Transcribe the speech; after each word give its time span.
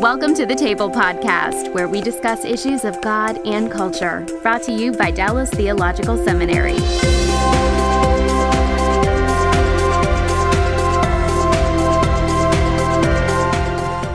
Welcome 0.00 0.34
to 0.34 0.44
the 0.44 0.56
Table 0.56 0.90
Podcast, 0.90 1.72
where 1.72 1.88
we 1.88 2.00
discuss 2.00 2.44
issues 2.44 2.84
of 2.84 3.00
God 3.00 3.38
and 3.46 3.70
culture. 3.70 4.26
Brought 4.42 4.62
to 4.64 4.72
you 4.72 4.92
by 4.92 5.12
Dallas 5.12 5.48
Theological 5.50 6.22
Seminary. 6.22 6.80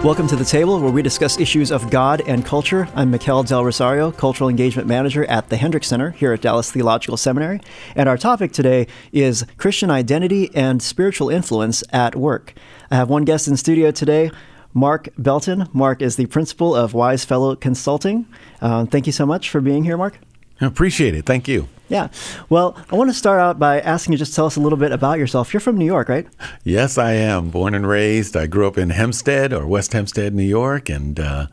Welcome 0.03 0.27
to 0.27 0.35
the 0.35 0.45
table 0.45 0.79
where 0.79 0.91
we 0.91 1.01
discuss 1.01 1.39
issues 1.39 1.71
of 1.71 1.89
God 1.89 2.21
and 2.27 2.45
culture. 2.45 2.87
I'm 2.95 3.11
Mikel 3.11 3.43
Del 3.43 3.65
Rosario, 3.65 4.11
Cultural 4.11 4.49
Engagement 4.49 4.87
Manager 4.87 5.25
at 5.25 5.49
the 5.49 5.57
Hendricks 5.57 5.87
Center 5.87 6.11
here 6.11 6.31
at 6.33 6.41
Dallas 6.41 6.71
Theological 6.71 7.17
Seminary. 7.17 7.59
And 7.95 8.07
our 8.07 8.17
topic 8.17 8.51
today 8.51 8.87
is 9.11 9.45
Christian 9.57 9.91
identity 9.91 10.51
and 10.55 10.81
spiritual 10.81 11.29
influence 11.29 11.83
at 11.91 12.15
work. 12.15 12.53
I 12.91 12.95
have 12.95 13.09
one 13.09 13.25
guest 13.25 13.47
in 13.47 13.57
studio 13.57 13.91
today, 13.91 14.31
Marc 14.73 15.09
Belton. 15.17 15.67
Marc 15.73 16.01
is 16.01 16.15
the 16.15 16.25
principal 16.27 16.75
of 16.75 16.93
Wise 16.93 17.25
Fellow 17.25 17.55
Consulting. 17.55 18.25
Um, 18.61 18.87
thank 18.87 19.05
you 19.05 19.13
so 19.13 19.25
much 19.25 19.49
for 19.49 19.61
being 19.61 19.83
here, 19.83 19.97
Marc. 19.97 20.19
I 20.61 20.65
appreciate 20.65 21.15
it. 21.15 21.25
Thank 21.25 21.47
you. 21.47 21.67
Yeah. 21.87 22.09
Well, 22.49 22.77
I 22.91 22.95
want 22.95 23.09
to 23.09 23.15
start 23.15 23.39
out 23.39 23.57
by 23.57 23.79
asking 23.79 24.11
you 24.11 24.17
just 24.19 24.35
tell 24.35 24.45
us 24.45 24.55
a 24.55 24.59
little 24.59 24.77
bit 24.77 24.91
about 24.91 25.17
yourself. 25.17 25.53
You're 25.53 25.59
from 25.59 25.77
New 25.77 25.85
York, 25.85 26.07
right? 26.07 26.27
Yes, 26.63 26.97
I 26.97 27.13
am. 27.13 27.49
Born 27.49 27.73
and 27.73 27.87
raised. 27.87 28.37
I 28.37 28.45
grew 28.45 28.67
up 28.67 28.77
in 28.77 28.91
Hempstead 28.91 29.53
or 29.53 29.65
West 29.65 29.93
Hempstead, 29.93 30.35
New 30.35 30.43
York, 30.43 30.89
and 30.89 31.19
uh, 31.19 31.47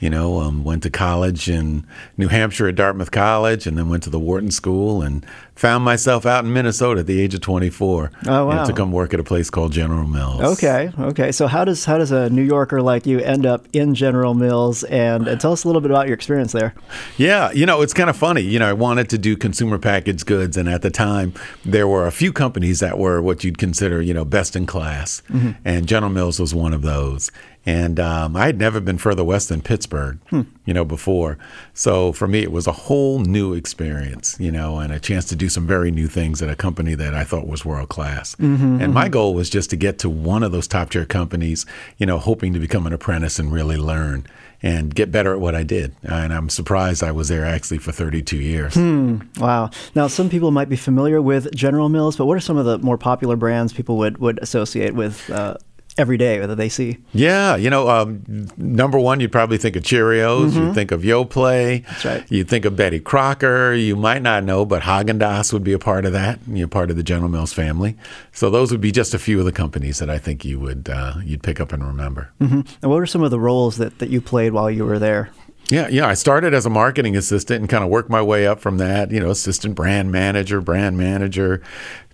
you 0.00 0.08
know, 0.08 0.40
um, 0.40 0.64
went 0.64 0.82
to 0.82 0.90
college 0.90 1.48
in 1.48 1.86
New 2.16 2.28
Hampshire 2.28 2.68
at 2.68 2.74
Dartmouth 2.74 3.10
College, 3.10 3.66
and 3.66 3.76
then 3.76 3.88
went 3.88 4.02
to 4.04 4.10
the 4.10 4.18
Wharton 4.18 4.50
School, 4.50 5.02
and 5.02 5.24
found 5.54 5.84
myself 5.84 6.24
out 6.24 6.42
in 6.42 6.52
Minnesota 6.54 7.00
at 7.00 7.06
the 7.06 7.20
age 7.20 7.34
of 7.34 7.42
24. 7.42 8.10
Oh 8.26 8.46
wow! 8.46 8.64
to 8.64 8.72
come 8.72 8.92
work 8.92 9.12
at 9.12 9.20
a 9.20 9.24
place 9.24 9.50
called 9.50 9.72
General 9.72 10.06
Mills. 10.06 10.58
Okay, 10.58 10.90
okay. 10.98 11.30
So 11.32 11.46
how 11.46 11.66
does 11.66 11.84
how 11.84 11.98
does 11.98 12.10
a 12.12 12.30
New 12.30 12.42
Yorker 12.42 12.80
like 12.80 13.06
you 13.06 13.20
end 13.20 13.44
up 13.44 13.66
in 13.74 13.94
General 13.94 14.32
Mills? 14.32 14.84
And, 14.84 15.28
and 15.28 15.38
tell 15.38 15.52
us 15.52 15.64
a 15.64 15.68
little 15.68 15.82
bit 15.82 15.90
about 15.90 16.06
your 16.06 16.14
experience 16.14 16.52
there. 16.52 16.74
Yeah, 17.18 17.52
you 17.52 17.66
know, 17.66 17.82
it's 17.82 17.92
kind 17.92 18.08
of 18.08 18.16
funny. 18.16 18.40
You 18.40 18.58
know, 18.58 18.70
I 18.70 18.72
wanted 18.72 19.10
to 19.10 19.18
do 19.18 19.36
consumer 19.36 19.78
packaged 19.78 20.24
goods, 20.24 20.56
and 20.56 20.66
at 20.66 20.80
the 20.80 20.90
time, 20.90 21.34
there 21.62 21.86
were 21.86 22.06
a 22.06 22.12
few 22.12 22.32
companies 22.32 22.80
that 22.80 22.98
were 22.98 23.20
what 23.20 23.44
you'd 23.44 23.58
consider, 23.58 24.00
you 24.00 24.14
know, 24.14 24.24
best 24.24 24.56
in 24.56 24.64
class, 24.64 25.22
mm-hmm. 25.28 25.50
and 25.62 25.86
General 25.86 26.10
Mills 26.10 26.40
was 26.40 26.54
one 26.54 26.72
of 26.72 26.80
those. 26.80 27.30
And 27.66 28.00
um, 28.00 28.36
I 28.36 28.46
had 28.46 28.58
never 28.58 28.80
been 28.80 28.96
further 28.96 29.22
west 29.22 29.50
than 29.50 29.60
Pittsburgh, 29.60 30.18
hmm. 30.30 30.42
you 30.64 30.72
know, 30.72 30.84
before. 30.84 31.36
So 31.74 32.12
for 32.12 32.26
me, 32.26 32.42
it 32.42 32.52
was 32.52 32.66
a 32.66 32.72
whole 32.72 33.18
new 33.18 33.52
experience, 33.52 34.36
you 34.40 34.50
know, 34.50 34.78
and 34.78 34.92
a 34.92 34.98
chance 34.98 35.26
to 35.26 35.36
do 35.36 35.48
some 35.50 35.66
very 35.66 35.90
new 35.90 36.08
things 36.08 36.40
at 36.40 36.48
a 36.48 36.56
company 36.56 36.94
that 36.94 37.14
I 37.14 37.24
thought 37.24 37.46
was 37.46 37.64
world 37.64 37.90
class. 37.90 38.34
Mm-hmm, 38.36 38.80
and 38.80 38.94
my 38.94 39.04
mm-hmm. 39.04 39.12
goal 39.12 39.34
was 39.34 39.50
just 39.50 39.68
to 39.70 39.76
get 39.76 39.98
to 40.00 40.08
one 40.08 40.42
of 40.42 40.52
those 40.52 40.66
top 40.66 40.90
tier 40.90 41.04
companies, 41.04 41.66
you 41.98 42.06
know, 42.06 42.18
hoping 42.18 42.54
to 42.54 42.60
become 42.60 42.86
an 42.86 42.94
apprentice 42.94 43.38
and 43.38 43.52
really 43.52 43.76
learn 43.76 44.26
and 44.62 44.94
get 44.94 45.10
better 45.10 45.32
at 45.32 45.40
what 45.40 45.54
I 45.54 45.62
did. 45.62 45.94
And 46.02 46.32
I'm 46.32 46.48
surprised 46.48 47.02
I 47.02 47.12
was 47.12 47.28
there 47.28 47.44
actually 47.44 47.78
for 47.78 47.92
32 47.92 48.36
years. 48.36 48.74
Hmm. 48.74 49.18
Wow. 49.38 49.70
Now, 49.94 50.06
some 50.06 50.28
people 50.28 50.50
might 50.50 50.68
be 50.68 50.76
familiar 50.76 51.22
with 51.22 51.54
General 51.54 51.88
Mills, 51.88 52.16
but 52.16 52.26
what 52.26 52.36
are 52.36 52.40
some 52.40 52.56
of 52.56 52.66
the 52.66 52.78
more 52.78 52.98
popular 52.98 53.36
brands 53.36 53.72
people 53.72 53.96
would, 53.98 54.18
would 54.18 54.38
associate 54.40 54.94
with 54.94 55.28
uh, 55.30 55.56
every 56.00 56.16
day 56.16 56.38
that 56.38 56.56
they 56.56 56.68
see. 56.68 56.98
Yeah, 57.12 57.56
you 57.56 57.70
know, 57.70 57.88
um, 57.88 58.48
number 58.56 58.98
one, 58.98 59.20
you'd 59.20 59.32
probably 59.32 59.58
think 59.58 59.76
of 59.76 59.82
Cheerios. 59.82 60.50
Mm-hmm. 60.50 60.66
You'd 60.66 60.74
think 60.74 60.90
of 60.90 61.02
Yoplait. 61.02 61.86
That's 61.86 62.04
right. 62.04 62.24
You'd 62.30 62.48
think 62.48 62.64
of 62.64 62.74
Betty 62.74 62.98
Crocker. 62.98 63.72
You 63.74 63.96
might 63.96 64.22
not 64.22 64.44
know, 64.44 64.64
but 64.64 64.82
Haagen 64.82 65.20
Dazs 65.20 65.52
would 65.52 65.64
be 65.64 65.72
a 65.72 65.78
part 65.78 66.04
of 66.04 66.12
that. 66.12 66.40
You're 66.48 66.68
part 66.68 66.90
of 66.90 66.96
the 66.96 67.02
General 67.02 67.30
Mills 67.30 67.52
family. 67.52 67.96
So 68.32 68.50
those 68.50 68.72
would 68.72 68.80
be 68.80 68.92
just 68.92 69.14
a 69.14 69.18
few 69.18 69.38
of 69.38 69.44
the 69.44 69.52
companies 69.52 69.98
that 69.98 70.10
I 70.10 70.18
think 70.18 70.44
you 70.44 70.58
would 70.58 70.88
uh, 70.88 71.14
you'd 71.24 71.42
pick 71.42 71.60
up 71.60 71.72
and 71.72 71.84
remember. 71.84 72.32
Mm-hmm. 72.40 72.60
And 72.82 72.90
what 72.90 72.96
were 72.96 73.06
some 73.06 73.22
of 73.22 73.30
the 73.30 73.40
roles 73.40 73.76
that, 73.76 73.98
that 73.98 74.10
you 74.10 74.20
played 74.20 74.52
while 74.52 74.70
you 74.70 74.84
were 74.84 74.98
there? 74.98 75.30
Yeah, 75.68 75.88
yeah. 75.88 76.06
I 76.06 76.14
started 76.14 76.52
as 76.52 76.66
a 76.66 76.70
marketing 76.70 77.16
assistant 77.16 77.60
and 77.60 77.68
kind 77.68 77.84
of 77.84 77.90
worked 77.90 78.10
my 78.10 78.22
way 78.22 78.46
up 78.46 78.60
from 78.60 78.78
that. 78.78 79.10
You 79.10 79.20
know, 79.20 79.30
assistant 79.30 79.74
brand 79.74 80.10
manager, 80.10 80.60
brand 80.60 80.98
manager, 80.98 81.62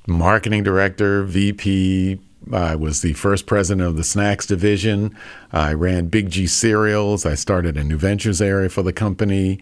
marketing 0.06 0.62
director, 0.62 1.24
VP, 1.24 2.20
I 2.52 2.76
was 2.76 3.02
the 3.02 3.12
first 3.14 3.46
president 3.46 3.86
of 3.86 3.96
the 3.96 4.04
snacks 4.04 4.46
division. 4.46 5.16
I 5.52 5.72
ran 5.72 6.06
Big 6.06 6.30
G 6.30 6.46
cereals. 6.46 7.26
I 7.26 7.34
started 7.34 7.76
a 7.76 7.84
new 7.84 7.96
ventures 7.96 8.40
area 8.40 8.68
for 8.68 8.82
the 8.82 8.92
company. 8.92 9.60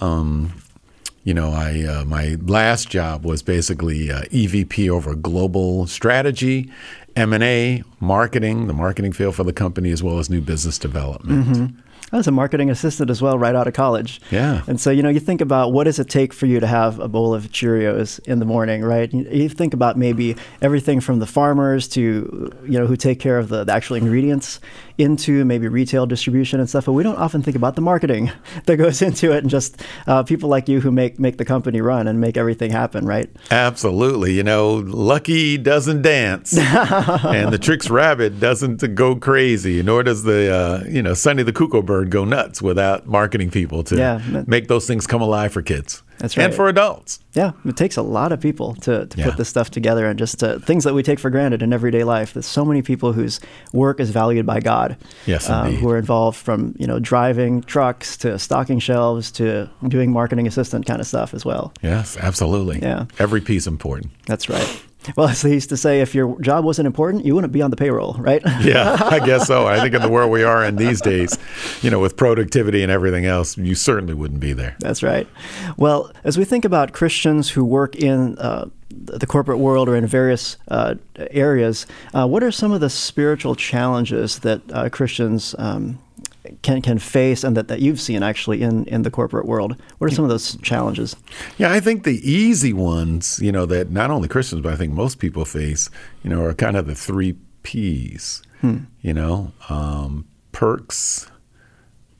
Um, 0.00 0.52
you 1.24 1.34
know, 1.34 1.50
I 1.50 1.82
uh, 1.82 2.04
my 2.04 2.36
last 2.42 2.88
job 2.88 3.24
was 3.24 3.42
basically 3.42 4.10
uh, 4.10 4.22
EVP 4.24 4.88
over 4.88 5.14
global 5.14 5.86
strategy, 5.86 6.70
M 7.16 7.32
and 7.32 7.42
A, 7.42 7.82
marketing, 7.98 8.68
the 8.68 8.72
marketing 8.72 9.12
field 9.12 9.34
for 9.34 9.42
the 9.42 9.52
company, 9.52 9.90
as 9.90 10.02
well 10.02 10.18
as 10.18 10.30
new 10.30 10.40
business 10.40 10.78
development. 10.78 11.46
Mm-hmm. 11.46 11.80
I 12.12 12.16
was 12.16 12.28
a 12.28 12.32
marketing 12.32 12.70
assistant 12.70 13.10
as 13.10 13.20
well, 13.20 13.36
right 13.36 13.54
out 13.54 13.66
of 13.66 13.74
college. 13.74 14.20
Yeah. 14.30 14.62
And 14.68 14.80
so, 14.80 14.90
you 14.90 15.02
know, 15.02 15.08
you 15.08 15.18
think 15.18 15.40
about 15.40 15.72
what 15.72 15.84
does 15.84 15.98
it 15.98 16.08
take 16.08 16.32
for 16.32 16.46
you 16.46 16.60
to 16.60 16.66
have 16.66 17.00
a 17.00 17.08
bowl 17.08 17.34
of 17.34 17.50
Cheerios 17.50 18.20
in 18.28 18.38
the 18.38 18.44
morning, 18.44 18.82
right? 18.82 19.12
You 19.12 19.48
think 19.48 19.74
about 19.74 19.98
maybe 19.98 20.36
everything 20.62 21.00
from 21.00 21.18
the 21.18 21.26
farmers 21.26 21.88
to, 21.88 22.52
you 22.64 22.78
know, 22.78 22.86
who 22.86 22.96
take 22.96 23.18
care 23.18 23.38
of 23.38 23.48
the, 23.48 23.64
the 23.64 23.72
actual 23.72 23.96
ingredients 23.96 24.60
into 24.98 25.44
maybe 25.44 25.68
retail 25.68 26.06
distribution 26.06 26.60
and 26.60 26.68
stuff, 26.68 26.86
but 26.86 26.92
we 26.92 27.02
don't 27.02 27.16
often 27.16 27.42
think 27.42 27.56
about 27.56 27.74
the 27.74 27.82
marketing 27.82 28.30
that 28.66 28.76
goes 28.76 29.02
into 29.02 29.32
it 29.32 29.38
and 29.38 29.50
just 29.50 29.82
uh, 30.06 30.22
people 30.22 30.48
like 30.48 30.68
you 30.68 30.80
who 30.80 30.90
make 30.90 31.18
make 31.18 31.36
the 31.38 31.44
company 31.44 31.80
run 31.80 32.06
and 32.08 32.20
make 32.20 32.36
everything 32.36 32.70
happen, 32.70 33.04
right? 33.04 33.28
Absolutely. 33.50 34.32
You 34.32 34.42
know, 34.42 34.74
Lucky 34.74 35.58
doesn't 35.58 36.02
dance, 36.02 36.56
and 36.58 37.52
the 37.52 37.58
Trix 37.58 37.90
Rabbit 37.90 38.40
doesn't 38.40 38.94
go 38.94 39.16
crazy, 39.16 39.82
nor 39.82 40.02
does 40.02 40.22
the 40.22 40.54
uh, 40.54 40.84
you 40.88 41.02
know 41.02 41.14
Sonny 41.14 41.42
the 41.42 41.52
Cuckoo 41.52 41.82
Bird 41.82 41.95
go 42.04 42.24
nuts 42.24 42.60
without 42.60 43.06
marketing 43.06 43.50
people 43.50 43.82
to 43.84 43.96
yeah, 43.96 44.44
make 44.46 44.68
those 44.68 44.86
things 44.86 45.06
come 45.06 45.22
alive 45.22 45.52
for 45.52 45.62
kids. 45.62 46.02
That's 46.18 46.36
right. 46.36 46.44
And 46.44 46.54
for 46.54 46.68
adults. 46.68 47.20
Yeah, 47.34 47.52
it 47.64 47.76
takes 47.76 47.96
a 47.96 48.02
lot 48.02 48.32
of 48.32 48.40
people 48.40 48.74
to, 48.76 49.06
to 49.06 49.18
yeah. 49.18 49.26
put 49.26 49.36
this 49.36 49.48
stuff 49.48 49.70
together 49.70 50.06
and 50.06 50.18
just 50.18 50.40
to, 50.40 50.58
things 50.60 50.84
that 50.84 50.94
we 50.94 51.02
take 51.02 51.18
for 51.18 51.28
granted 51.28 51.62
in 51.62 51.72
everyday 51.72 52.04
life. 52.04 52.32
There's 52.32 52.46
so 52.46 52.64
many 52.64 52.80
people 52.80 53.12
whose 53.12 53.38
work 53.72 54.00
is 54.00 54.10
valued 54.10 54.46
by 54.46 54.60
God. 54.60 54.96
Yes, 55.26 55.50
um, 55.50 55.74
who 55.74 55.90
are 55.90 55.98
involved 55.98 56.38
from 56.38 56.74
you 56.78 56.86
know 56.86 56.98
driving 56.98 57.62
trucks 57.62 58.16
to 58.18 58.38
stocking 58.38 58.78
shelves 58.78 59.30
to 59.32 59.68
doing 59.88 60.10
marketing 60.10 60.46
assistant 60.46 60.86
kind 60.86 61.00
of 61.00 61.06
stuff 61.06 61.34
as 61.34 61.44
well. 61.44 61.72
Yes, 61.82 62.16
absolutely. 62.16 62.80
Yeah, 62.80 63.06
every 63.18 63.40
piece 63.40 63.66
important. 63.66 64.12
That's 64.26 64.48
right. 64.48 64.82
Well, 65.16 65.28
as 65.28 65.42
they 65.42 65.52
used 65.52 65.70
to 65.70 65.76
say, 65.76 66.00
if 66.00 66.14
your 66.14 66.38
job 66.40 66.64
wasn't 66.64 66.86
important, 66.86 67.24
you 67.24 67.34
wouldn't 67.34 67.52
be 67.52 67.62
on 67.62 67.70
the 67.70 67.76
payroll, 67.76 68.14
right? 68.14 68.42
yeah, 68.60 68.98
I 69.00 69.24
guess 69.24 69.46
so. 69.46 69.66
I 69.66 69.80
think 69.80 69.94
in 69.94 70.02
the 70.02 70.08
world 70.08 70.30
we 70.30 70.42
are 70.42 70.64
in 70.64 70.76
these 70.76 71.00
days, 71.00 71.38
you 71.80 71.90
know, 71.90 72.00
with 72.00 72.16
productivity 72.16 72.82
and 72.82 72.92
everything 72.92 73.24
else, 73.24 73.56
you 73.56 73.74
certainly 73.74 74.14
wouldn't 74.14 74.40
be 74.40 74.52
there. 74.52 74.76
That's 74.80 75.02
right. 75.02 75.26
Well, 75.76 76.12
as 76.24 76.36
we 76.36 76.44
think 76.44 76.64
about 76.64 76.92
Christians 76.92 77.50
who 77.50 77.64
work 77.64 77.96
in 77.96 78.38
uh, 78.38 78.68
the 78.90 79.26
corporate 79.26 79.58
world 79.58 79.88
or 79.88 79.96
in 79.96 80.06
various 80.06 80.56
uh, 80.68 80.96
areas, 81.16 81.86
uh, 82.12 82.26
what 82.26 82.42
are 82.42 82.52
some 82.52 82.72
of 82.72 82.80
the 82.80 82.90
spiritual 82.90 83.54
challenges 83.54 84.40
that 84.40 84.60
uh, 84.72 84.88
Christians 84.88 85.54
um, 85.58 85.98
can 86.62 86.82
can 86.82 86.98
face 86.98 87.44
and 87.44 87.56
that, 87.56 87.68
that 87.68 87.80
you've 87.80 88.00
seen 88.00 88.22
actually 88.22 88.62
in, 88.62 88.84
in 88.86 89.02
the 89.02 89.10
corporate 89.10 89.46
world? 89.46 89.80
What 89.98 90.10
are 90.10 90.14
some 90.14 90.24
of 90.24 90.30
those 90.30 90.56
challenges? 90.62 91.16
Yeah, 91.58 91.72
I 91.72 91.80
think 91.80 92.04
the 92.04 92.20
easy 92.28 92.72
ones, 92.72 93.38
you 93.40 93.52
know, 93.52 93.66
that 93.66 93.90
not 93.90 94.10
only 94.10 94.28
Christians 94.28 94.62
but 94.62 94.72
I 94.72 94.76
think 94.76 94.92
most 94.92 95.18
people 95.18 95.44
face, 95.44 95.90
you 96.22 96.30
know, 96.30 96.44
are 96.44 96.54
kind 96.54 96.76
of 96.76 96.86
the 96.86 96.94
three 96.94 97.36
P's. 97.62 98.42
Hmm. 98.60 98.78
You 99.02 99.12
know, 99.12 99.52
um, 99.68 100.26
perks, 100.52 101.30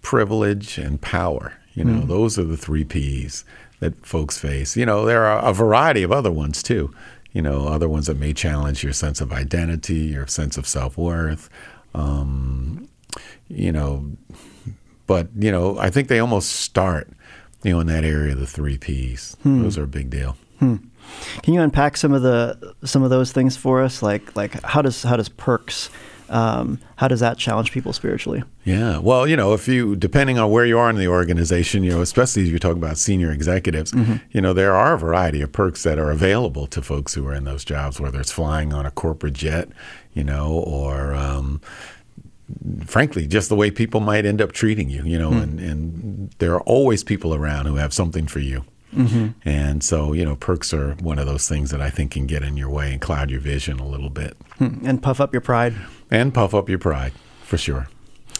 privilege, 0.03 0.77
and 0.77 1.01
power. 1.01 1.55
You 1.75 1.85
know, 1.85 2.01
hmm. 2.01 2.09
those 2.09 2.39
are 2.39 2.45
the 2.45 2.57
three 2.57 2.85
P's 2.85 3.45
that 3.81 4.05
folks 4.05 4.39
face. 4.39 4.77
You 4.77 4.87
know, 4.87 5.05
there 5.05 5.25
are 5.25 5.45
a 5.45 5.53
variety 5.53 6.03
of 6.03 6.13
other 6.13 6.31
ones 6.31 6.63
too. 6.63 6.93
You 7.33 7.43
know, 7.43 7.67
other 7.69 7.89
ones 7.89 8.07
that 8.07 8.19
may 8.19 8.33
challenge 8.33 8.83
your 8.83 8.93
sense 8.93 9.21
of 9.21 9.33
identity, 9.33 9.95
your 9.95 10.27
sense 10.27 10.57
of 10.57 10.67
self 10.67 10.97
worth. 10.97 11.51
Um, 11.95 12.89
you 13.49 13.73
know, 13.73 14.11
but 15.07 15.29
you 15.39 15.51
know, 15.51 15.79
I 15.79 15.91
think 15.91 16.09
they 16.09 16.19
almost 16.19 16.51
start, 16.51 17.09
you 17.63 17.73
know, 17.73 17.81
in 17.81 17.87
that 17.89 18.05
area 18.05 18.33
of 18.33 18.41
the 18.41 18.47
three 18.47 18.79
P's. 18.79 19.37
Hmm. 19.43 19.63
Those 19.63 19.79
are 19.79 19.85
a 19.85 19.89
big 19.89 20.11
deal. 20.11 20.37
Hmm. 20.59 20.77
Can 21.43 21.55
you 21.55 21.61
unpack 21.61 21.97
some 21.97 22.13
of 22.13 22.23
the 22.23 22.75
some 22.85 23.03
of 23.03 23.11
those 23.11 23.33
things 23.33 23.57
for 23.57 23.83
us? 23.83 24.03
Like 24.03 24.35
like 24.37 24.63
how 24.63 24.83
does 24.83 25.03
how 25.03 25.17
does 25.17 25.29
perks 25.29 25.91
Um, 26.29 26.81
how 26.97 27.07
does 27.07 27.21
that 27.21 27.39
challenge 27.39 27.71
people 27.71 27.93
spiritually? 27.93 28.43
Yeah. 28.65 28.99
Well, 28.99 29.29
you 29.29 29.37
know, 29.37 29.55
if 29.55 29.69
you, 29.69 29.95
depending 29.95 30.41
on 30.41 30.51
where 30.51 30.67
you 30.67 30.77
are 30.77 30.91
in 30.91 30.97
the 30.97 31.07
organization, 31.07 31.85
you 31.85 31.93
know, 31.93 32.03
especially 32.03 32.43
if 32.43 32.49
you 32.49 32.59
talk 32.59 32.77
about 32.77 32.99
senior 32.99 33.31
executives, 33.31 33.93
mm-hmm. 33.93 34.17
you 34.33 34.41
know, 34.41 34.53
there 34.53 34.75
are 34.75 34.95
a 34.95 34.99
variety 34.99 35.41
of 35.41 35.53
perks 35.53 35.85
that 35.85 36.01
are 36.01 36.11
available 36.11 36.67
to 36.67 36.83
folks 36.83 37.15
who 37.15 37.25
are 37.29 37.35
in 37.35 37.45
those 37.45 37.65
jobs, 37.65 38.01
whether 38.01 38.19
it's 38.19 38.33
flying 38.33 38.73
on 38.73 38.85
a 38.85 38.91
corporate 38.91 39.35
jet, 39.35 39.69
you 40.15 40.25
know, 40.25 40.49
or, 40.51 41.15
um, 41.15 41.61
frankly, 42.85 43.27
just 43.27 43.49
the 43.49 43.57
way 43.57 43.71
people 43.71 44.01
might 44.01 44.25
end 44.25 44.41
up 44.41 44.53
treating 44.53 44.89
you, 44.89 45.05
you 45.05 45.19
know, 45.19 45.31
mm. 45.31 45.43
and, 45.43 45.61
and 45.61 46.31
there 46.39 46.55
are 46.55 46.63
always 46.63 47.03
people 47.03 47.35
around 47.35 47.67
who 47.67 47.77
have 47.77 47.93
something 47.93 48.27
for 48.27 48.41
you. 48.41 48.65
Mm-hmm. 48.95 49.49
And 49.49 49.83
so, 49.85 50.13
you 50.13 50.25
know, 50.25 50.37
perks 50.37 50.73
are 50.73 50.95
one 50.95 51.19
of 51.19 51.27
those 51.27 51.49
things 51.49 51.71
that 51.71 51.83
I 51.83 51.91
think 51.91 52.13
can 52.13 52.27
get 52.27 52.43
in 52.43 52.57
your 52.57 52.71
way 52.71 52.93
and 52.93 53.01
cloud 53.01 53.31
your 53.31 53.41
vision 53.41 53.79
a 53.79 53.87
little 53.87 54.11
bit. 54.11 54.37
Hmm. 54.59 54.87
And 54.87 55.03
puff 55.03 55.21
up 55.21 55.35
your 55.35 55.43
pride. 55.43 55.75
And 56.11 56.33
puff 56.33 56.55
up 56.55 56.69
your 56.69 56.79
pride, 56.79 57.13
for 57.43 57.59
sure. 57.59 57.89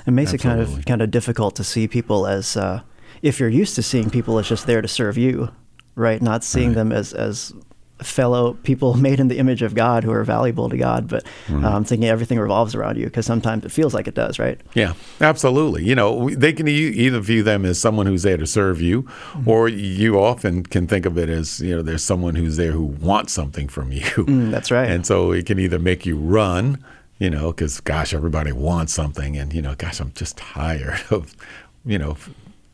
It 0.07 0.13
makes 0.13 0.33
Absolutely. 0.33 0.63
it 0.63 0.67
kind 0.67 0.79
of 0.79 0.85
kind 0.85 1.03
of 1.03 1.11
difficult 1.11 1.57
to 1.57 1.65
see 1.65 1.89
people 1.89 2.27
as 2.27 2.57
uh, 2.57 2.83
if 3.23 3.41
you're 3.41 3.49
used 3.49 3.75
to 3.77 3.83
seeing 3.83 4.11
people 4.11 4.39
as 4.39 4.49
just 4.49 4.67
there 4.67 4.83
to 4.83 4.89
serve 4.89 5.19
you, 5.19 5.51
right? 5.95 6.21
Not 6.23 6.45
seeing 6.45 6.69
right. 6.69 6.77
them 6.77 6.93
as 6.93 7.13
as 7.13 7.53
fellow 7.99 8.55
people 8.63 8.95
made 9.07 9.21
in 9.21 9.29
the 9.29 9.39
image 9.39 9.63
of 9.63 9.75
God 9.75 10.05
who 10.05 10.13
are 10.13 10.25
valuable 10.25 10.69
to 10.69 10.77
God, 10.77 11.09
but 11.09 11.25
mm-hmm. 11.47 11.65
um, 11.65 11.85
thinking 11.85 12.09
everything 12.09 12.39
revolves 12.39 12.75
around 12.75 12.99
you 12.99 13.07
because 13.07 13.27
sometimes 13.27 13.65
it 13.65 13.73
feels 13.73 13.95
like 13.95 14.07
it 14.07 14.15
does, 14.15 14.39
right? 14.39 14.61
Yeah, 14.75 14.95
absolutely. 15.21 15.85
You 15.85 15.95
know, 15.95 16.31
they 16.31 16.53
can 16.53 16.69
either 16.69 17.21
view 17.21 17.43
them 17.43 17.65
as 17.65 17.81
someone 17.81 18.07
who's 18.07 18.23
there 18.23 18.37
to 18.37 18.47
serve 18.47 18.81
you, 18.81 19.03
mm-hmm. 19.03 19.49
or 19.49 19.69
you 19.69 20.19
often 20.19 20.63
can 20.63 20.87
think 20.87 21.07
of 21.07 21.17
it 21.19 21.29
as 21.29 21.61
you 21.61 21.77
know, 21.77 21.83
there's 21.83 22.05
someone 22.05 22.35
who's 22.35 22.57
there 22.57 22.73
who 22.73 22.85
wants 22.85 23.33
something 23.33 23.69
from 23.69 23.93
you. 23.93 24.05
Mm, 24.27 24.51
that's 24.51 24.73
right. 24.73 24.91
And 24.91 25.07
so 25.07 25.31
it 25.31 25.47
can 25.47 25.59
either 25.59 25.79
make 25.79 26.05
you 26.05 26.17
run, 26.17 26.83
you 27.19 27.31
know, 27.31 27.53
because 27.53 27.81
gosh, 27.81 28.13
everybody 28.13 28.51
wants 28.51 28.93
something, 28.93 29.37
and 29.37 29.53
you 29.53 29.63
know, 29.63 29.75
gosh, 29.77 30.01
I'm 30.01 30.13
just 30.15 30.37
tired 30.37 31.01
of, 31.11 31.37
you 31.85 31.97
know, 31.97 32.17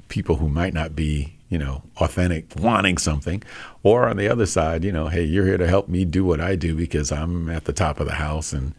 people 0.08 0.36
who 0.36 0.48
might 0.48 0.72
not 0.72 0.96
be 0.96 1.34
you 1.52 1.58
know, 1.58 1.82
authentic, 1.98 2.46
wanting 2.56 2.96
something. 2.96 3.42
Or 3.82 4.08
on 4.08 4.16
the 4.16 4.26
other 4.26 4.46
side, 4.46 4.84
you 4.84 4.90
know, 4.90 5.08
hey, 5.08 5.22
you're 5.22 5.44
here 5.44 5.58
to 5.58 5.68
help 5.68 5.86
me 5.86 6.06
do 6.06 6.24
what 6.24 6.40
I 6.40 6.56
do 6.56 6.74
because 6.74 7.12
I'm 7.12 7.50
at 7.50 7.66
the 7.66 7.74
top 7.74 8.00
of 8.00 8.06
the 8.06 8.14
house 8.14 8.54
and 8.54 8.74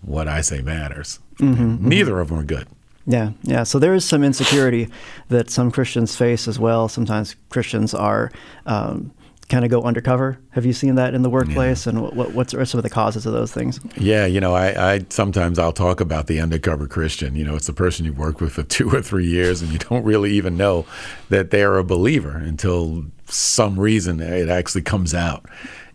what 0.00 0.26
I 0.26 0.40
say 0.40 0.62
matters. 0.62 1.20
Mm-hmm, 1.36 1.86
Neither 1.86 2.12
mm-hmm. 2.12 2.20
of 2.20 2.28
them 2.28 2.38
are 2.38 2.44
good. 2.44 2.68
Yeah, 3.06 3.32
yeah. 3.42 3.64
So 3.64 3.78
there 3.78 3.92
is 3.92 4.06
some 4.06 4.24
insecurity 4.24 4.88
that 5.28 5.50
some 5.50 5.70
Christians 5.70 6.16
face 6.16 6.48
as 6.48 6.58
well. 6.58 6.88
Sometimes 6.88 7.36
Christians 7.50 7.92
are 7.92 8.32
um, 8.64 9.12
kind 9.48 9.64
of 9.64 9.70
go 9.70 9.82
undercover. 9.82 10.38
Have 10.50 10.66
you 10.66 10.72
seen 10.72 10.96
that 10.96 11.14
in 11.14 11.22
the 11.22 11.30
workplace? 11.30 11.86
Yeah. 11.86 11.90
And 11.90 12.16
what, 12.16 12.32
what's 12.32 12.52
some 12.52 12.78
of 12.78 12.82
the 12.82 12.90
causes 12.90 13.26
of 13.26 13.32
those 13.32 13.52
things? 13.52 13.80
Yeah, 13.96 14.26
you 14.26 14.40
know, 14.40 14.54
I, 14.54 14.94
I, 14.94 15.06
sometimes 15.08 15.58
I'll 15.58 15.72
talk 15.72 16.00
about 16.00 16.26
the 16.26 16.40
undercover 16.40 16.86
Christian. 16.86 17.36
You 17.36 17.44
know, 17.44 17.54
it's 17.54 17.66
the 17.66 17.72
person 17.72 18.04
you've 18.06 18.18
worked 18.18 18.40
with 18.40 18.52
for 18.52 18.62
two 18.64 18.90
or 18.90 19.02
three 19.02 19.26
years, 19.26 19.62
and 19.62 19.72
you 19.72 19.78
don't 19.78 20.04
really 20.04 20.32
even 20.32 20.56
know 20.56 20.86
that 21.28 21.50
they're 21.50 21.78
a 21.78 21.84
believer 21.84 22.36
until 22.36 23.04
some 23.26 23.78
reason 23.78 24.20
it 24.20 24.48
actually 24.48 24.82
comes 24.82 25.14
out. 25.14 25.46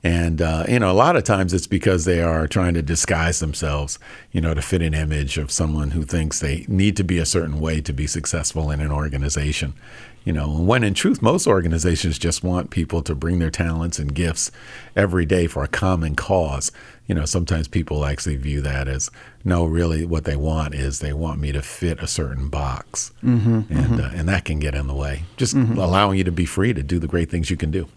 And 0.04 0.42
uh, 0.42 0.66
you 0.68 0.80
know, 0.80 0.92
a 0.92 0.94
lot 0.94 1.16
of 1.16 1.24
times 1.24 1.54
it's 1.54 1.68
because 1.68 2.06
they 2.06 2.22
are 2.22 2.48
trying 2.48 2.74
to 2.74 2.82
disguise 2.82 3.40
themselves, 3.40 4.00
you 4.32 4.42
know, 4.42 4.54
to 4.54 4.62
fit 4.62 4.82
an 4.82 4.96
image 4.96 5.38
of 5.38 5.52
someone 5.52 5.92
who 5.92 6.04
thinks 6.04 6.40
they 6.40 6.66
need 6.68 6.98
to 6.98 7.04
be 7.04 7.20
a 7.20 7.26
certain 7.26 7.60
way 7.60 7.82
to 7.82 7.94
be 7.94 8.08
successful 8.08 8.72
in 8.72 8.80
an 8.82 8.92
organization. 8.92 9.74
You 10.24 10.34
know, 10.34 10.48
when 10.50 10.84
in 10.84 10.94
truth, 10.94 11.22
most 11.22 11.48
organizations 11.48 12.20
just 12.20 12.44
want 12.44 12.70
people 12.70 13.02
to 13.04 13.16
bring 13.16 13.40
their 13.40 13.50
talents 13.50 13.98
and 13.98 14.14
gifts 14.14 14.52
every 14.96 15.26
day 15.26 15.48
for 15.48 15.64
a 15.64 15.68
common 15.68 16.16
cause. 16.16 16.72
You 17.08 17.16
know, 17.16 17.26
sometimes 17.26 17.68
people 17.68 18.06
actually 18.06 18.36
view 18.36 18.62
that 18.62 18.88
as 18.88 19.10
no, 19.44 19.66
really, 19.66 20.06
what 20.06 20.26
they 20.26 20.36
want 20.36 20.76
is 20.76 21.00
they 21.00 21.14
want 21.14 21.40
me 21.40 21.52
to 21.52 21.62
fit 21.62 22.00
a 22.00 22.08
certain 22.08 22.50
box, 22.50 23.12
mm-hmm, 23.24 23.54
and 23.54 23.68
mm-hmm. 23.68 24.00
Uh, 24.00 24.12
and 24.14 24.30
that 24.30 24.46
can 24.46 24.60
get 24.60 24.76
in 24.76 24.88
the 24.88 24.94
way. 24.94 25.24
Just 25.38 25.56
mm-hmm. 25.56 25.78
allowing 25.78 26.20
you 26.20 26.24
to 26.24 26.32
be 26.32 26.46
free 26.46 26.74
to 26.74 26.84
do 26.84 27.00
the 27.00 27.08
great 27.08 27.30
things 27.30 27.50
you 27.50 27.58
can 27.58 27.72
do. 27.72 27.88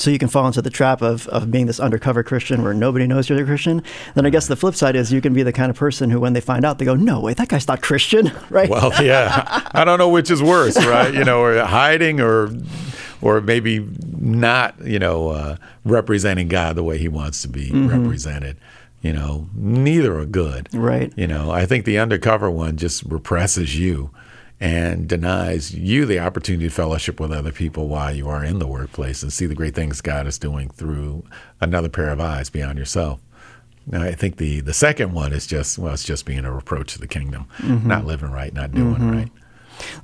So 0.00 0.10
you 0.10 0.18
can 0.18 0.28
fall 0.28 0.46
into 0.46 0.62
the 0.62 0.70
trap 0.70 1.02
of, 1.02 1.28
of 1.28 1.50
being 1.50 1.66
this 1.66 1.78
undercover 1.78 2.22
Christian 2.22 2.62
where 2.62 2.72
nobody 2.72 3.06
knows 3.06 3.28
you're 3.28 3.42
a 3.42 3.44
Christian. 3.44 3.82
Then 4.14 4.24
I 4.24 4.30
guess 4.30 4.46
the 4.46 4.56
flip 4.56 4.74
side 4.74 4.96
is 4.96 5.12
you 5.12 5.20
can 5.20 5.34
be 5.34 5.42
the 5.42 5.52
kind 5.52 5.68
of 5.68 5.76
person 5.76 6.08
who, 6.08 6.18
when 6.18 6.32
they 6.32 6.40
find 6.40 6.64
out, 6.64 6.78
they 6.78 6.86
go, 6.86 6.94
"No 6.94 7.20
way, 7.20 7.34
that 7.34 7.48
guy's 7.48 7.68
not 7.68 7.82
Christian," 7.82 8.32
right? 8.50 8.70
Well, 8.70 8.92
yeah, 9.04 9.68
I 9.72 9.84
don't 9.84 9.98
know 9.98 10.08
which 10.08 10.30
is 10.30 10.42
worse, 10.42 10.82
right? 10.86 11.12
You 11.12 11.24
know, 11.24 11.42
or 11.42 11.62
hiding, 11.64 12.18
or 12.18 12.48
or 13.20 13.42
maybe 13.42 13.86
not, 14.16 14.74
you 14.82 14.98
know, 14.98 15.28
uh, 15.28 15.56
representing 15.84 16.48
God 16.48 16.76
the 16.76 16.82
way 16.82 16.96
He 16.96 17.08
wants 17.08 17.42
to 17.42 17.48
be 17.48 17.68
mm-hmm. 17.68 17.88
represented. 17.88 18.56
You 19.02 19.12
know, 19.12 19.48
neither 19.54 20.18
are 20.18 20.26
good, 20.26 20.72
right? 20.72 21.12
You 21.14 21.26
know, 21.26 21.50
I 21.50 21.66
think 21.66 21.84
the 21.84 21.98
undercover 21.98 22.50
one 22.50 22.78
just 22.78 23.02
represses 23.04 23.78
you 23.78 24.10
and 24.60 25.08
denies 25.08 25.74
you 25.74 26.04
the 26.04 26.18
opportunity 26.18 26.68
to 26.68 26.74
fellowship 26.74 27.18
with 27.18 27.32
other 27.32 27.50
people 27.50 27.88
while 27.88 28.14
you 28.14 28.28
are 28.28 28.44
in 28.44 28.58
the 28.58 28.66
workplace 28.66 29.22
and 29.22 29.32
see 29.32 29.46
the 29.46 29.54
great 29.54 29.74
things 29.74 30.02
God 30.02 30.26
is 30.26 30.38
doing 30.38 30.68
through 30.68 31.24
another 31.60 31.88
pair 31.88 32.10
of 32.10 32.20
eyes 32.20 32.50
beyond 32.50 32.78
yourself. 32.78 33.20
Now, 33.86 34.02
I 34.02 34.12
think 34.12 34.36
the 34.36 34.60
the 34.60 34.74
second 34.74 35.12
one 35.12 35.32
is 35.32 35.46
just 35.46 35.78
well, 35.78 35.94
it's 35.94 36.04
just 36.04 36.26
being 36.26 36.44
a 36.44 36.52
reproach 36.52 36.92
to 36.92 36.98
the 36.98 37.08
kingdom, 37.08 37.46
mm-hmm. 37.56 37.88
not 37.88 38.04
living 38.04 38.30
right, 38.30 38.52
not 38.52 38.72
doing 38.72 38.94
mm-hmm. 38.94 39.10
right. 39.10 39.30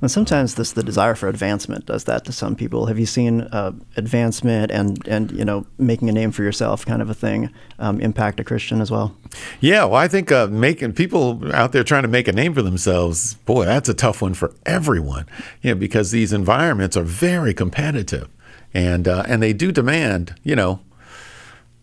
And 0.01 0.09
sometimes 0.11 0.55
this 0.55 0.71
the 0.71 0.83
desire 0.83 1.15
for 1.15 1.27
advancement 1.27 1.85
does 1.85 2.03
that 2.05 2.25
to 2.25 2.31
some 2.31 2.55
people. 2.55 2.85
Have 2.87 2.99
you 2.99 3.05
seen 3.05 3.41
uh, 3.41 3.71
advancement 3.95 4.71
and 4.71 5.05
and 5.07 5.31
you 5.31 5.45
know 5.45 5.65
making 5.77 6.09
a 6.09 6.11
name 6.11 6.31
for 6.31 6.43
yourself 6.43 6.85
kind 6.85 7.01
of 7.01 7.09
a 7.09 7.13
thing 7.13 7.49
um, 7.79 7.99
impact 7.99 8.39
a 8.39 8.43
Christian 8.43 8.81
as 8.81 8.91
well? 8.91 9.15
Yeah, 9.59 9.85
well, 9.85 9.95
I 9.95 10.07
think 10.07 10.31
uh, 10.31 10.47
making 10.47 10.93
people 10.93 11.53
out 11.53 11.71
there 11.71 11.83
trying 11.83 12.03
to 12.03 12.07
make 12.07 12.27
a 12.27 12.33
name 12.33 12.53
for 12.53 12.61
themselves, 12.61 13.35
boy, 13.45 13.65
that's 13.65 13.89
a 13.89 13.93
tough 13.93 14.21
one 14.21 14.33
for 14.33 14.53
everyone. 14.65 15.25
You 15.61 15.71
know, 15.71 15.75
because 15.75 16.11
these 16.11 16.33
environments 16.33 16.95
are 16.97 17.03
very 17.03 17.53
competitive, 17.53 18.29
and 18.73 19.07
uh, 19.07 19.23
and 19.27 19.41
they 19.41 19.53
do 19.53 19.71
demand, 19.71 20.35
you 20.43 20.55
know, 20.55 20.79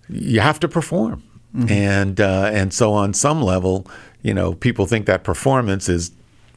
you 0.08 0.41
have 0.41 0.61
to 0.61 0.69
perform, 0.69 1.23
mm-hmm. 1.55 1.70
and 1.70 2.20
uh, 2.20 2.50
and 2.52 2.73
so 2.73 2.93
on 2.93 3.14
some 3.14 3.43
level, 3.43 3.87
you 4.23 4.35
know, 4.35 4.55
people 4.55 4.87
think 4.87 5.06
that 5.06 5.25
performance 5.25 5.88
is 5.88 6.11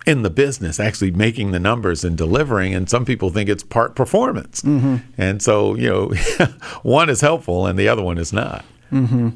in 0.08 0.24
the 0.24 0.30
business, 0.30 0.80
actually 0.80 1.12
making 1.12 1.52
the 1.52 1.60
numbers 1.60 2.06
and 2.06 2.18
delivering. 2.18 2.74
And 2.74 2.90
some 2.90 3.04
people 3.04 3.30
think 3.30 3.50
it's 3.50 3.62
part 3.62 3.94
performance. 3.94 4.62
Mm-hmm. 4.62 4.98
And 5.18 5.42
so, 5.42 5.76
you 5.76 5.90
know, 5.90 6.46
one 6.82 7.10
is 7.10 7.20
helpful 7.20 7.68
and 7.68 7.78
the 7.78 7.90
other 7.90 8.02
one 8.02 8.18
is 8.18 8.32
not. 8.32 8.64
Mm-hmm. 8.92 9.30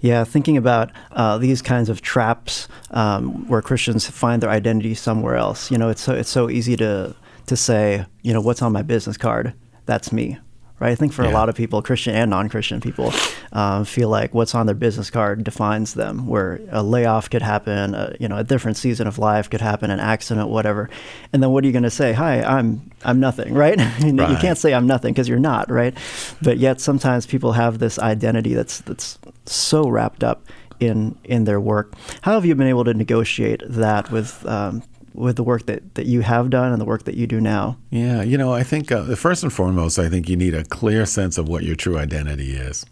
Yeah, 0.00 0.24
thinking 0.24 0.58
about 0.58 0.92
uh, 1.12 1.38
these 1.38 1.62
kinds 1.62 1.88
of 1.88 2.02
traps 2.02 2.68
um, 2.90 3.48
where 3.48 3.62
Christians 3.62 4.08
find 4.08 4.42
their 4.42 4.50
identity 4.50 4.94
somewhere 4.94 5.36
else. 5.36 5.70
You 5.70 5.78
know, 5.78 5.88
it's 5.88 6.02
so 6.02 6.12
it's 6.12 6.28
so 6.28 6.50
easy 6.50 6.76
to 6.76 7.16
to 7.46 7.56
say, 7.56 8.04
you 8.20 8.34
know, 8.34 8.42
what's 8.42 8.60
on 8.60 8.72
my 8.72 8.82
business 8.82 9.16
card? 9.16 9.54
That's 9.86 10.12
me, 10.12 10.38
right? 10.78 10.92
I 10.92 10.94
think 10.94 11.12
for 11.12 11.24
yeah. 11.24 11.30
a 11.30 11.32
lot 11.32 11.48
of 11.48 11.54
people, 11.54 11.80
Christian 11.82 12.14
and 12.14 12.30
non-Christian 12.30 12.80
people, 12.80 13.12
um, 13.52 13.84
feel 13.84 14.08
like 14.08 14.34
what's 14.34 14.54
on 14.54 14.66
their 14.66 14.74
business 14.74 15.10
card 15.10 15.44
defines 15.44 15.94
them. 15.94 16.26
Where 16.26 16.60
a 16.70 16.82
layoff 16.82 17.30
could 17.30 17.42
happen, 17.42 17.94
a, 17.94 18.14
you 18.20 18.28
know, 18.28 18.36
a 18.36 18.44
different 18.44 18.76
season 18.76 19.06
of 19.06 19.18
life 19.18 19.48
could 19.48 19.60
happen, 19.60 19.90
an 19.90 20.00
accident, 20.00 20.48
whatever. 20.48 20.90
And 21.32 21.42
then 21.42 21.50
what 21.50 21.64
are 21.64 21.66
you 21.66 21.72
going 21.72 21.82
to 21.82 21.90
say? 21.90 22.12
Hi, 22.12 22.42
I'm 22.42 22.90
I'm 23.04 23.20
nothing, 23.20 23.54
right? 23.64 23.78
right. 23.78 24.30
You 24.30 24.36
can't 24.36 24.58
say 24.58 24.74
I'm 24.74 24.86
nothing 24.86 25.12
because 25.12 25.28
you're 25.28 25.38
not, 25.38 25.70
right? 25.70 25.96
But 26.42 26.58
yet 26.58 26.80
sometimes 26.80 27.26
people 27.26 27.52
have 27.52 27.78
this 27.78 27.98
identity 27.98 28.54
that's 28.54 28.80
that's 28.80 29.18
so 29.46 29.88
wrapped 29.88 30.22
up 30.22 30.44
in 30.80 31.16
in 31.24 31.44
their 31.44 31.60
work. 31.60 31.94
How 32.22 32.32
have 32.34 32.44
you 32.44 32.54
been 32.54 32.66
able 32.66 32.84
to 32.84 32.94
negotiate 32.94 33.62
that 33.66 34.10
with 34.10 34.44
um, 34.46 34.82
with 35.16 35.36
the 35.36 35.42
work 35.42 35.66
that, 35.66 35.94
that 35.94 36.06
you 36.06 36.20
have 36.20 36.50
done 36.50 36.72
and 36.72 36.80
the 36.80 36.84
work 36.84 37.04
that 37.04 37.14
you 37.14 37.26
do 37.26 37.40
now? 37.40 37.76
Yeah, 37.90 38.22
you 38.22 38.38
know, 38.38 38.52
I 38.52 38.62
think 38.62 38.92
uh, 38.92 39.14
first 39.16 39.42
and 39.42 39.52
foremost, 39.52 39.98
I 39.98 40.08
think 40.08 40.28
you 40.28 40.36
need 40.36 40.54
a 40.54 40.64
clear 40.64 41.06
sense 41.06 41.38
of 41.38 41.48
what 41.48 41.64
your 41.64 41.76
true 41.76 41.98
identity 41.98 42.52
is. 42.52 42.86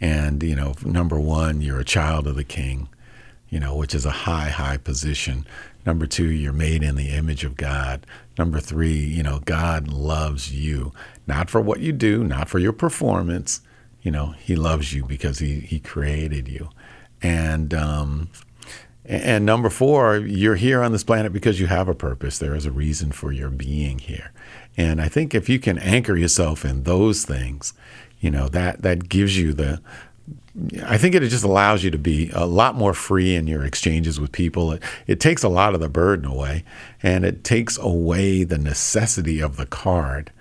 And, 0.00 0.42
you 0.42 0.56
know, 0.56 0.74
number 0.84 1.18
one, 1.18 1.60
you're 1.60 1.80
a 1.80 1.84
child 1.84 2.26
of 2.26 2.36
the 2.36 2.44
king, 2.44 2.88
you 3.48 3.60
know, 3.60 3.74
which 3.74 3.94
is 3.94 4.04
a 4.04 4.10
high, 4.10 4.48
high 4.48 4.76
position. 4.76 5.46
Number 5.86 6.06
two, 6.06 6.30
you're 6.30 6.52
made 6.52 6.82
in 6.82 6.96
the 6.96 7.10
image 7.10 7.44
of 7.44 7.56
God. 7.56 8.06
Number 8.38 8.60
three, 8.60 8.98
you 8.98 9.22
know, 9.22 9.40
God 9.44 9.88
loves 9.88 10.52
you, 10.52 10.92
not 11.26 11.50
for 11.50 11.60
what 11.60 11.80
you 11.80 11.92
do, 11.92 12.24
not 12.24 12.48
for 12.48 12.58
your 12.58 12.72
performance. 12.72 13.60
You 14.02 14.10
know, 14.10 14.34
He 14.38 14.56
loves 14.56 14.92
you 14.92 15.04
because 15.04 15.38
He, 15.38 15.60
he 15.60 15.78
created 15.80 16.48
you. 16.48 16.70
And, 17.22 17.72
um, 17.72 18.28
and 19.06 19.44
number 19.44 19.68
four, 19.68 20.16
you're 20.16 20.54
here 20.54 20.82
on 20.82 20.92
this 20.92 21.04
planet 21.04 21.32
because 21.32 21.60
you 21.60 21.66
have 21.66 21.88
a 21.88 21.94
purpose. 21.94 22.38
There 22.38 22.54
is 22.54 22.64
a 22.64 22.70
reason 22.70 23.12
for 23.12 23.32
your 23.32 23.50
being 23.50 23.98
here. 23.98 24.32
And 24.76 25.00
I 25.00 25.08
think 25.08 25.34
if 25.34 25.48
you 25.48 25.58
can 25.58 25.78
anchor 25.78 26.16
yourself 26.16 26.64
in 26.64 26.84
those 26.84 27.24
things, 27.24 27.74
you 28.20 28.30
know, 28.30 28.48
that, 28.48 28.82
that 28.82 29.08
gives 29.10 29.36
you 29.36 29.52
the, 29.52 29.82
I 30.84 30.96
think 30.96 31.14
it 31.14 31.20
just 31.28 31.44
allows 31.44 31.84
you 31.84 31.90
to 31.90 31.98
be 31.98 32.30
a 32.32 32.46
lot 32.46 32.76
more 32.76 32.94
free 32.94 33.34
in 33.34 33.46
your 33.46 33.64
exchanges 33.64 34.18
with 34.18 34.32
people. 34.32 34.72
It, 34.72 34.82
it 35.06 35.20
takes 35.20 35.42
a 35.42 35.48
lot 35.48 35.74
of 35.74 35.80
the 35.80 35.88
burden 35.90 36.24
away 36.24 36.64
and 37.02 37.24
it 37.24 37.44
takes 37.44 37.76
away 37.76 38.44
the 38.44 38.58
necessity 38.58 39.40
of 39.40 39.56
the 39.56 39.66
card, 39.66 40.32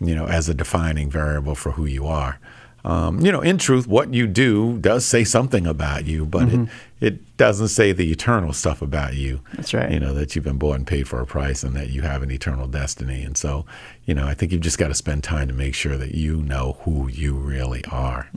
you 0.00 0.14
know, 0.14 0.26
as 0.26 0.48
a 0.48 0.54
defining 0.54 1.10
variable 1.10 1.56
for 1.56 1.72
who 1.72 1.84
you 1.84 2.06
are. 2.06 2.38
Um, 2.84 3.20
you 3.20 3.32
know, 3.32 3.40
in 3.40 3.58
truth, 3.58 3.86
what 3.86 4.12
you 4.12 4.26
do 4.26 4.78
does 4.78 5.04
say 5.06 5.24
something 5.24 5.66
about 5.66 6.06
you, 6.06 6.26
but 6.26 6.44
Mm-hmm. 6.48 6.64
it, 6.64 6.68
it 7.14 7.36
doesn't 7.36 7.68
say 7.68 7.92
the 7.92 8.10
eternal 8.10 8.52
stuff 8.52 8.80
about 8.80 9.14
you. 9.14 9.40
That's 9.54 9.74
right. 9.74 9.90
You 9.90 10.00
know, 10.00 10.14
that 10.14 10.34
you've 10.34 10.44
been 10.44 10.56
bought 10.58 10.76
and 10.76 10.86
paid 10.86 11.06
for 11.06 11.20
a 11.20 11.26
price 11.26 11.62
and 11.62 11.74
that 11.76 11.90
you 11.90 12.02
have 12.02 12.22
an 12.22 12.30
eternal 12.30 12.66
destiny. 12.66 13.22
And 13.24 13.36
so, 13.36 13.66
you 14.06 14.14
know, 14.14 14.26
I 14.26 14.32
think 14.34 14.52
you've 14.52 14.62
just 14.62 14.78
got 14.78 14.88
to 14.88 14.94
spend 14.94 15.22
time 15.22 15.48
to 15.48 15.54
make 15.54 15.74
sure 15.74 15.98
that 15.98 16.14
you 16.14 16.42
know 16.42 16.78
who 16.82 17.08
you 17.08 17.34
really 17.34 17.84
are. 17.90 18.28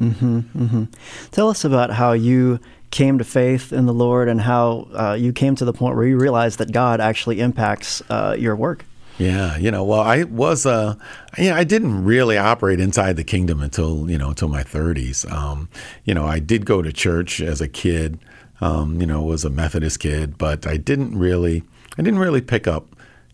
Tell 1.31 1.49
us 1.49 1.63
about 1.63 1.91
how 1.91 2.11
you 2.13 2.59
came 2.91 3.17
to 3.17 3.23
faith 3.23 3.71
in 3.71 3.85
the 3.85 3.93
Lord 3.93 4.27
and 4.27 4.41
how 4.41 4.87
uh, 4.93 5.13
you 5.13 5.31
came 5.33 5.55
to 5.55 5.65
the 5.65 5.73
point 5.73 5.95
where 5.95 6.07
you 6.07 6.17
realized 6.17 6.57
that 6.59 6.71
God 6.71 6.99
actually 6.99 7.39
impacts 7.39 8.01
uh, 8.09 8.35
your 8.37 8.55
work. 8.55 8.85
Yeah, 9.17 9.57
you 9.57 9.71
know, 9.71 9.83
well, 9.83 10.01
I 10.01 10.23
was, 10.23 10.65
uh, 10.65 10.95
yeah, 11.37 11.55
I 11.55 11.63
didn't 11.63 12.03
really 12.03 12.37
operate 12.37 12.79
inside 12.79 13.15
the 13.15 13.23
kingdom 13.23 13.61
until 13.61 14.09
you 14.09 14.17
know 14.17 14.29
until 14.29 14.47
my 14.47 14.63
30s. 14.63 15.29
Um, 15.31 15.69
you 16.03 16.13
know, 16.13 16.25
I 16.25 16.39
did 16.39 16.65
go 16.65 16.81
to 16.81 16.93
church 16.93 17.41
as 17.41 17.61
a 17.61 17.67
kid. 17.67 18.19
Um, 18.59 18.99
you 18.99 19.05
know, 19.05 19.21
was 19.21 19.45
a 19.45 19.51
Methodist 19.51 19.99
kid, 19.99 20.37
but 20.37 20.65
I 20.65 20.77
didn't 20.77 21.17
really, 21.17 21.63
I 21.97 22.01
didn't 22.01 22.19
really 22.19 22.41
pick 22.41 22.67
up. 22.67 22.87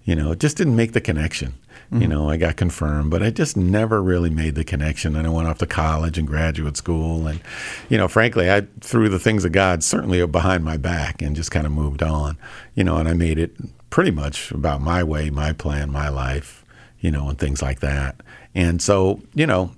You 0.04 0.16
know, 0.16 0.34
it 0.34 0.40
just 0.40 0.58
didn't 0.58 0.75
make 0.75 0.92
the 0.92 1.00
connection. 1.00 1.54
You 1.92 2.08
know, 2.08 2.28
I 2.28 2.38
got 2.38 2.56
confirmed, 2.56 3.12
but 3.12 3.22
I 3.22 3.30
just 3.30 3.56
never 3.56 4.02
really 4.02 4.32
made 4.32 4.56
the 4.56 4.63
connection. 4.63 5.16
And 5.16 5.28
I 5.28 5.30
went 5.30 5.48
off 5.48 5.60
to 5.60 5.68
college 5.68 6.18
and 6.18 6.28
graduate 6.28 6.75
school, 6.75 7.28
and 7.28 7.40
you 7.88 7.98
know, 8.00 8.08
frankly, 8.08 8.52
I 8.52 8.66
threw 8.82 9.10
the 9.10 9.20
things 9.20 9.46
of 9.46 9.52
God 9.52 9.84
certainly 9.84 10.25
behind 10.25 10.63
my 10.63 10.78
back 10.78 11.22
and 11.22 11.36
just 11.36 11.52
kind 11.52 11.68
of 11.68 11.72
moved 11.72 12.02
on. 12.02 12.38
You 12.74 12.84
know, 12.84 12.98
and 12.98 13.08
I 13.08 13.13
made 13.13 13.38
it 13.38 13.56
pretty 13.94 14.10
much 14.10 14.50
about 14.50 14.82
my 14.82 15.04
way, 15.04 15.30
my 15.30 15.54
plan, 15.54 15.92
my 15.92 16.10
life, 16.10 16.66
you 17.00 17.12
know, 17.12 17.30
and 17.30 17.38
things 17.38 17.62
like 17.62 17.80
that. 17.80 18.16
And 18.56 18.82
so, 18.82 19.22
you 19.36 19.46
know, 19.46 19.70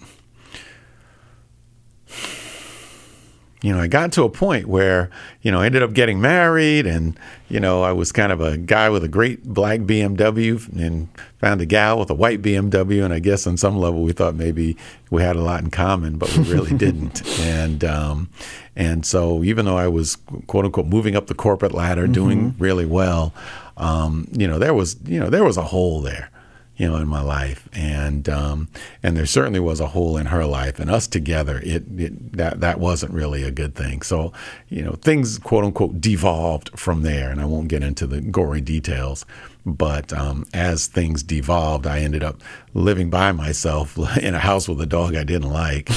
you 3.62 3.74
know, 3.74 3.81
I 3.81 3.88
got 3.88 4.13
to 4.13 4.24
a 4.24 4.29
point 4.29 4.67
where, 4.67 5.10
you 5.41 5.51
know, 5.51 5.60
I 5.60 5.65
ended 5.65 5.84
up 5.84 5.91
getting 5.91 6.22
married 6.22 6.88
and, 6.88 7.19
you 7.50 7.60
know, 7.60 7.84
I 7.84 7.91
was 7.91 8.13
kind 8.13 8.31
of 8.31 8.39
a 8.39 8.57
guy 8.57 8.89
with 8.89 9.03
a 9.03 9.10
great 9.10 9.43
black 9.43 9.81
BMW 9.81 10.65
and 10.79 11.10
found 11.39 11.60
a 11.60 11.65
gal 11.65 12.00
with 12.00 12.10
a 12.10 12.13
white 12.13 12.41
BMW. 12.41 13.03
And 13.03 13.13
I 13.13 13.19
guess 13.19 13.45
on 13.45 13.57
some 13.57 13.77
level 13.77 14.01
we 14.01 14.13
thought 14.13 14.36
maybe 14.36 14.77
we 15.10 15.24
had 15.24 15.36
a 15.36 15.41
lot 15.41 15.62
in 15.62 15.72
common, 15.72 16.17
but 16.17 16.34
we 16.38 16.43
really 16.43 16.74
didn't. 16.77 17.27
And, 17.41 17.84
um, 17.84 18.29
and 18.77 19.05
so 19.05 19.43
even 19.43 19.65
though 19.65 19.77
I 19.77 19.89
was 19.89 20.15
quote 20.48 20.63
unquote 20.63 20.88
moving 20.88 21.17
up 21.17 21.27
the 21.27 21.36
corporate 21.36 21.74
ladder, 21.74 22.07
doing 22.07 22.55
really 22.60 22.86
well, 22.86 23.34
um, 23.77 24.27
you 24.32 24.48
know, 24.48 24.60
there 24.60 24.74
was, 24.74 24.98
you 25.05 25.20
know, 25.20 25.29
there 25.29 25.44
was 25.44 25.58
a 25.58 25.63
hole 25.63 26.01
there 26.01 26.29
you 26.77 26.88
know, 26.88 26.98
in 26.98 27.08
my 27.08 27.22
life, 27.22 27.70
and 27.72 28.27
um, 28.27 28.67
and 29.01 29.15
there 29.15 29.25
certainly 29.25 29.62
was 29.62 29.79
a 29.79 29.88
hole 29.88 30.17
in 30.17 30.25
her 30.25 30.46
life, 30.46 30.77
and 30.77 30.89
us 30.89 31.08
together, 31.08 31.60
it, 31.63 31.84
it 31.98 32.34
that 32.34 32.60
that 32.60 32.79
wasn't 32.79 33.13
really 33.13 33.44
a 33.44 33.51
good 33.51 33.75
thing. 33.75 34.01
So, 34.01 34.34
you 34.67 34.84
know, 34.84 34.94
things 34.94 35.38
quote 35.39 35.63
unquote 35.63 36.01
devolved 36.01 36.77
from 36.77 37.03
there, 37.03 37.29
and 37.32 37.39
I 37.39 37.46
won't 37.46 37.70
get 37.70 37.82
into 37.82 38.05
the 38.05 38.20
gory 38.20 38.60
details, 38.60 39.25
but 39.65 40.12
um, 40.12 40.46
as 40.53 40.88
things 40.88 41.24
devolved, 41.24 41.88
I 41.88 42.00
ended 42.00 42.24
up 42.24 42.41
living 42.74 43.10
by 43.10 43.32
myself 43.32 43.98
in 44.17 44.36
a 44.36 44.39
house 44.39 44.67
with 44.67 44.82
a 44.82 44.86
dog 44.86 45.15
I 45.15 45.24
didn't 45.24 45.51
like, 45.51 45.89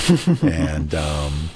and. 0.42 0.94
Um, 0.94 1.50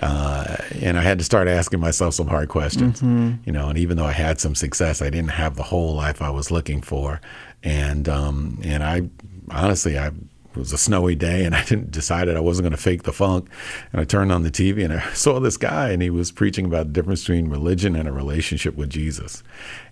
uh, 0.00 0.56
and 0.80 0.98
I 0.98 1.02
had 1.02 1.18
to 1.18 1.24
start 1.24 1.48
asking 1.48 1.80
myself 1.80 2.14
some 2.14 2.28
hard 2.28 2.48
questions, 2.48 3.02
you 3.44 3.52
know. 3.52 3.68
And 3.68 3.78
even 3.78 3.96
though 3.96 4.04
I 4.04 4.12
had 4.12 4.40
some 4.40 4.54
success, 4.54 5.02
I 5.02 5.10
didn't 5.10 5.30
have 5.30 5.56
the 5.56 5.64
whole 5.64 5.94
life 5.94 6.22
I 6.22 6.30
was 6.30 6.50
looking 6.50 6.82
for. 6.82 7.20
And 7.62 8.08
um, 8.08 8.60
and 8.62 8.82
I 8.84 9.08
honestly, 9.50 9.98
I 9.98 10.08
it 10.08 10.56
was 10.56 10.72
a 10.72 10.78
snowy 10.78 11.14
day, 11.14 11.44
and 11.44 11.54
I 11.54 11.64
didn't 11.64 11.90
decided 11.90 12.36
I 12.36 12.40
wasn't 12.40 12.64
going 12.64 12.76
to 12.76 12.82
fake 12.82 13.02
the 13.02 13.12
funk. 13.12 13.48
And 13.92 14.00
I 14.00 14.04
turned 14.04 14.30
on 14.30 14.42
the 14.42 14.50
TV, 14.50 14.84
and 14.84 14.92
I 14.92 15.00
saw 15.14 15.40
this 15.40 15.56
guy, 15.56 15.90
and 15.90 16.02
he 16.02 16.10
was 16.10 16.30
preaching 16.30 16.66
about 16.66 16.86
the 16.86 16.92
difference 16.92 17.22
between 17.22 17.48
religion 17.48 17.96
and 17.96 18.08
a 18.08 18.12
relationship 18.12 18.76
with 18.76 18.90
Jesus. 18.90 19.42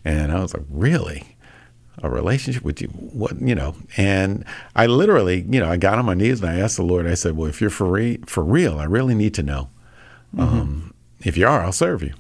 And 0.05 0.33
I 0.33 0.41
was 0.41 0.55
like, 0.55 0.67
really? 0.71 1.37
a 2.03 2.11
relationship 2.11 2.63
with 2.63 2.83
you 2.83 2.89
what 2.89 3.41
you 3.41 3.55
know 3.55 3.75
and 3.97 4.45
i 4.75 4.85
literally 4.85 5.47
you 5.49 5.59
know 5.59 5.71
i 5.71 5.79
got 5.79 5.99
on 5.99 6.05
my 6.05 6.13
knees 6.13 6.43
and 6.43 6.51
i 6.51 6.59
asked 6.59 6.77
the 6.77 6.83
lord 6.83 7.07
i 7.07 7.15
said 7.15 7.35
well 7.35 7.49
if 7.49 7.59
you're 7.59 7.71
for, 7.71 7.87
re- 7.91 8.19
for 8.27 8.45
real 8.45 8.79
i 8.79 8.85
really 8.85 9.15
need 9.15 9.33
to 9.33 9.43
know 9.43 9.71
um, 10.39 10.95
if 11.21 11.37
you 11.37 11.47
are 11.47 11.63
i'll 11.63 11.73
serve 11.73 12.03
you. 12.03 12.15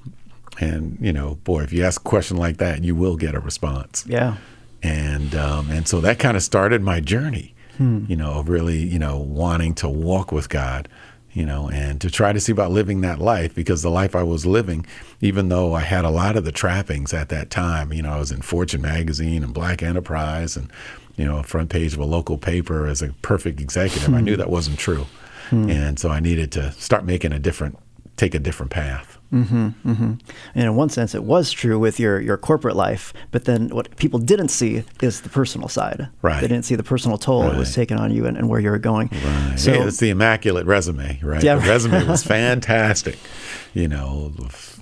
And 0.58 0.98
you 1.00 1.12
know 1.12 1.36
boy 1.44 1.62
if 1.62 1.72
you 1.72 1.84
ask 1.84 2.00
a 2.00 2.04
question 2.04 2.36
like 2.36 2.56
that 2.58 2.82
you 2.84 2.94
will 2.94 3.16
get 3.16 3.34
a 3.34 3.40
response. 3.40 4.04
Yeah. 4.06 4.36
and 4.82 5.34
um, 5.34 5.70
and 5.70 5.86
so 5.86 6.00
that 6.00 6.18
kind 6.18 6.36
of 6.36 6.42
started 6.42 6.82
my 6.82 7.00
journey 7.00 7.52
you 7.78 8.16
know 8.16 8.32
of 8.38 8.48
really 8.48 8.78
you 8.78 8.98
know 8.98 9.18
wanting 9.18 9.74
to 9.74 9.86
walk 9.86 10.32
with 10.32 10.48
god 10.48 10.88
you 11.34 11.44
know 11.44 11.68
and 11.68 12.00
to 12.00 12.10
try 12.10 12.32
to 12.32 12.40
see 12.40 12.50
about 12.50 12.70
living 12.70 13.02
that 13.02 13.18
life 13.18 13.54
because 13.54 13.82
the 13.82 13.90
life 13.90 14.16
i 14.16 14.22
was 14.22 14.46
living 14.46 14.86
even 15.20 15.50
though 15.50 15.74
i 15.74 15.80
had 15.80 16.02
a 16.02 16.08
lot 16.08 16.36
of 16.38 16.44
the 16.46 16.52
trappings 16.52 17.12
at 17.12 17.28
that 17.28 17.50
time 17.50 17.92
you 17.92 18.00
know 18.00 18.12
i 18.12 18.18
was 18.18 18.30
in 18.32 18.40
fortune 18.40 18.80
magazine 18.80 19.44
and 19.44 19.52
black 19.52 19.82
enterprise 19.82 20.56
and 20.56 20.70
you 21.16 21.26
know 21.26 21.42
front 21.42 21.68
page 21.68 21.92
of 21.92 21.98
a 21.98 22.06
local 22.06 22.38
paper 22.38 22.86
as 22.86 23.02
a 23.02 23.08
perfect 23.20 23.60
executive. 23.60 24.14
I 24.14 24.22
knew 24.22 24.36
that 24.36 24.48
wasn't 24.48 24.78
true. 24.78 25.04
And 25.50 25.98
so 25.98 26.08
i 26.08 26.18
needed 26.18 26.50
to 26.52 26.72
start 26.72 27.04
making 27.04 27.32
a 27.32 27.38
different 27.38 27.78
take 28.16 28.34
a 28.34 28.38
different 28.38 28.70
path 28.70 29.16
mm-hmm, 29.32 29.68
mm-hmm. 29.88 30.14
And 30.54 30.64
in 30.64 30.76
one 30.76 30.88
sense, 30.88 31.14
it 31.14 31.24
was 31.24 31.50
true 31.50 31.78
with 31.78 31.98
your, 32.00 32.20
your 32.20 32.36
corporate 32.36 32.76
life, 32.76 33.12
but 33.30 33.44
then 33.44 33.68
what 33.70 33.94
people 33.96 34.18
didn't 34.18 34.48
see 34.48 34.84
is 35.02 35.20
the 35.20 35.28
personal 35.28 35.68
side. 35.68 36.08
Right. 36.22 36.40
They 36.40 36.48
didn't 36.48 36.64
see 36.64 36.74
the 36.74 36.82
personal 36.82 37.18
toll 37.18 37.44
it 37.44 37.56
was 37.56 37.68
Right. 37.70 37.82
taken 37.82 37.98
on 37.98 38.12
you 38.12 38.26
and, 38.26 38.36
and 38.36 38.48
where 38.48 38.60
you 38.60 38.70
were 38.70 38.78
going. 38.78 39.10
Right. 39.12 39.58
So, 39.58 39.72
yeah, 39.72 39.86
it's 39.86 39.98
the 39.98 40.10
immaculate 40.10 40.66
resume, 40.66 41.18
right? 41.22 41.42
Yeah, 41.42 41.56
the 41.56 41.60
right. 41.60 41.68
resume 41.68 42.06
was 42.06 42.22
fantastic. 42.36 43.18
You 43.74 43.88
know, 43.88 44.32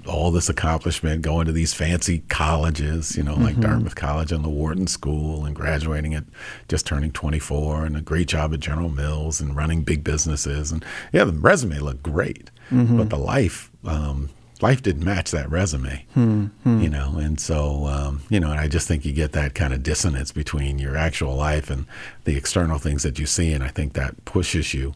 all 0.06 0.30
this 0.30 0.48
accomplishment, 0.48 1.22
going 1.22 1.46
to 1.46 1.52
these 1.52 1.74
fancy 1.74 2.20
colleges, 2.28 3.16
you 3.16 3.22
know, 3.22 3.34
like 3.34 3.54
mm-hmm. 3.54 3.62
Dartmouth 3.62 3.94
College 3.96 4.32
and 4.32 4.44
the 4.44 4.50
Wharton 4.50 4.86
School, 4.86 5.44
and 5.44 5.56
graduating 5.56 6.14
at 6.14 6.24
just 6.68 6.86
turning 6.86 7.10
24, 7.10 7.86
and 7.86 7.96
a 7.96 8.00
great 8.00 8.28
job 8.28 8.52
at 8.52 8.60
General 8.60 8.88
Mills 8.88 9.40
and 9.40 9.56
running 9.56 9.82
big 9.82 10.04
businesses. 10.04 10.70
And 10.70 10.84
yeah, 11.12 11.24
the 11.24 11.32
resume 11.32 11.78
looked 11.78 12.02
great, 12.02 12.50
but 12.70 13.10
the 13.10 13.18
life, 13.18 13.70
um, 13.84 14.30
life 14.60 14.82
didn't 14.82 15.04
match 15.04 15.30
that 15.32 15.50
resume, 15.50 16.04
you 16.16 16.88
know. 16.88 17.16
And 17.18 17.38
so, 17.40 17.86
um, 17.86 18.22
you 18.30 18.40
know, 18.40 18.50
and 18.50 18.60
I 18.60 18.68
just 18.68 18.88
think 18.88 19.04
you 19.04 19.12
get 19.12 19.32
that 19.32 19.54
kind 19.54 19.72
of 19.74 19.82
dissonance 19.82 20.32
between 20.32 20.78
your 20.78 20.96
actual 20.96 21.34
life 21.36 21.70
and 21.70 21.86
the 22.24 22.36
external 22.36 22.78
things 22.78 23.02
that 23.02 23.18
you 23.18 23.26
see, 23.26 23.52
and 23.52 23.62
I 23.64 23.68
think 23.68 23.92
that 23.94 24.24
pushes 24.24 24.72
you, 24.74 24.94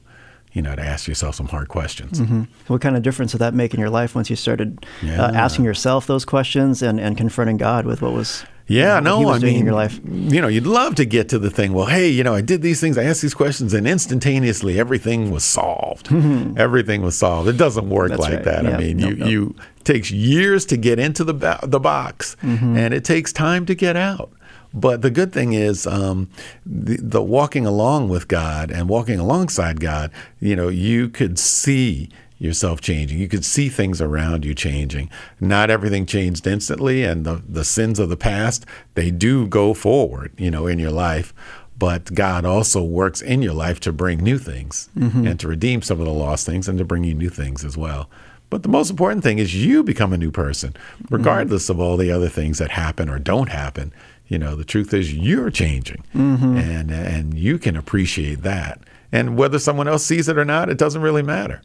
you 0.52 0.62
know, 0.62 0.74
to 0.74 0.82
ask 0.82 1.06
yourself 1.06 1.34
some 1.34 1.48
hard 1.48 1.68
questions. 1.68 2.20
what 2.68 2.80
kind 2.80 2.96
of 2.96 3.02
difference 3.02 3.32
did 3.32 3.38
that 3.38 3.54
make 3.54 3.74
in 3.74 3.80
your 3.80 3.90
life 3.90 4.14
once 4.14 4.30
you 4.30 4.36
started 4.36 4.86
Yeah. 5.02 5.22
uh, 5.26 5.32
asking 5.32 5.64
yourself 5.66 6.06
those 6.06 6.24
questions 6.24 6.82
and, 6.82 6.98
and 6.98 7.16
confronting 7.16 7.58
God 7.58 7.84
with 7.84 8.00
what 8.00 8.12
was 8.12 8.44
Yeah, 8.68 8.94
what 8.96 9.04
no, 9.04 9.28
I 9.30 9.38
mean, 9.38 9.56
in 9.60 9.64
your 9.64 9.74
life? 9.74 9.98
you 10.04 10.40
know, 10.42 10.48
you'd 10.48 10.66
love 10.66 10.94
to 10.96 11.04
get 11.06 11.30
to 11.30 11.38
the 11.38 11.50
thing. 11.50 11.72
Well, 11.72 11.86
hey, 11.86 12.08
you 12.08 12.22
know, 12.22 12.34
I 12.34 12.42
did 12.42 12.60
these 12.62 12.80
things, 12.80 12.98
I 12.98 13.04
asked 13.04 13.22
these 13.22 13.34
questions, 13.34 13.72
and 13.74 13.88
instantaneously 13.88 14.78
everything 14.78 15.30
was 15.30 15.42
solved. 15.44 16.12
everything 16.58 17.00
was 17.02 17.16
solved. 17.18 17.48
It 17.48 17.56
doesn't 17.56 17.88
work 17.88 18.10
That's 18.10 18.20
like 18.20 18.34
right. 18.34 18.44
that. 18.44 18.64
Yeah. 18.64 18.76
I 18.76 18.78
mean, 18.78 18.96
Nope, 18.98 19.10
you 19.10 19.16
nope. 19.16 19.28
you 19.30 19.54
takes 19.84 20.10
years 20.10 20.66
to 20.66 20.76
get 20.76 20.98
into 20.98 21.24
the 21.24 21.34
ba- 21.34 21.60
the 21.62 21.80
box, 21.80 22.36
Mm-hmm. 22.42 22.76
and 22.76 22.92
it 22.94 23.04
takes 23.04 23.32
time 23.32 23.64
to 23.66 23.74
get 23.74 23.96
out. 23.96 24.30
But 24.74 25.00
the 25.00 25.10
good 25.10 25.32
thing 25.32 25.54
is, 25.54 25.86
um, 25.86 26.28
the, 26.66 26.98
the 27.00 27.22
walking 27.22 27.64
along 27.64 28.10
with 28.10 28.28
God 28.28 28.70
and 28.70 28.86
walking 28.86 29.18
alongside 29.18 29.80
God, 29.80 30.10
you 30.40 30.54
know, 30.54 30.68
you 30.68 31.08
could 31.08 31.38
see 31.38 32.10
yourself 32.38 32.80
changing. 32.80 33.18
You 33.18 33.28
could 33.28 33.44
see 33.44 33.68
things 33.68 34.00
around 34.00 34.44
you 34.44 34.54
changing. 34.54 35.10
Not 35.40 35.70
everything 35.70 36.06
changed 36.06 36.46
instantly, 36.46 37.04
and 37.04 37.24
the, 37.24 37.42
the 37.48 37.64
sins 37.64 37.98
of 37.98 38.08
the 38.08 38.16
past, 38.16 38.64
they 38.94 39.10
do 39.10 39.46
go 39.46 39.74
forward, 39.74 40.32
you 40.36 40.50
know, 40.50 40.66
in 40.66 40.78
your 40.78 40.92
life. 40.92 41.34
But 41.78 42.12
God 42.12 42.44
also 42.44 42.82
works 42.82 43.20
in 43.20 43.40
your 43.40 43.54
life 43.54 43.78
to 43.80 43.92
bring 43.92 44.18
new 44.18 44.38
things 44.38 44.88
mm-hmm. 44.96 45.26
and 45.26 45.38
to 45.38 45.46
redeem 45.46 45.82
some 45.82 46.00
of 46.00 46.06
the 46.06 46.12
lost 46.12 46.44
things 46.44 46.68
and 46.68 46.76
to 46.78 46.84
bring 46.84 47.04
you 47.04 47.14
new 47.14 47.28
things 47.30 47.64
as 47.64 47.76
well. 47.76 48.10
But 48.50 48.62
the 48.62 48.68
most 48.68 48.90
important 48.90 49.22
thing 49.22 49.38
is 49.38 49.54
you 49.54 49.82
become 49.84 50.12
a 50.12 50.18
new 50.18 50.30
person, 50.30 50.72
mm-hmm. 50.72 51.14
regardless 51.14 51.68
of 51.68 51.78
all 51.78 51.96
the 51.96 52.10
other 52.10 52.28
things 52.28 52.58
that 52.58 52.70
happen 52.70 53.08
or 53.08 53.18
don't 53.18 53.50
happen. 53.50 53.92
You 54.26 54.38
know, 54.38 54.56
the 54.56 54.64
truth 54.64 54.92
is 54.92 55.14
you're 55.14 55.50
changing, 55.50 56.04
mm-hmm. 56.14 56.56
and 56.56 56.90
and 56.90 57.34
you 57.34 57.58
can 57.58 57.76
appreciate 57.76 58.42
that. 58.42 58.80
And 59.10 59.38
whether 59.38 59.58
someone 59.58 59.88
else 59.88 60.04
sees 60.04 60.28
it 60.28 60.36
or 60.36 60.44
not, 60.44 60.68
it 60.68 60.76
doesn't 60.76 61.00
really 61.00 61.22
matter. 61.22 61.62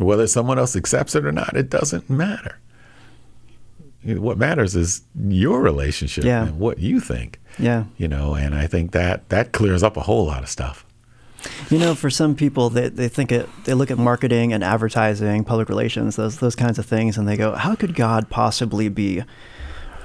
Whether 0.00 0.26
someone 0.26 0.58
else 0.58 0.76
accepts 0.76 1.14
it 1.14 1.24
or 1.26 1.32
not, 1.32 1.56
it 1.56 1.68
doesn't 1.70 2.08
matter. 2.08 2.58
What 4.02 4.38
matters 4.38 4.74
is 4.74 5.02
your 5.14 5.60
relationship 5.60 6.24
Yeah. 6.24 6.46
and 6.46 6.58
what 6.58 6.78
you 6.78 7.00
think. 7.00 7.38
Yeah. 7.58 7.84
You 7.98 8.08
know, 8.08 8.34
and 8.34 8.54
I 8.54 8.66
think 8.66 8.92
that 8.92 9.28
that 9.28 9.52
clears 9.52 9.82
up 9.82 9.96
a 9.98 10.00
whole 10.02 10.24
lot 10.26 10.42
of 10.42 10.48
stuff. 10.48 10.86
You 11.70 11.78
know, 11.78 11.94
for 11.94 12.08
some 12.10 12.34
people, 12.34 12.70
they, 12.70 12.88
they 12.88 13.08
think 13.08 13.30
it, 13.30 13.48
they 13.64 13.74
look 13.74 13.90
at 13.90 13.98
marketing 13.98 14.52
and 14.52 14.64
advertising, 14.64 15.44
public 15.44 15.68
relations, 15.68 16.16
those 16.16 16.38
those 16.38 16.54
kinds 16.54 16.78
of 16.78 16.84
things, 16.86 17.16
and 17.16 17.26
they 17.28 17.36
go, 17.36 17.54
"How 17.54 17.74
could 17.74 17.94
God 17.94 18.28
possibly 18.28 18.88
be 18.90 19.22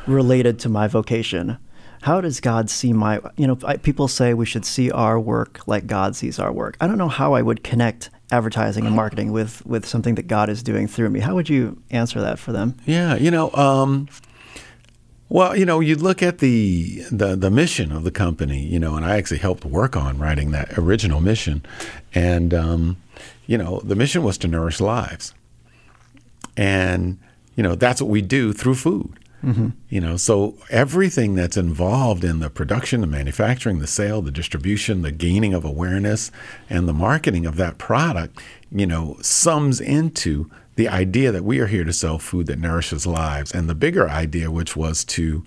related 0.08 0.60
to 0.60 0.70
my 0.70 0.88
vocation? 0.88 1.58
How 2.04 2.22
does 2.22 2.40
God 2.40 2.70
see 2.70 2.94
my?" 2.94 3.20
You 3.36 3.48
know, 3.48 3.58
I, 3.66 3.76
people 3.76 4.08
say 4.08 4.34
we 4.34 4.46
should 4.46 4.64
see 4.66 4.90
our 4.92 5.20
work 5.20 5.60
like 5.68 5.88
God 5.88 6.16
sees 6.16 6.40
our 6.40 6.54
work. 6.54 6.78
I 6.80 6.88
don't 6.88 6.98
know 6.98 7.10
how 7.10 7.34
I 7.34 7.42
would 7.42 7.64
connect 7.66 8.10
advertising 8.32 8.86
and 8.86 8.96
marketing 8.96 9.32
with 9.32 9.66
with 9.66 9.86
something 9.86 10.16
that 10.16 10.28
God 10.28 10.50
is 10.50 10.64
doing 10.64 10.88
through 10.88 11.10
me. 11.10 11.20
How 11.20 11.36
would 11.36 11.50
you 11.50 11.82
answer 11.92 12.20
that 12.22 12.40
for 12.40 12.52
them? 12.52 12.76
Yeah, 12.86 13.16
you 13.16 13.32
know, 13.32 13.52
um, 13.54 14.08
well, 15.28 15.56
you 15.56 15.66
know, 15.66 15.80
you 15.80 15.96
look 15.96 16.22
at 16.22 16.38
the, 16.38 17.04
the 17.12 17.36
the 17.36 17.50
mission 17.50 17.92
of 17.92 18.04
the 18.04 18.12
company, 18.12 18.60
you 18.60 18.80
know, 18.80 18.96
and 18.96 19.06
I 19.06 19.18
actually 19.18 19.40
helped 19.40 19.66
work 19.66 19.96
on 19.96 20.18
writing 20.18 20.52
that 20.52 20.78
original 20.78 21.20
mission, 21.20 21.66
and 22.14 22.54
um, 22.54 22.98
you 23.48 23.58
know, 23.58 23.80
the 23.84 23.96
mission 23.96 24.24
was 24.24 24.38
to 24.40 24.48
nourish 24.48 24.80
lives, 24.80 25.34
and 26.56 27.18
you 27.56 27.64
know, 27.64 27.76
that's 27.76 28.02
what 28.02 28.10
we 28.10 28.22
do 28.22 28.54
through 28.54 28.76
food. 28.76 29.20
Mm-hmm. 29.46 29.70
You 29.90 30.02
know, 30.02 30.18
so 30.18 30.56
everything 30.72 31.36
that's 31.36 31.56
involved 31.56 32.24
in 32.24 32.40
the 32.40 32.50
production, 32.50 33.02
the 33.02 33.08
manufacturing, 33.08 33.80
the 33.80 33.88
sale, 33.88 34.22
the 34.22 34.32
distribution, 34.32 35.04
the 35.04 35.12
gaining 35.12 35.54
of 35.54 35.64
awareness, 35.64 36.32
and 36.70 36.88
the 36.88 36.94
marketing 36.94 37.46
of 37.46 37.56
that 37.58 37.78
product, 37.78 38.40
you 38.72 38.88
know, 38.88 39.18
sums 39.22 39.80
into 39.80 40.50
the 40.76 40.88
idea 40.88 41.32
that 41.32 41.44
we 41.44 41.60
are 41.60 41.68
here 41.68 41.84
to 41.84 41.94
sell 41.94 42.20
food 42.20 42.48
that 42.48 42.60
nourishes 42.60 43.06
lives, 43.06 43.54
and 43.54 43.70
the 43.70 43.76
bigger 43.76 44.10
idea, 44.10 44.52
which 44.52 44.76
was 44.76 45.06
to, 45.06 45.46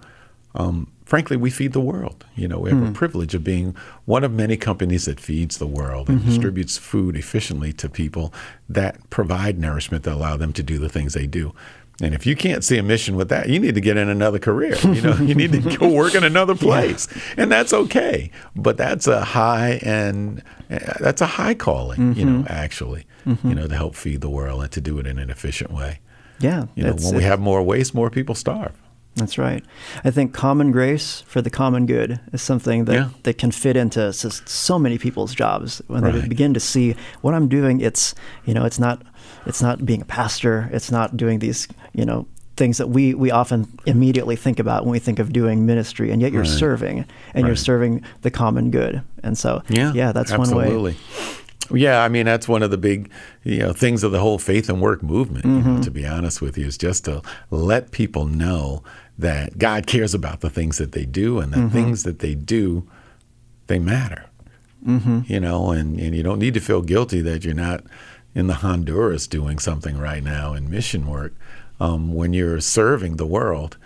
um, 0.55 0.91
frankly, 1.05 1.37
we 1.37 1.51
feed 1.51 1.73
the 1.73 1.81
world. 1.81 2.25
You 2.35 2.49
know, 2.49 2.61
we 2.61 2.71
have 2.71 2.79
mm. 2.79 2.91
a 2.91 2.93
privilege 2.93 3.35
of 3.35 3.45
being 3.45 3.77
one 4.07 4.25
of 4.25 4.33
many 4.33 4.57
companies 4.57 5.05
that 5.05 5.21
feeds 5.21 5.59
the 5.59 5.67
world 5.67 6.09
and 6.09 6.21
mm-hmm. 6.21 6.29
distributes 6.29 6.79
food 6.79 7.17
efficiently 7.17 7.73
to 7.75 7.89
people 7.89 8.33
that 8.69 9.11
provide 9.11 9.59
nourishment 9.59 10.05
that 10.05 10.15
allow 10.15 10.37
them 10.37 10.53
to 10.55 10.63
do 10.63 10.79
the 10.79 10.89
things 10.89 11.15
they 11.15 11.27
do. 11.27 11.53
And 12.01 12.15
if 12.15 12.27
you 12.27 12.37
can't 12.37 12.63
see 12.63 12.79
a 12.79 12.83
mission 12.83 13.17
with 13.17 13.29
that, 13.31 13.49
you 13.49 13.59
need 13.59 13.75
to 13.75 13.81
get 13.81 13.97
in 13.97 14.09
another 14.09 14.39
career. 14.39 14.77
You 14.85 15.03
know, 15.03 15.17
you 15.17 15.35
need 15.35 15.53
to 15.53 15.77
go 15.77 15.89
work 15.89 16.15
in 16.15 16.23
another 16.23 16.55
place, 16.69 17.09
yeah. 17.15 17.43
and 17.43 17.53
that's 17.53 17.73
okay. 17.73 18.31
But 18.55 18.77
that's 18.77 19.07
a 19.09 19.25
high 19.25 19.81
and 19.83 20.43
uh, 20.71 20.79
that's 21.01 21.21
a 21.21 21.27
high 21.27 21.55
calling. 21.55 21.99
Mm-hmm. 21.99 22.21
You 22.21 22.27
know, 22.27 22.39
mm-hmm. 22.43 22.53
actually, 22.53 23.07
mm-hmm. 23.27 23.49
you 23.49 23.55
know, 23.55 23.67
to 23.67 23.75
help 23.75 23.97
feed 23.97 24.21
the 24.21 24.31
world 24.31 24.63
and 24.63 24.71
to 24.73 24.81
do 24.81 24.99
it 24.99 25.07
in 25.07 25.19
an 25.19 25.29
efficient 25.29 25.73
way. 25.73 25.99
Yeah, 26.39 26.67
you 26.77 26.85
know, 26.85 26.93
when 26.93 27.17
we 27.17 27.25
have 27.25 27.41
more 27.41 27.63
waste, 27.63 27.95
more 27.95 28.11
people 28.11 28.37
starve. 28.37 28.73
That's 29.19 29.37
right. 29.37 29.65
I 30.05 30.11
think 30.11 30.33
common 30.33 30.71
grace 30.71 31.23
for 31.23 31.43
the 31.43 31.51
common 31.51 31.87
good 31.87 32.21
is 32.33 32.41
something 32.41 32.85
that, 32.85 32.95
yeah. 32.95 33.09
that 33.25 33.37
can 33.37 33.51
fit 33.51 33.77
into 33.77 34.13
so 34.13 34.79
many 34.79 34.97
people's 34.97 35.35
jobs 35.35 35.83
when 35.89 36.05
right. 36.05 36.15
they 36.15 36.29
begin 36.29 36.55
to 36.55 36.61
see 36.61 36.95
what 37.21 37.35
I'm 37.35 37.49
doing. 37.49 37.81
It's 37.81 38.15
you 38.45 38.55
know, 38.55 38.65
it's 38.65 38.79
not 38.79 39.03
it's 39.47 39.63
not 39.63 39.85
being 39.85 40.03
a 40.03 40.07
pastor. 40.07 40.69
It's 40.73 40.91
not 40.91 41.17
doing 41.17 41.39
these 41.39 41.69
you 41.93 42.05
know 42.05 42.27
things 42.59 42.77
that 42.79 42.89
we 42.89 43.15
we 43.15 43.31
often 43.31 43.67
immediately 43.87 44.37
think 44.37 44.59
about 44.59 44.85
when 44.85 44.93
we 44.93 44.99
think 44.99 45.19
of 45.19 45.33
doing 45.33 45.65
ministry, 45.65 46.11
and 46.11 46.21
yet 46.21 46.33
you're 46.33 46.43
right. 46.43 46.51
serving 46.51 46.99
and 47.33 47.45
right. 47.45 47.47
you're 47.47 47.57
serving 47.57 48.03
the 48.23 48.31
common 48.31 48.71
good. 48.71 49.01
And 49.23 49.39
so 49.39 49.63
yeah, 49.69 49.93
yeah, 49.95 50.13
that's 50.13 50.33
absolutely. 50.33 50.75
one 50.75 50.83
way. 50.83 50.97
Yeah, 51.71 52.03
I 52.03 52.09
mean 52.09 52.27
that's 52.27 52.49
one 52.49 52.63
of 52.63 52.71
the 52.71 52.79
big, 52.79 53.11
you 53.45 53.59
know, 53.59 53.73
things 53.73 54.03
of 54.03 54.13
the 54.13 54.21
whole 54.21 54.39
faith 54.39 54.69
and 54.69 54.81
work 54.81 55.03
movement. 55.03 55.47
Mm-hmm. 55.47 55.57
You 55.57 55.63
know, 55.63 55.71
mm-hmm. 55.71 55.81
to 55.83 55.91
be 55.91 56.07
honest 56.07 56.43
with 56.43 56.59
you, 56.59 56.67
is 56.67 56.77
just 56.77 57.05
to 57.07 57.23
let 57.51 57.93
people 57.93 58.27
know 58.27 58.83
that 59.19 59.59
God 59.59 59.87
cares 59.87 60.15
about 60.15 60.41
the 60.41 60.51
things 60.51 60.79
that 60.79 60.93
they 60.93 61.05
do, 61.05 61.39
and 61.41 61.53
the 61.53 61.59
mm-hmm. 61.59 61.69
things 61.69 62.03
that 62.03 62.19
they 62.19 62.35
do, 62.35 62.89
they 63.69 63.79
matter. 63.79 64.27
Mm-hmm. 64.87 65.21
You 65.27 65.41
know, 65.41 65.71
and 65.71 65.99
and 65.99 66.15
you 66.15 66.23
don't 66.23 66.39
need 66.39 66.55
to 66.55 66.61
feel 66.61 66.83
guilty 66.83 67.21
that 67.21 67.45
you're 67.45 67.55
not 67.55 67.85
in 68.35 68.47
the 68.47 68.55
Honduras 68.55 69.27
doing 69.27 69.59
something 69.59 69.99
right 69.99 70.23
now 70.23 70.55
in 70.55 70.71
mission 70.71 71.07
work 71.07 71.35
um, 71.81 72.15
when 72.15 72.33
you're 72.33 72.61
serving 72.61 73.17
the 73.17 73.27
world, 73.27 73.77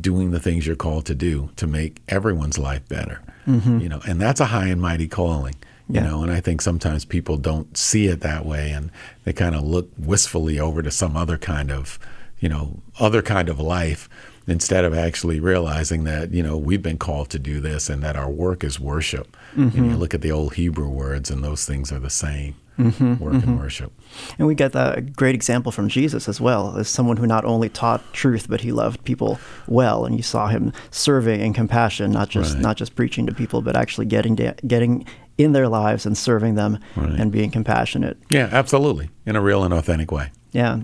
doing 0.00 0.30
the 0.30 0.40
things 0.40 0.66
you're 0.66 0.76
called 0.76 1.06
to 1.06 1.14
do 1.14 1.50
to 1.56 1.66
make 1.66 2.02
everyone's 2.08 2.58
life 2.58 2.86
better. 2.88 3.22
Mm-hmm. 3.46 3.80
You 3.80 3.88
know, 3.88 4.00
and 4.06 4.20
that's 4.20 4.40
a 4.40 4.46
high 4.46 4.68
and 4.68 4.80
mighty 4.80 5.08
calling 5.08 5.54
you 5.88 5.96
yeah. 5.96 6.08
know 6.08 6.22
and 6.22 6.32
i 6.32 6.40
think 6.40 6.60
sometimes 6.60 7.04
people 7.04 7.36
don't 7.36 7.76
see 7.76 8.06
it 8.06 8.20
that 8.20 8.46
way 8.46 8.70
and 8.70 8.90
they 9.24 9.32
kind 9.32 9.54
of 9.54 9.62
look 9.62 9.90
wistfully 9.98 10.58
over 10.58 10.82
to 10.82 10.90
some 10.90 11.16
other 11.16 11.36
kind 11.36 11.70
of 11.70 11.98
you 12.40 12.48
know 12.48 12.80
other 12.98 13.22
kind 13.22 13.48
of 13.48 13.60
life 13.60 14.08
instead 14.46 14.84
of 14.84 14.94
actually 14.94 15.40
realizing 15.40 16.04
that 16.04 16.32
you 16.32 16.42
know 16.42 16.56
we've 16.56 16.82
been 16.82 16.98
called 16.98 17.28
to 17.30 17.38
do 17.38 17.60
this 17.60 17.90
and 17.90 18.02
that 18.02 18.16
our 18.16 18.30
work 18.30 18.64
is 18.64 18.80
worship 18.80 19.36
mm-hmm. 19.54 19.76
and 19.76 19.90
you 19.90 19.96
look 19.96 20.14
at 20.14 20.22
the 20.22 20.32
old 20.32 20.54
hebrew 20.54 20.88
words 20.88 21.30
and 21.30 21.44
those 21.44 21.66
things 21.66 21.92
are 21.92 21.98
the 21.98 22.10
same 22.10 22.54
mm-hmm, 22.78 23.16
work 23.22 23.34
mm-hmm. 23.34 23.50
and 23.50 23.58
worship 23.58 23.92
and 24.38 24.46
we 24.46 24.54
get 24.54 24.72
that 24.72 25.14
great 25.14 25.34
example 25.34 25.72
from 25.72 25.88
jesus 25.88 26.28
as 26.28 26.40
well 26.40 26.76
as 26.76 26.88
someone 26.88 27.16
who 27.16 27.26
not 27.26 27.44
only 27.44 27.68
taught 27.68 28.00
truth 28.12 28.48
but 28.48 28.60
he 28.60 28.72
loved 28.72 29.02
people 29.04 29.38
well 29.66 30.04
and 30.04 30.16
you 30.16 30.22
saw 30.22 30.48
him 30.48 30.72
serving 30.90 31.40
in 31.40 31.52
compassion 31.52 32.10
not 32.10 32.28
just 32.28 32.54
right. 32.54 32.62
not 32.62 32.76
just 32.76 32.94
preaching 32.94 33.26
to 33.26 33.34
people 33.34 33.62
but 33.62 33.76
actually 33.76 34.06
getting 34.06 34.36
to, 34.36 34.54
getting 34.66 35.06
in 35.38 35.52
their 35.52 35.68
lives 35.68 36.06
and 36.06 36.16
serving 36.16 36.54
them 36.54 36.78
right. 36.96 37.18
and 37.18 37.32
being 37.32 37.50
compassionate. 37.50 38.16
Yeah, 38.30 38.48
absolutely. 38.52 39.10
In 39.26 39.36
a 39.36 39.40
real 39.40 39.64
and 39.64 39.74
authentic 39.74 40.12
way. 40.12 40.30
Yeah. 40.52 40.80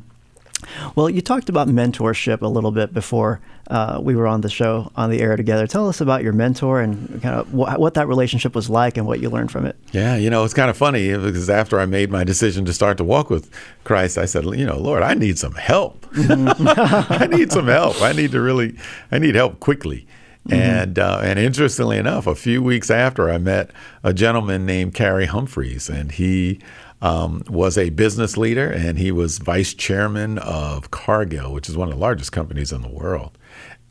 Well, 0.94 1.08
you 1.08 1.20
talked 1.20 1.48
about 1.48 1.68
mentorship 1.68 2.42
a 2.42 2.46
little 2.46 2.70
bit 2.70 2.92
before 2.92 3.40
uh, 3.70 4.00
we 4.02 4.16
were 4.16 4.26
on 4.26 4.40
the 4.40 4.50
show 4.50 4.90
on 4.96 5.10
the 5.10 5.20
air 5.20 5.36
together. 5.36 5.66
Tell 5.66 5.88
us 5.88 6.00
about 6.00 6.22
your 6.22 6.32
mentor 6.32 6.80
and 6.80 7.22
kind 7.22 7.36
of 7.36 7.48
wh- 7.48 7.78
what 7.78 7.94
that 7.94 8.08
relationship 8.08 8.54
was 8.54 8.68
like 8.68 8.96
and 8.96 9.06
what 9.06 9.20
you 9.20 9.30
learned 9.30 9.52
from 9.52 9.64
it. 9.64 9.76
Yeah, 9.92 10.16
you 10.16 10.28
know, 10.28 10.44
it's 10.44 10.54
kind 10.54 10.68
of 10.68 10.76
funny 10.76 11.16
because 11.16 11.48
after 11.48 11.78
I 11.78 11.86
made 11.86 12.10
my 12.10 12.24
decision 12.24 12.64
to 12.64 12.72
start 12.72 12.96
to 12.98 13.04
walk 13.04 13.30
with 13.30 13.48
Christ, 13.84 14.18
I 14.18 14.24
said, 14.24 14.44
you 14.44 14.66
know, 14.66 14.76
Lord, 14.76 15.02
I 15.02 15.14
need 15.14 15.38
some 15.38 15.54
help. 15.54 16.06
I 16.14 17.28
need 17.30 17.52
some 17.52 17.68
help. 17.68 18.02
I 18.02 18.12
need 18.12 18.32
to 18.32 18.40
really, 18.40 18.76
I 19.12 19.18
need 19.18 19.36
help 19.36 19.60
quickly. 19.60 20.06
Mm-hmm. 20.48 20.60
And 20.60 20.98
uh, 20.98 21.20
and 21.22 21.38
interestingly 21.38 21.98
enough, 21.98 22.26
a 22.26 22.34
few 22.34 22.62
weeks 22.62 22.90
after 22.90 23.30
I 23.30 23.36
met 23.36 23.70
a 24.02 24.14
gentleman 24.14 24.64
named 24.64 24.94
Carey 24.94 25.26
Humphreys, 25.26 25.90
and 25.90 26.12
he 26.12 26.60
um, 27.02 27.42
was 27.48 27.78
a 27.78 27.90
business 27.90 28.36
leader 28.36 28.70
and 28.70 28.98
he 28.98 29.10
was 29.10 29.38
vice 29.38 29.74
chairman 29.74 30.38
of 30.38 30.90
Cargill, 30.90 31.52
which 31.52 31.68
is 31.68 31.76
one 31.76 31.88
of 31.88 31.94
the 31.94 32.00
largest 32.00 32.32
companies 32.32 32.72
in 32.72 32.82
the 32.82 32.88
world. 32.88 33.36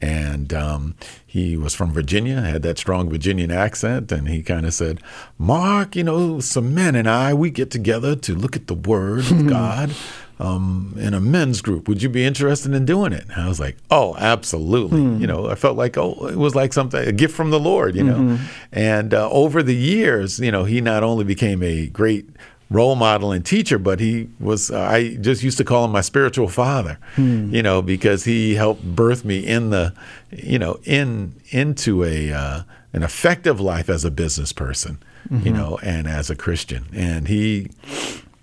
And 0.01 0.53
um, 0.53 0.95
he 1.25 1.57
was 1.57 1.75
from 1.75 1.91
Virginia, 1.91 2.39
had 2.39 2.61
that 2.61 2.77
strong 2.77 3.09
Virginian 3.09 3.51
accent, 3.51 4.13
and 4.13 4.29
he 4.29 4.41
kind 4.41 4.65
of 4.65 4.73
said, 4.73 5.01
Marc, 5.37 5.95
you 5.95 6.05
know, 6.05 6.39
some 6.39 6.73
men 6.73 6.95
and 6.95 7.09
I, 7.09 7.33
we 7.33 7.49
get 7.49 7.69
together 7.69 8.15
to 8.15 8.33
look 8.33 8.55
at 8.55 8.67
the 8.67 8.75
Word 8.75 9.29
of 9.29 9.47
God 9.49 9.93
um, 10.39 10.95
in 10.97 11.13
a 11.13 11.19
men's 11.19 11.61
group. 11.61 11.89
Would 11.89 12.01
you 12.01 12.07
be 12.07 12.23
interested 12.23 12.73
in 12.73 12.85
doing 12.85 13.11
it? 13.11 13.25
And 13.29 13.41
I 13.41 13.49
was 13.49 13.59
like, 13.59 13.75
oh, 13.91 14.15
absolutely. 14.17 15.01
Mm. 15.01 15.19
You 15.19 15.27
know, 15.27 15.49
I 15.49 15.55
felt 15.55 15.75
like, 15.75 15.97
oh, 15.97 16.27
it 16.27 16.37
was 16.37 16.55
like 16.55 16.71
something, 16.71 17.05
a 17.05 17.11
gift 17.11 17.35
from 17.35 17.49
the 17.49 17.59
Lord, 17.59 17.95
you 17.95 18.03
know. 18.03 18.19
Mm-hmm. 18.19 18.45
And 18.71 19.13
uh, 19.13 19.29
over 19.29 19.61
the 19.61 19.75
years, 19.75 20.39
you 20.39 20.51
know, 20.51 20.63
he 20.63 20.79
not 20.79 21.03
only 21.03 21.25
became 21.25 21.61
a 21.61 21.87
great 21.87 22.29
role 22.69 22.95
model 22.95 23.31
and 23.31 23.45
teacher, 23.45 23.79
but 23.79 23.99
he 23.99 24.29
was, 24.39 24.69
uh, 24.69 24.79
I 24.79 25.15
just 25.15 25.43
used 25.43 25.57
to 25.57 25.63
call 25.63 25.85
him 25.85 25.91
my 25.91 26.01
spiritual 26.01 26.47
father, 26.47 26.99
mm. 27.15 27.51
you 27.51 27.63
know, 27.63 27.81
because 27.81 28.25
he 28.25 28.55
helped 28.55 28.83
birth 28.83 29.25
me 29.25 29.39
in 29.39 29.71
the, 29.71 29.93
you 30.31 30.59
know, 30.59 30.79
in, 30.83 31.33
into 31.49 32.03
a, 32.03 32.31
uh, 32.31 32.61
an 32.93 33.03
effective 33.03 33.59
life 33.59 33.89
as 33.89 34.05
a 34.05 34.11
business 34.11 34.53
person, 34.53 35.01
mm-hmm. 35.29 35.47
you 35.47 35.53
know, 35.53 35.79
and 35.81 36.07
as 36.07 36.29
a 36.29 36.35
Christian. 36.35 36.85
And 36.93 37.27
he, 37.27 37.71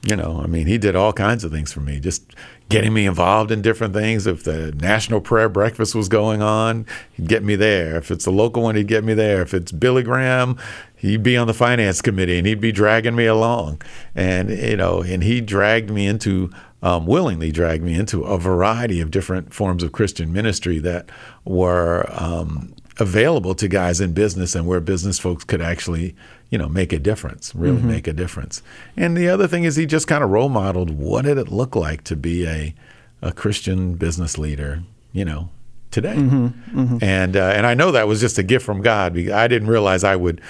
you 0.03 0.15
know, 0.15 0.41
I 0.43 0.47
mean, 0.47 0.67
he 0.67 0.79
did 0.79 0.95
all 0.95 1.13
kinds 1.13 1.43
of 1.45 1.51
things 1.51 1.73
for 1.73 1.81
me, 1.81 1.99
just 1.99 2.25
getting 2.69 2.93
me 2.93 3.07
involved 3.07 3.51
in 3.51 3.63
different 3.63 3.95
things. 3.95 4.27
If 4.27 4.45
the 4.45 4.73
National 4.73 5.21
Prayer 5.21 5.49
Breakfast 5.49 5.95
was 5.95 6.09
going 6.09 6.43
on, 6.43 6.87
he'd 7.13 7.29
get 7.29 7.43
me 7.43 7.57
there. 7.57 7.97
If 7.97 8.11
it's 8.11 8.27
a 8.27 8.31
local 8.31 8.63
one, 8.63 8.77
he'd 8.77 8.89
get 8.89 9.05
me 9.05 9.15
there. 9.15 9.43
If 9.43 9.55
it's 9.55 9.73
Billy 9.73 10.03
Graham, 10.03 10.59
he'd 10.97 11.23
be 11.23 11.37
on 11.37 11.47
the 11.47 11.55
finance 11.55 12.03
committee 12.03 12.39
and 12.39 12.47
he'd 12.47 12.61
be 12.61 12.73
dragging 12.73 13.17
me 13.17 13.27
along. 13.27 13.83
And, 14.15 14.51
you 14.51 14.77
know, 14.77 15.03
and 15.03 15.23
he 15.23 15.41
dragged 15.41 15.91
me 15.91 16.07
into, 16.07 16.51
um, 16.83 17.07
willingly 17.07 17.51
dragged 17.51 17.85
me 17.85 17.95
into 17.95 18.23
a 18.23 18.39
variety 18.39 19.01
of 19.01 19.11
different 19.11 19.53
forms 19.55 19.83
of 19.83 19.93
Christian 19.93 20.33
ministry 20.33 20.79
that 20.81 21.09
were 21.45 22.07
um, 22.11 22.75
available 22.99 23.55
to 23.55 23.69
guys 23.69 24.01
in 24.01 24.13
business 24.13 24.55
and 24.55 24.67
where 24.67 24.81
business 24.81 25.19
folks 25.19 25.45
could 25.45 25.61
actually 25.61 26.15
you 26.51 26.59
know, 26.59 26.69
make 26.69 26.93
a 26.93 26.99
difference, 26.99 27.55
really 27.55 27.79
mm-hmm. 27.79 27.89
make 27.89 28.07
a 28.07 28.13
difference. 28.13 28.63
And 28.97 29.17
the 29.17 29.29
other 29.29 29.47
thing 29.49 29.65
is 29.65 29.77
he 29.77 29.87
just 29.87 30.07
kind 30.07 30.23
of 30.23 30.31
role 30.31 30.49
modeled 30.49 30.91
what 30.91 31.25
did 31.25 31.39
it 31.39 31.49
look 31.49 31.75
like 31.75 32.05
to 32.05 32.17
be 32.17 32.47
a, 32.47 32.75
a 33.21 33.33
Christian 33.33 33.95
business 33.95 34.39
leader, 34.39 34.83
you 35.13 35.25
know, 35.25 35.51
today. 35.91 36.15
Mm-hmm. 36.15 36.81
Mm-hmm. 36.81 36.99
And 37.03 37.37
uh, 37.37 37.53
and 37.55 37.67
I 37.67 37.75
know 37.75 37.91
that 37.93 38.07
was 38.07 38.21
just 38.21 38.39
a 38.39 38.43
gift 38.43 38.65
from 38.65 38.83
God. 38.83 39.15
because 39.15 39.33
I 39.33 39.49
didn't 39.49 39.69
realize 39.69 40.05
I 40.05 40.17
would 40.17 40.41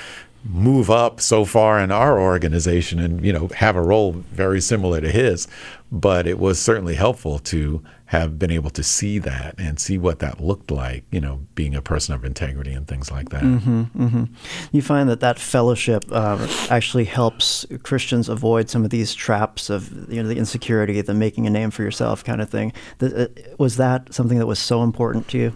move 0.48 0.90
up 0.90 1.20
so 1.20 1.44
far 1.44 1.80
in 1.80 1.90
our 1.90 2.20
organization 2.20 2.98
and 3.00 3.24
you 3.24 3.32
know 3.32 3.48
have 3.48 3.74
a 3.74 3.82
role 3.82 4.12
very 4.12 4.60
similar 4.60 5.00
to 5.00 5.10
his 5.10 5.48
but 5.90 6.26
it 6.26 6.38
was 6.38 6.58
certainly 6.58 6.94
helpful 6.94 7.38
to 7.38 7.82
have 8.06 8.38
been 8.38 8.50
able 8.50 8.70
to 8.70 8.82
see 8.82 9.18
that 9.18 9.54
and 9.58 9.80
see 9.80 9.98
what 9.98 10.20
that 10.20 10.40
looked 10.40 10.70
like 10.70 11.04
you 11.10 11.20
know 11.20 11.40
being 11.54 11.74
a 11.74 11.82
person 11.82 12.14
of 12.14 12.24
integrity 12.24 12.72
and 12.72 12.86
things 12.86 13.10
like 13.10 13.28
that. 13.30 13.42
Mm-hmm, 13.42 13.82
mm-hmm. 13.82 14.24
you 14.72 14.82
find 14.82 15.08
that 15.08 15.20
that 15.20 15.38
fellowship 15.38 16.04
uh, 16.10 16.46
actually 16.70 17.04
helps 17.04 17.66
christians 17.82 18.28
avoid 18.28 18.68
some 18.68 18.84
of 18.84 18.90
these 18.90 19.14
traps 19.14 19.70
of 19.70 19.92
you 20.12 20.22
know 20.22 20.28
the 20.28 20.36
insecurity 20.36 21.00
the 21.00 21.14
making 21.14 21.46
a 21.46 21.50
name 21.50 21.70
for 21.70 21.82
yourself 21.82 22.24
kind 22.24 22.40
of 22.40 22.50
thing. 22.50 22.72
Uh, 23.00 23.26
was 23.58 23.76
that 23.76 24.12
something 24.12 24.38
that 24.38 24.46
was 24.46 24.58
so 24.58 24.82
important 24.82 25.28
to 25.28 25.38
you? 25.38 25.52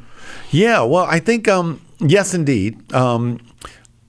Yeah 0.51 0.83
well 0.83 1.07
i 1.09 1.19
think 1.19 1.49
um, 1.49 1.81
yes 2.01 2.35
indeed. 2.35 2.93
Um, 2.93 3.40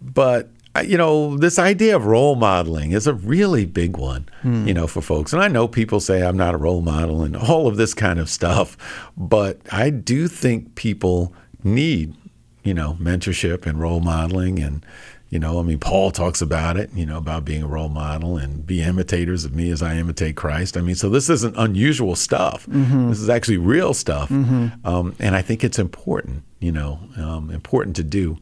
but 0.01 0.49
you 0.79 0.97
know, 0.97 1.37
this 1.37 1.59
idea 1.59 1.95
of 1.95 2.05
role 2.05 2.35
modeling 2.35 2.91
is 2.91 3.05
a 3.05 3.13
really 3.13 3.65
big 3.65 3.97
one, 3.97 4.27
hmm. 4.41 4.65
you 4.65 4.73
know, 4.73 4.87
for 4.87 5.01
folks. 5.01 5.33
And 5.33 5.41
I 5.41 5.47
know 5.47 5.67
people 5.67 5.99
say 5.99 6.23
I'm 6.23 6.37
not 6.37 6.55
a 6.55 6.57
role 6.57 6.81
model 6.81 7.23
and 7.23 7.35
all 7.35 7.67
of 7.67 7.77
this 7.77 7.93
kind 7.93 8.19
of 8.19 8.29
stuff, 8.29 8.77
but 9.17 9.59
I 9.71 9.89
do 9.89 10.27
think 10.27 10.75
people 10.75 11.33
need, 11.63 12.15
you 12.63 12.73
know, 12.73 12.97
mentorship 13.01 13.65
and 13.65 13.79
role 13.79 13.99
modeling 13.99 14.59
and 14.59 14.85
you 15.29 15.39
know, 15.39 15.61
I 15.61 15.63
mean, 15.63 15.79
Paul 15.79 16.11
talks 16.11 16.41
about 16.41 16.75
it, 16.75 16.89
you 16.93 17.05
know, 17.05 17.17
about 17.17 17.45
being 17.45 17.63
a 17.63 17.67
role 17.67 17.87
model 17.87 18.35
and 18.35 18.65
be 18.65 18.81
imitators 18.81 19.45
of 19.45 19.55
me 19.55 19.71
as 19.71 19.81
I 19.81 19.95
imitate 19.95 20.35
Christ. 20.35 20.75
I 20.75 20.81
mean, 20.81 20.95
so 20.95 21.09
this 21.09 21.29
isn't 21.29 21.55
unusual 21.57 22.17
stuff. 22.17 22.65
Mm-hmm. 22.65 23.07
This 23.07 23.21
is 23.21 23.29
actually 23.29 23.57
real 23.57 23.93
stuff. 23.93 24.27
Mm-hmm. 24.27 24.85
Um, 24.85 25.15
and 25.19 25.33
I 25.33 25.41
think 25.41 25.63
it's 25.63 25.79
important, 25.79 26.43
you 26.59 26.73
know, 26.73 26.99
um, 27.15 27.49
important 27.49 27.95
to 27.95 28.03
do, 28.03 28.39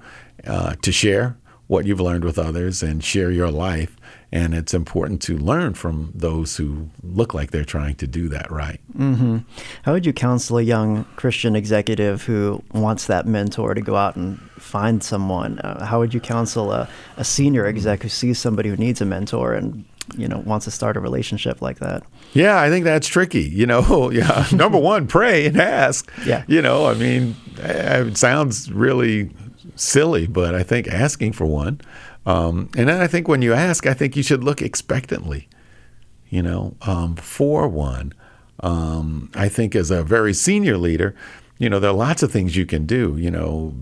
uh, 0.48 0.78
to 0.82 0.92
share 0.92 1.38
what 1.70 1.86
you've 1.86 2.02
learned 2.02 2.24
with 2.24 2.40
others 2.40 2.82
and 2.82 3.04
share 3.04 3.30
your 3.30 3.52
life. 3.52 3.96
And 4.32 4.56
it's 4.56 4.74
important 4.74 5.22
to 5.24 5.38
learn 5.38 5.76
from 5.76 6.12
those 6.16 6.58
who 6.58 6.90
look 7.04 7.36
like 7.36 7.52
they're 7.52 7.64
trying 7.64 7.94
to 7.96 8.08
do 8.08 8.28
that 8.30 8.50
right. 8.50 8.82
Mm-hmm. 8.98 9.38
How 9.84 9.94
would 9.94 10.04
you 10.04 10.12
counsel 10.12 10.58
a 10.58 10.64
young 10.64 11.04
Christian 11.16 11.56
executive 11.56 12.24
who 12.24 12.64
wants 12.74 13.06
that 13.06 13.28
mentor 13.28 13.76
to 13.76 13.82
go 13.82 13.96
out 13.96 14.16
and 14.16 14.40
find 14.58 15.04
someone? 15.04 15.60
Uh, 15.60 15.86
how 15.86 16.00
would 16.00 16.12
you 16.12 16.20
counsel 16.20 16.72
a, 16.72 16.90
a 17.18 17.24
senior 17.24 17.68
exec 17.68 18.02
who 18.02 18.10
sees 18.10 18.40
somebody 18.40 18.70
who 18.70 18.76
needs 18.76 19.00
a 19.00 19.06
mentor 19.06 19.54
and 19.54 19.86
you 20.18 20.28
know 20.28 20.40
wants 20.40 20.66
to 20.66 20.72
start 20.72 20.98
a 20.98 21.00
relationship 21.00 21.62
like 21.62 21.78
that 21.78 22.02
yeah 22.34 22.60
i 22.60 22.68
think 22.68 22.84
that's 22.84 23.08
tricky 23.08 23.44
you 23.44 23.68
know 23.68 24.10
yeah 24.12 24.48
number 24.52 24.80
one 24.80 25.06
pray 25.06 25.46
and 25.46 25.62
ask 25.62 26.12
yeah 26.26 26.44
you 26.48 26.64
know 26.64 26.88
i 26.88 26.96
mean 26.96 27.36
it 27.58 28.18
sounds 28.18 28.72
really 28.72 29.30
silly, 29.80 30.28
but 30.28 30.56
I 30.56 30.64
think 30.64 30.88
asking 30.88 31.34
for 31.34 31.46
one. 31.46 31.82
Um, 32.26 32.70
and 32.78 32.90
then 32.90 33.02
I 33.02 33.08
think 33.08 33.28
when 33.28 33.42
you 33.42 33.54
ask, 33.54 33.88
I 33.88 33.94
think 33.94 34.16
you 34.16 34.24
should 34.24 34.44
look 34.44 34.62
expectantly, 34.62 35.48
you 36.30 36.42
know, 36.42 36.76
um, 36.82 37.16
for 37.16 37.68
one. 37.68 38.14
Um, 38.62 39.32
I 39.36 39.48
think 39.48 39.76
as 39.76 39.90
a 39.90 40.04
very 40.04 40.34
senior 40.34 40.78
leader, 40.78 41.16
you 41.58 41.70
know, 41.70 41.80
there 41.80 41.92
are 41.92 41.96
lots 41.96 42.24
of 42.24 42.32
things 42.32 42.56
you 42.56 42.66
can 42.66 42.86
do, 42.86 43.16
you 43.18 43.32
know, 43.32 43.74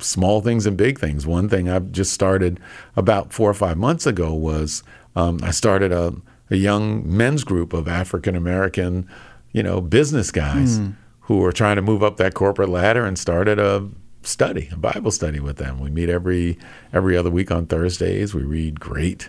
small 0.00 0.40
things 0.42 0.66
and 0.66 0.76
big 0.76 0.98
things. 0.98 1.26
One 1.26 1.48
thing 1.48 1.68
I've 1.68 1.92
just 1.92 2.12
started 2.12 2.60
about 2.94 3.32
four 3.32 3.50
or 3.50 3.54
five 3.54 3.78
months 3.78 4.06
ago 4.06 4.34
was 4.34 4.82
um, 5.14 5.40
I 5.42 5.50
started 5.50 5.92
a, 5.92 6.14
a, 6.50 6.56
young 6.56 7.16
men's 7.16 7.42
group 7.44 7.72
of 7.72 7.88
African 7.88 8.36
American, 8.36 9.08
you 9.52 9.62
know, 9.62 9.80
business 9.80 10.30
guys 10.30 10.78
mm. 10.78 10.94
who 11.20 11.42
are 11.44 11.52
trying 11.52 11.76
to 11.76 11.82
move 11.82 12.02
up 12.02 12.18
that 12.18 12.34
corporate 12.34 12.68
ladder 12.68 13.06
and 13.06 13.18
started 13.18 13.58
a 13.58 13.88
study, 14.26 14.68
a 14.72 14.76
Bible 14.76 15.10
study 15.10 15.40
with 15.40 15.56
them. 15.56 15.78
We 15.80 15.90
meet 15.90 16.08
every 16.08 16.58
every 16.92 17.16
other 17.16 17.30
week 17.30 17.50
on 17.50 17.66
Thursdays. 17.66 18.34
We 18.34 18.42
read 18.42 18.80
great 18.80 19.28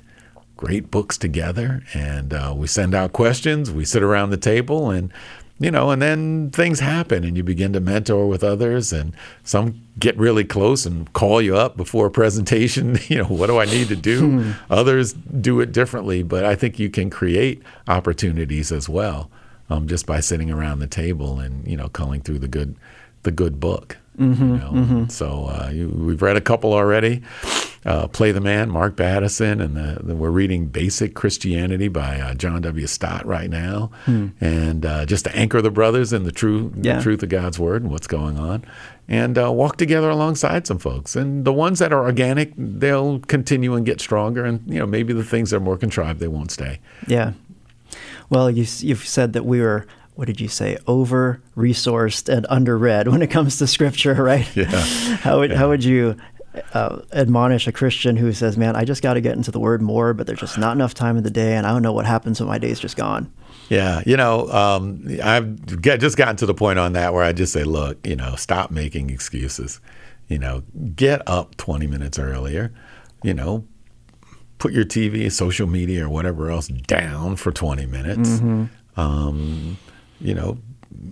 great 0.58 0.90
books 0.90 1.18
together, 1.18 1.84
and 1.94 2.34
uh, 2.34 2.54
we 2.56 2.68
send 2.68 2.96
out 2.96 3.14
questions. 3.14 3.72
We 3.72 3.86
sit 3.86 4.04
around 4.04 4.32
the 4.32 4.38
table, 4.38 4.90
and 4.90 5.14
you 5.60 5.72
know, 5.72 5.90
and 5.90 6.02
then 6.02 6.52
things 6.52 6.80
happen, 6.80 7.24
and 7.24 7.38
you 7.38 7.44
begin 7.44 7.74
to 7.74 7.80
mentor 7.80 8.28
with 8.28 8.44
others, 8.44 8.92
and 8.92 9.14
some 9.44 9.82
get 9.98 10.18
really 10.18 10.44
close 10.44 10.86
and 10.86 11.12
call 11.14 11.42
you 11.42 11.56
up 11.56 11.78
before 11.78 12.08
a 12.08 12.12
presentation. 12.12 12.98
You 13.08 13.20
know, 13.20 13.26
what 13.26 13.48
do 13.48 13.58
I 13.58 13.66
need 13.66 13.88
to 13.88 13.96
do? 13.96 14.20
Hmm. 14.20 14.52
Others 14.70 15.14
do 15.14 15.62
it 15.62 15.72
differently, 15.72 16.24
but 16.24 16.44
I 16.44 16.56
think 16.56 16.78
you 16.78 16.90
can 16.90 17.10
create 17.10 17.64
opportunities 17.88 18.72
as 18.72 18.90
well, 18.90 19.32
um, 19.70 19.88
just 19.88 20.06
by 20.06 20.20
sitting 20.20 20.52
around 20.52 20.80
the 20.80 20.88
table 20.88 21.40
and 21.40 21.66
you 21.66 21.78
know, 21.78 21.88
culling 21.88 22.22
through 22.22 22.40
the 22.40 22.48
good 22.48 22.76
the 23.24 23.32
good 23.32 23.60
book. 23.60 23.98
Mm-hmm, 24.18 24.44
you 24.44 24.58
know? 24.58 24.72
mm-hmm. 24.72 25.08
So 25.10 25.46
uh, 25.46 25.70
you, 25.72 25.90
we've 25.90 26.22
read 26.22 26.38
a 26.38 26.42
couple 26.42 26.74
already. 26.74 27.22
Uh, 27.86 28.06
Play 28.08 28.34
the 28.34 28.42
Man, 28.42 28.70
Mark 28.70 28.98
Batterson, 28.98 29.62
and 29.62 29.78
the, 29.78 30.02
the, 30.04 30.16
we're 30.16 30.30
reading 30.30 30.66
Basic 30.66 31.14
Christianity 31.14 31.88
by 31.88 32.20
uh, 32.20 32.34
John 32.34 32.62
W. 32.62 32.86
Stott 32.86 33.26
right 33.26 33.50
now, 33.50 33.92
hmm. 34.04 34.30
and 34.42 34.86
uh, 34.86 35.06
just 35.06 35.24
to 35.24 35.34
anchor 35.34 35.62
the 35.62 35.72
brothers 35.72 36.12
in 36.12 36.24
the 36.24 36.32
true 36.34 36.74
yeah. 36.76 36.98
the 36.98 37.04
truth 37.04 37.24
of 37.24 37.30
God's 37.30 37.58
word 37.58 37.84
and 37.84 37.92
what's 37.92 38.08
going 38.08 38.38
on, 38.38 38.66
and 39.08 39.38
uh, 39.38 39.54
walk 39.54 39.78
together 39.78 40.10
alongside 40.10 40.68
some 40.68 40.80
folks. 40.80 41.16
And 41.16 41.46
the 41.46 41.54
ones 41.54 41.80
that 41.80 41.94
are 41.94 42.04
organic, 42.04 42.52
they'll 42.58 43.20
continue 43.20 43.74
and 43.76 43.86
get 43.86 44.02
stronger, 44.02 44.44
and 44.44 44.62
you 44.68 44.80
know 44.80 44.88
maybe 44.88 45.14
the 45.14 45.24
things 45.24 45.52
that 45.52 45.58
are 45.58 45.62
more 45.62 45.78
contrived, 45.78 46.20
they 46.20 46.28
won't 46.28 46.52
stay. 46.52 46.80
Yeah. 47.08 47.34
Well, 48.30 48.52
you, 48.52 48.66
you've 48.80 49.08
said 49.08 49.32
that 49.32 49.46
we 49.46 49.62
were 49.62 49.88
what 50.18 50.26
did 50.26 50.42
you 50.42 50.48
say 50.48 50.80
over 50.88 51.40
resourced 51.56 52.28
and 52.28 52.48
underread 52.48 53.08
when 53.08 53.22
it 53.22 53.28
comes 53.28 53.58
to 53.58 53.68
scripture 53.68 54.14
right? 54.24 54.48
Yeah. 54.56 54.66
How 54.66 55.40
would 55.40 55.52
yeah. 55.52 55.58
how 55.58 55.70
would 55.70 55.84
you 55.84 56.18
uh, 56.74 57.02
admonish 57.14 57.68
a 57.68 57.72
christian 57.72 58.16
who 58.16 58.34
says 58.34 58.58
man 58.58 58.76
i 58.76 58.84
just 58.84 59.04
got 59.04 59.14
to 59.14 59.22
get 59.22 59.36
into 59.36 59.52
the 59.52 59.60
word 59.60 59.80
more 59.80 60.16
but 60.16 60.26
there's 60.26 60.40
just 60.40 60.58
not 60.58 60.76
enough 60.76 60.92
time 60.92 61.16
in 61.16 61.24
the 61.24 61.30
day 61.30 61.54
and 61.54 61.68
i 61.68 61.70
don't 61.70 61.84
know 61.84 61.94
what 61.94 62.08
happens 62.08 62.40
when 62.40 62.50
my 62.50 62.58
day's 62.58 62.80
just 62.80 62.98
gone. 62.98 63.32
Yeah 63.70 64.02
you 64.08 64.18
know 64.18 64.50
um, 64.50 65.06
i've 65.24 65.82
get, 65.82 66.00
just 66.00 66.18
gotten 66.18 66.36
to 66.38 66.48
the 66.48 66.56
point 66.56 66.80
on 66.80 66.94
that 66.94 67.14
where 67.14 67.24
i 67.24 67.32
just 67.32 67.54
say 67.54 67.64
look 67.64 68.06
you 68.08 68.16
know 68.16 68.36
stop 68.36 68.72
making 68.72 69.12
excuses. 69.12 69.80
You 70.28 70.40
know 70.40 70.64
get 70.96 71.22
up 71.30 71.56
20 71.58 71.86
minutes 71.86 72.18
earlier. 72.18 72.74
You 73.24 73.36
know 73.36 73.66
put 74.58 74.74
your 74.74 74.84
tv 74.84 75.32
social 75.32 75.68
media 75.68 76.06
or 76.06 76.10
whatever 76.10 76.50
else 76.50 76.70
down 76.70 77.36
for 77.36 77.52
20 77.52 77.86
minutes. 77.86 78.30
Mm-hmm. 78.30 79.00
um, 79.00 79.78
you 80.20 80.34
know, 80.34 80.58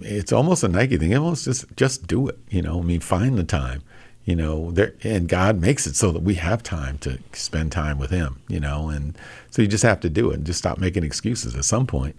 it's 0.02 0.32
almost 0.32 0.64
a 0.64 0.68
Nike 0.68 0.98
thing. 0.98 1.16
Almost 1.16 1.46
just 1.46 1.66
just 1.76 2.08
do 2.08 2.28
it. 2.28 2.40
You 2.50 2.62
know, 2.62 2.80
I 2.80 2.84
mean, 2.84 3.02
find 3.02 3.38
the 3.38 3.44
time. 3.44 3.84
You 4.24 4.36
know, 4.36 4.72
there 4.72 4.94
and 5.04 5.30
God 5.30 5.62
makes 5.62 5.86
it 5.86 5.96
so 5.96 6.12
that 6.12 6.24
we 6.24 6.36
have 6.36 6.64
time 6.64 6.98
to 7.00 7.20
spend 7.34 7.72
time 7.72 8.00
with 8.00 8.10
Him. 8.10 8.42
You 8.48 8.60
know, 8.60 8.90
and 8.90 9.18
so 9.52 9.62
you 9.62 9.68
just 9.68 9.84
have 9.84 10.00
to 10.02 10.10
do 10.10 10.32
it 10.32 10.36
and 10.36 10.46
just 10.46 10.60
stop 10.60 10.80
making 10.80 11.04
excuses 11.04 11.56
at 11.56 11.66
some 11.66 11.86
point. 11.86 12.16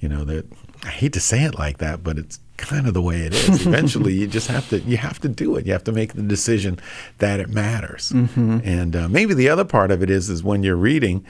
You 0.00 0.08
know 0.08 0.24
that 0.24 0.46
I 0.82 0.88
hate 0.88 1.12
to 1.14 1.20
say 1.20 1.44
it 1.44 1.54
like 1.54 1.78
that, 1.78 2.02
but 2.02 2.18
it's 2.18 2.40
kind 2.56 2.86
of 2.86 2.94
the 2.94 3.02
way 3.02 3.20
it 3.20 3.34
is. 3.34 3.66
Eventually, 3.66 4.12
you 4.12 4.26
just 4.26 4.48
have 4.48 4.68
to 4.70 4.80
you 4.80 4.96
have 4.96 5.20
to 5.20 5.28
do 5.28 5.56
it. 5.56 5.66
You 5.66 5.72
have 5.72 5.84
to 5.84 5.92
make 5.92 6.14
the 6.14 6.22
decision 6.22 6.78
that 7.18 7.40
it 7.40 7.48
matters. 7.48 8.12
Mm-hmm. 8.12 8.58
And 8.64 8.96
uh, 8.96 9.08
maybe 9.08 9.34
the 9.34 9.48
other 9.48 9.64
part 9.64 9.90
of 9.90 10.02
it 10.02 10.10
is 10.10 10.28
is 10.28 10.42
when 10.42 10.62
you're 10.62 10.76
reading, 10.76 11.24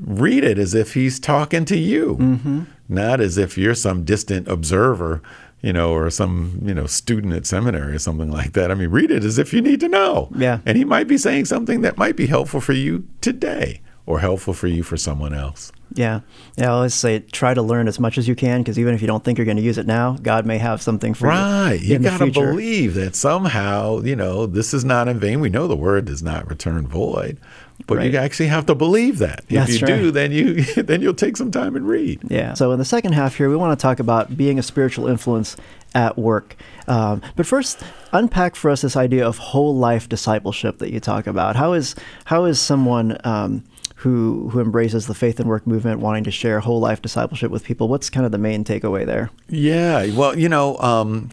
read 0.00 0.44
it 0.44 0.58
as 0.58 0.74
if 0.74 0.94
He's 0.94 1.20
talking 1.20 1.64
to 1.66 1.76
you. 1.76 2.16
Mm-hmm 2.20 2.62
not 2.88 3.20
as 3.20 3.38
if 3.38 3.56
you're 3.56 3.74
some 3.74 4.04
distant 4.04 4.48
observer, 4.48 5.22
you 5.62 5.72
know, 5.72 5.92
or 5.92 6.10
some, 6.10 6.60
you 6.62 6.74
know, 6.74 6.86
student 6.86 7.32
at 7.32 7.46
seminary 7.46 7.94
or 7.94 7.98
something 7.98 8.30
like 8.30 8.52
that. 8.52 8.70
I 8.70 8.74
mean, 8.74 8.90
read 8.90 9.10
it 9.10 9.24
as 9.24 9.38
if 9.38 9.52
you 9.52 9.60
need 9.60 9.80
to 9.80 9.88
know. 9.88 10.28
Yeah. 10.36 10.60
And 10.66 10.76
he 10.76 10.84
might 10.84 11.08
be 11.08 11.18
saying 11.18 11.46
something 11.46 11.80
that 11.82 11.96
might 11.96 12.16
be 12.16 12.26
helpful 12.26 12.60
for 12.60 12.72
you 12.72 13.06
today 13.20 13.80
or 14.06 14.20
helpful 14.20 14.52
for 14.52 14.66
you 14.66 14.82
for 14.82 14.98
someone 14.98 15.32
else. 15.32 15.72
Yeah. 15.94 16.20
Yeah, 16.56 16.66
I 16.66 16.74
always 16.74 16.92
say 16.92 17.20
try 17.20 17.54
to 17.54 17.62
learn 17.62 17.88
as 17.88 17.98
much 17.98 18.18
as 18.18 18.28
you 18.28 18.34
can 18.34 18.62
because 18.62 18.78
even 18.78 18.94
if 18.94 19.00
you 19.00 19.06
don't 19.06 19.24
think 19.24 19.38
you're 19.38 19.44
going 19.46 19.56
to 19.56 19.62
use 19.62 19.78
it 19.78 19.86
now, 19.86 20.18
God 20.20 20.44
may 20.44 20.58
have 20.58 20.82
something 20.82 21.14
for 21.14 21.28
right. 21.28 21.74
you. 21.74 21.76
Right. 21.76 21.82
You 21.82 21.98
got 22.00 22.18
to 22.18 22.30
believe 22.30 22.94
that 22.94 23.14
somehow, 23.14 24.00
you 24.00 24.16
know, 24.16 24.44
this 24.44 24.74
is 24.74 24.84
not 24.84 25.08
in 25.08 25.18
vain. 25.18 25.40
We 25.40 25.48
know 25.48 25.66
the 25.66 25.76
word 25.76 26.04
does 26.04 26.22
not 26.22 26.48
return 26.50 26.86
void. 26.86 27.38
But 27.86 27.98
right. 27.98 28.12
you 28.12 28.18
actually 28.18 28.46
have 28.46 28.66
to 28.66 28.74
believe 28.74 29.18
that. 29.18 29.44
If 29.48 29.68
you 29.68 29.86
right. 29.86 29.86
do, 29.86 30.10
then 30.10 30.32
you 30.32 30.62
then 30.76 31.02
you'll 31.02 31.14
take 31.14 31.36
some 31.36 31.50
time 31.50 31.76
and 31.76 31.86
read. 31.86 32.20
Yeah. 32.28 32.54
So 32.54 32.72
in 32.72 32.78
the 32.78 32.84
second 32.84 33.12
half 33.12 33.36
here, 33.36 33.50
we 33.50 33.56
want 33.56 33.78
to 33.78 33.82
talk 33.82 33.98
about 33.98 34.36
being 34.36 34.58
a 34.58 34.62
spiritual 34.62 35.06
influence 35.06 35.56
at 35.94 36.18
work. 36.18 36.56
Um, 36.88 37.22
but 37.36 37.46
first, 37.46 37.82
unpack 38.12 38.56
for 38.56 38.70
us 38.70 38.82
this 38.82 38.96
idea 38.96 39.26
of 39.26 39.38
whole 39.38 39.74
life 39.74 40.08
discipleship 40.08 40.78
that 40.78 40.92
you 40.92 41.00
talk 41.00 41.26
about. 41.26 41.56
How 41.56 41.72
is 41.72 41.94
how 42.24 42.44
is 42.44 42.60
someone 42.60 43.18
um, 43.24 43.64
who 43.96 44.48
who 44.50 44.60
embraces 44.60 45.06
the 45.06 45.14
faith 45.14 45.40
and 45.40 45.48
work 45.48 45.66
movement 45.66 46.00
wanting 46.00 46.24
to 46.24 46.30
share 46.30 46.60
whole 46.60 46.80
life 46.80 47.02
discipleship 47.02 47.50
with 47.50 47.64
people? 47.64 47.88
What's 47.88 48.08
kind 48.08 48.24
of 48.24 48.32
the 48.32 48.38
main 48.38 48.64
takeaway 48.64 49.04
there? 49.04 49.30
Yeah. 49.48 50.14
Well, 50.14 50.38
you 50.38 50.48
know. 50.48 50.78
Um, 50.78 51.30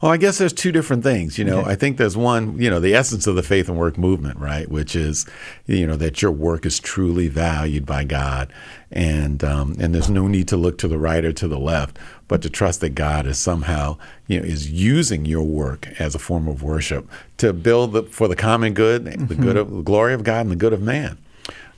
well, 0.00 0.12
I 0.12 0.18
guess 0.18 0.36
there's 0.36 0.52
two 0.52 0.72
different 0.72 1.02
things. 1.02 1.38
You 1.38 1.44
know, 1.44 1.60
okay. 1.60 1.70
I 1.70 1.74
think 1.74 1.96
there's 1.96 2.16
one, 2.16 2.58
you 2.58 2.68
know, 2.68 2.80
the 2.80 2.94
essence 2.94 3.26
of 3.26 3.34
the 3.34 3.42
faith 3.42 3.68
and 3.68 3.78
work 3.78 3.96
movement, 3.96 4.38
right? 4.38 4.68
Which 4.68 4.94
is, 4.94 5.24
you 5.66 5.86
know, 5.86 5.96
that 5.96 6.20
your 6.20 6.30
work 6.30 6.66
is 6.66 6.78
truly 6.78 7.28
valued 7.28 7.86
by 7.86 8.04
God, 8.04 8.52
and 8.90 9.42
um, 9.42 9.74
and 9.80 9.94
there's 9.94 10.10
no 10.10 10.28
need 10.28 10.48
to 10.48 10.56
look 10.56 10.76
to 10.78 10.88
the 10.88 10.98
right 10.98 11.24
or 11.24 11.32
to 11.32 11.48
the 11.48 11.58
left, 11.58 11.98
but 12.28 12.42
to 12.42 12.50
trust 12.50 12.82
that 12.82 12.90
God 12.90 13.26
is 13.26 13.38
somehow, 13.38 13.96
you 14.26 14.38
know, 14.38 14.46
is 14.46 14.70
using 14.70 15.24
your 15.24 15.44
work 15.44 15.88
as 15.98 16.14
a 16.14 16.18
form 16.18 16.46
of 16.46 16.62
worship 16.62 17.08
to 17.38 17.54
build 17.54 17.92
the, 17.92 18.02
for 18.02 18.28
the 18.28 18.36
common 18.36 18.74
good, 18.74 19.04
mm-hmm. 19.04 19.26
the 19.26 19.34
good 19.34 19.56
of 19.56 19.70
the 19.70 19.82
glory 19.82 20.12
of 20.12 20.24
God 20.24 20.42
and 20.42 20.50
the 20.50 20.56
good 20.56 20.74
of 20.74 20.82
man 20.82 21.16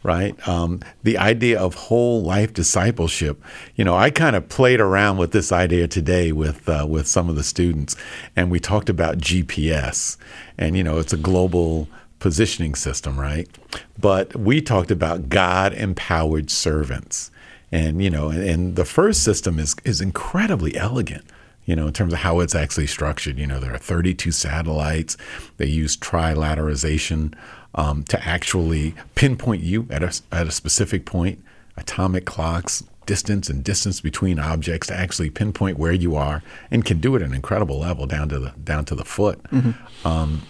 right? 0.03 0.49
Um, 0.49 0.81
the 1.03 1.19
idea 1.19 1.59
of 1.59 1.75
whole 1.75 2.23
life 2.23 2.53
discipleship. 2.53 3.43
You 3.75 3.85
know, 3.85 3.97
I 3.97 4.11
kind 4.11 4.37
of 4.37 4.49
played 4.49 4.81
around 4.81 5.19
with 5.19 5.33
this 5.33 5.53
idea 5.53 5.89
today 5.89 6.33
with 6.33 6.69
uh, 6.69 6.87
with 6.89 7.07
some 7.07 7.29
of 7.29 7.37
the 7.37 7.45
students, 7.45 7.97
and 8.37 8.51
we 8.51 8.61
talked 8.61 8.89
about 8.89 9.19
GPS, 9.19 10.17
and 10.57 10.77
you 10.77 10.85
know, 10.85 10.99
it's 10.99 11.13
a 11.13 11.19
global 11.19 11.89
positioning 12.19 12.75
system, 12.75 13.19
right? 13.19 13.49
But 13.99 14.35
we 14.37 14.61
talked 14.61 14.91
about 14.91 15.29
God 15.29 15.73
empowered 15.75 16.51
servants, 16.51 17.31
and 17.73 18.03
you 18.03 18.11
know, 18.11 18.29
and, 18.29 18.43
and 18.43 18.77
the 18.77 18.85
first 18.85 19.23
system 19.23 19.59
is 19.59 19.75
is 19.85 20.01
incredibly 20.01 20.77
elegant 20.77 21.25
you 21.65 21.77
know, 21.77 21.87
in 21.87 21.93
terms 21.93 22.15
of 22.15 22.21
how 22.21 22.41
it's 22.41 22.55
actually 22.55 22.87
structured. 22.87 23.39
You 23.39 23.47
know, 23.47 23.61
there 23.61 23.75
are 23.75 23.79
32 23.79 24.33
satellites. 24.33 25.19
They 25.59 25.67
use 25.67 25.99
trilateralization 25.99 27.35
um, 27.75 28.05
to 28.05 28.23
actually 28.27 28.95
pinpoint 29.15 29.63
you 29.63 29.87
at 29.91 30.03
a, 30.03 30.21
at 30.33 30.47
a 30.47 30.51
specific 30.51 31.05
point, 31.05 31.43
atomic 31.77 32.25
clocks, 32.25 32.85
distance 33.07 33.49
and 33.49 33.65
distance 33.65 34.01
between 34.01 34.39
objects 34.39 34.89
to 34.89 34.95
actually 34.95 35.31
pinpoint 35.31 35.79
where 35.79 35.93
you 35.93 36.15
are, 36.15 36.43
and 36.71 36.85
can 36.85 36.99
do 36.99 37.17
it 37.17 37.23
at 37.23 37.29
an 37.29 37.35
incredible 37.35 37.79
level 37.79 38.07
down 38.07 38.29
to 38.29 38.39
the 38.39 38.51
down 38.63 38.85
to 38.85 38.95
the 38.95 39.05
foot. 39.05 39.43
Mm-hmm. 39.45 40.07
Um, 40.07 40.43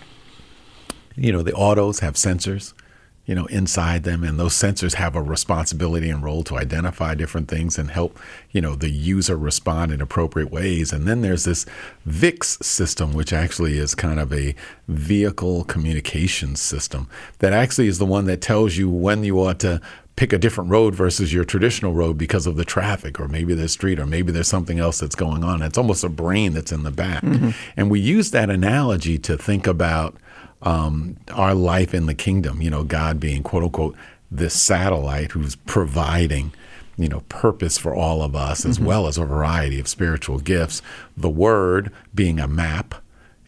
you 1.16 1.32
know, 1.32 1.42
the 1.42 1.52
autos 1.52 2.00
have 2.00 2.14
sensors 2.14 2.72
you 3.28 3.34
know, 3.34 3.44
inside 3.46 4.04
them. 4.04 4.24
And 4.24 4.40
those 4.40 4.54
sensors 4.54 4.94
have 4.94 5.14
a 5.14 5.20
responsibility 5.20 6.08
and 6.08 6.24
role 6.24 6.42
to 6.44 6.56
identify 6.56 7.14
different 7.14 7.46
things 7.48 7.78
and 7.78 7.90
help, 7.90 8.18
you 8.52 8.62
know, 8.62 8.74
the 8.74 8.88
user 8.88 9.36
respond 9.36 9.92
in 9.92 10.00
appropriate 10.00 10.50
ways. 10.50 10.94
And 10.94 11.06
then 11.06 11.20
there's 11.20 11.44
this 11.44 11.66
VIX 12.06 12.58
system, 12.66 13.12
which 13.12 13.34
actually 13.34 13.76
is 13.76 13.94
kind 13.94 14.18
of 14.18 14.32
a 14.32 14.54
vehicle 14.88 15.64
communications 15.64 16.62
system 16.62 17.06
that 17.40 17.52
actually 17.52 17.86
is 17.86 17.98
the 17.98 18.06
one 18.06 18.24
that 18.24 18.40
tells 18.40 18.78
you 18.78 18.88
when 18.88 19.22
you 19.22 19.38
ought 19.38 19.60
to 19.60 19.82
pick 20.16 20.32
a 20.32 20.38
different 20.38 20.70
road 20.70 20.94
versus 20.94 21.30
your 21.30 21.44
traditional 21.44 21.92
road 21.92 22.16
because 22.16 22.46
of 22.46 22.56
the 22.56 22.64
traffic 22.64 23.20
or 23.20 23.28
maybe 23.28 23.52
the 23.54 23.68
street 23.68 24.00
or 24.00 24.06
maybe 24.06 24.32
there's 24.32 24.48
something 24.48 24.78
else 24.78 25.00
that's 25.00 25.14
going 25.14 25.44
on. 25.44 25.60
It's 25.60 25.78
almost 25.78 26.02
a 26.02 26.08
brain 26.08 26.54
that's 26.54 26.72
in 26.72 26.82
the 26.82 26.90
back. 26.90 27.22
Mm-hmm. 27.22 27.50
And 27.76 27.90
we 27.90 28.00
use 28.00 28.30
that 28.30 28.48
analogy 28.48 29.18
to 29.18 29.36
think 29.36 29.66
about 29.66 30.16
um, 30.62 31.16
our 31.32 31.54
life 31.54 31.94
in 31.94 32.06
the 32.06 32.14
kingdom, 32.14 32.60
you 32.60 32.70
know, 32.70 32.84
God 32.84 33.20
being 33.20 33.42
quote 33.42 33.64
unquote 33.64 33.96
this 34.30 34.60
satellite 34.60 35.32
who's 35.32 35.56
providing, 35.56 36.52
you 36.96 37.08
know, 37.08 37.20
purpose 37.28 37.78
for 37.78 37.94
all 37.94 38.22
of 38.22 38.34
us 38.34 38.64
as 38.64 38.76
mm-hmm. 38.76 38.86
well 38.86 39.06
as 39.06 39.18
a 39.18 39.24
variety 39.24 39.78
of 39.80 39.88
spiritual 39.88 40.38
gifts. 40.38 40.82
The 41.16 41.30
word 41.30 41.92
being 42.14 42.40
a 42.40 42.48
map, 42.48 42.96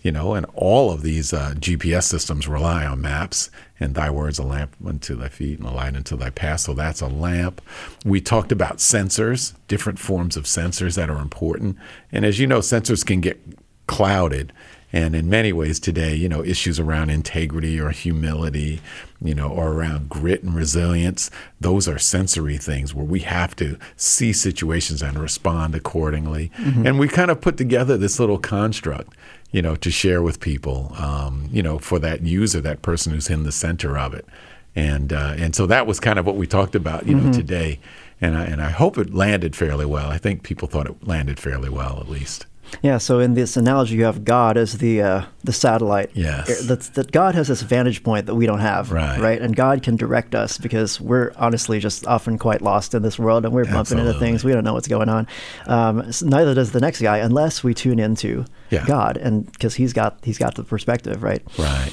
you 0.03 0.13
know, 0.13 0.35
and 0.35 0.47
all 0.55 0.91
of 0.91 1.03
these 1.03 1.33
uh, 1.33 1.55
GPS 1.57 2.05
systems 2.05 2.49
rely 2.49 2.87
on 2.87 3.01
maps. 3.01 3.51
And 3.83 3.95
thy 3.95 4.11
word's 4.11 4.39
a 4.39 4.43
lamp 4.43 4.77
unto 4.85 5.17
thy 5.17 5.29
feet 5.29 5.59
and 5.59 5.67
a 5.67 5.73
light 5.73 5.97
unto 5.97 6.17
thy 6.17 6.31
path. 6.31 6.61
So 6.61 6.75
that's 6.75 7.01
a 7.01 7.09
lamp. 7.09 7.63
We 8.05 8.21
talked 8.21 8.53
about 8.53 8.77
sensors, 8.77 9.55
different 9.69 9.99
forms 9.99 10.37
of 10.37 10.45
sensors 10.45 10.97
that 10.97 11.09
are 11.09 11.21
important. 11.21 11.77
And 12.13 12.27
as 12.27 12.39
you 12.39 12.47
know, 12.47 12.59
sensors 12.59 13.05
can 13.05 13.21
get 13.21 13.41
clouded 13.87 14.53
and 14.93 15.15
in 15.15 15.29
many 15.29 15.53
ways 15.53 15.79
today, 15.79 16.15
you 16.15 16.29
know, 16.29 16.43
issues 16.43 16.81
around 16.81 17.11
integrity 17.11 17.79
or 17.79 17.91
humility, 17.91 18.81
you 19.23 19.35
know, 19.35 19.49
or 19.49 19.73
around 19.73 20.09
grit 20.09 20.43
and 20.43 20.55
resilience, 20.55 21.31
those 21.61 21.87
are 21.87 21.99
sensory 21.99 22.59
things 22.59 22.95
where 22.95 23.05
we 23.05 23.21
have 23.21 23.55
to 23.57 23.79
see 23.97 24.33
situations 24.33 25.03
and 25.03 25.19
respond 25.19 25.75
accordingly. 25.75 26.51
Mm-hmm. 26.59 26.87
And 26.87 26.99
we 26.99 27.09
kind 27.09 27.31
of 27.31 27.41
put 27.41 27.57
together 27.57 27.97
this 27.97 28.19
little 28.19 28.39
construct, 28.39 29.15
you 29.53 29.63
know, 29.63 29.77
to 29.77 29.91
share 29.91 30.23
with 30.23 30.41
people, 30.41 30.93
um, 30.99 31.49
you 31.53 31.63
know, 31.63 31.79
for 31.79 31.99
that 32.01 32.23
user, 32.23 32.61
that 32.61 32.83
person 32.83 33.13
who's 33.13 33.31
in 33.31 33.45
the 33.45 33.53
center 33.53 33.97
of 33.97 34.13
it. 34.13 34.27
And 34.75 35.13
uh, 35.13 35.35
and 35.37 35.55
so 35.55 35.67
that 35.67 35.87
was 35.87 35.99
kind 36.01 36.19
of 36.19 36.27
what 36.27 36.37
we 36.37 36.47
talked 36.47 36.75
about, 36.75 37.07
you 37.07 37.15
know, 37.15 37.23
mm-hmm. 37.25 37.33
today. 37.33 37.81
And 38.21 38.37
I, 38.37 38.45
and 38.45 38.61
I 38.61 38.71
hope 38.71 38.99
it 38.99 39.15
landed 39.15 39.57
fairly 39.57 39.87
well. 39.87 40.11
I 40.11 40.19
think 40.19 40.43
people 40.43 40.69
thought 40.69 40.87
it 40.87 41.07
landed 41.07 41.41
fairly 41.41 41.71
well, 41.71 41.99
at 42.01 42.09
least. 42.09 42.47
Yeah. 42.83 42.99
So 42.99 43.19
in 43.21 43.35
this 43.35 43.57
analogy, 43.57 43.97
you 43.97 44.05
have 44.05 44.25
God 44.25 44.57
as 44.57 44.79
the 44.79 45.03
uh, 45.03 45.25
the 45.45 45.53
satellite. 45.53 46.11
Yes. 46.15 46.67
That, 46.67 46.81
that 46.95 47.13
God 47.13 47.35
has 47.35 47.49
this 47.49 47.63
vantage 47.63 48.03
point 48.03 48.27
that 48.27 48.35
we 48.35 48.47
don't 48.47 48.61
have. 48.61 48.93
Right. 48.93 49.21
Right. 49.21 49.41
And 49.41 49.55
God 49.55 49.83
can 49.83 49.97
direct 49.97 50.35
us 50.35 50.59
because 50.59 51.01
we're 51.01 51.33
honestly 51.37 51.79
just 51.79 52.07
often 52.07 52.39
quite 52.39 52.63
lost 52.63 52.95
in 52.95 53.03
this 53.03 53.19
world, 53.19 53.45
and 53.45 53.55
we're 53.55 53.65
bumping 53.65 53.79
Absolutely. 53.81 54.09
into 54.09 54.21
things 54.21 54.45
we 54.45 54.53
don't 54.53 54.65
know 54.65 54.75
what's 54.75 54.89
going 54.89 55.09
on. 55.09 55.27
Um, 55.67 56.13
so 56.13 56.27
neither 56.27 56.55
does 56.55 56.73
the 56.73 56.81
next 56.81 57.01
guy, 57.01 57.19
unless 57.19 57.65
we 57.65 57.75
tune 57.75 57.99
into 57.99 58.45
yeah. 58.71 58.85
God, 58.87 59.17
and 59.17 59.51
because 59.51 59.75
he's 59.75 59.93
got 59.93 60.19
he's 60.25 60.39
got 60.39 60.55
the 60.55 60.65
perspective. 60.65 61.23
Right. 61.23 61.43
Right. 61.59 61.93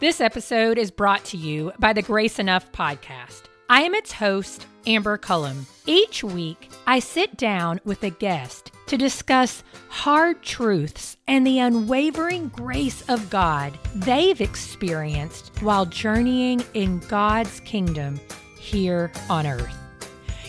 This 0.00 0.20
episode 0.20 0.78
is 0.78 0.90
brought 0.90 1.24
to 1.26 1.36
you 1.36 1.72
by 1.78 1.92
the 1.92 2.02
Grace 2.02 2.40
Enough 2.40 2.72
podcast. 2.72 3.42
I 3.70 3.82
am 3.82 3.94
its 3.94 4.10
host, 4.12 4.66
Amber 4.84 5.16
Cullum. 5.16 5.64
Each 5.86 6.24
week, 6.24 6.70
I 6.88 6.98
sit 6.98 7.36
down 7.36 7.80
with 7.84 8.02
a 8.02 8.10
guest 8.10 8.72
to 8.92 8.98
discuss 8.98 9.64
hard 9.88 10.42
truths 10.42 11.16
and 11.26 11.46
the 11.46 11.58
unwavering 11.58 12.48
grace 12.48 13.02
of 13.08 13.30
God 13.30 13.72
they've 13.94 14.42
experienced 14.42 15.50
while 15.62 15.86
journeying 15.86 16.62
in 16.74 16.98
God's 17.08 17.60
kingdom 17.60 18.20
here 18.58 19.10
on 19.30 19.46
earth. 19.46 19.74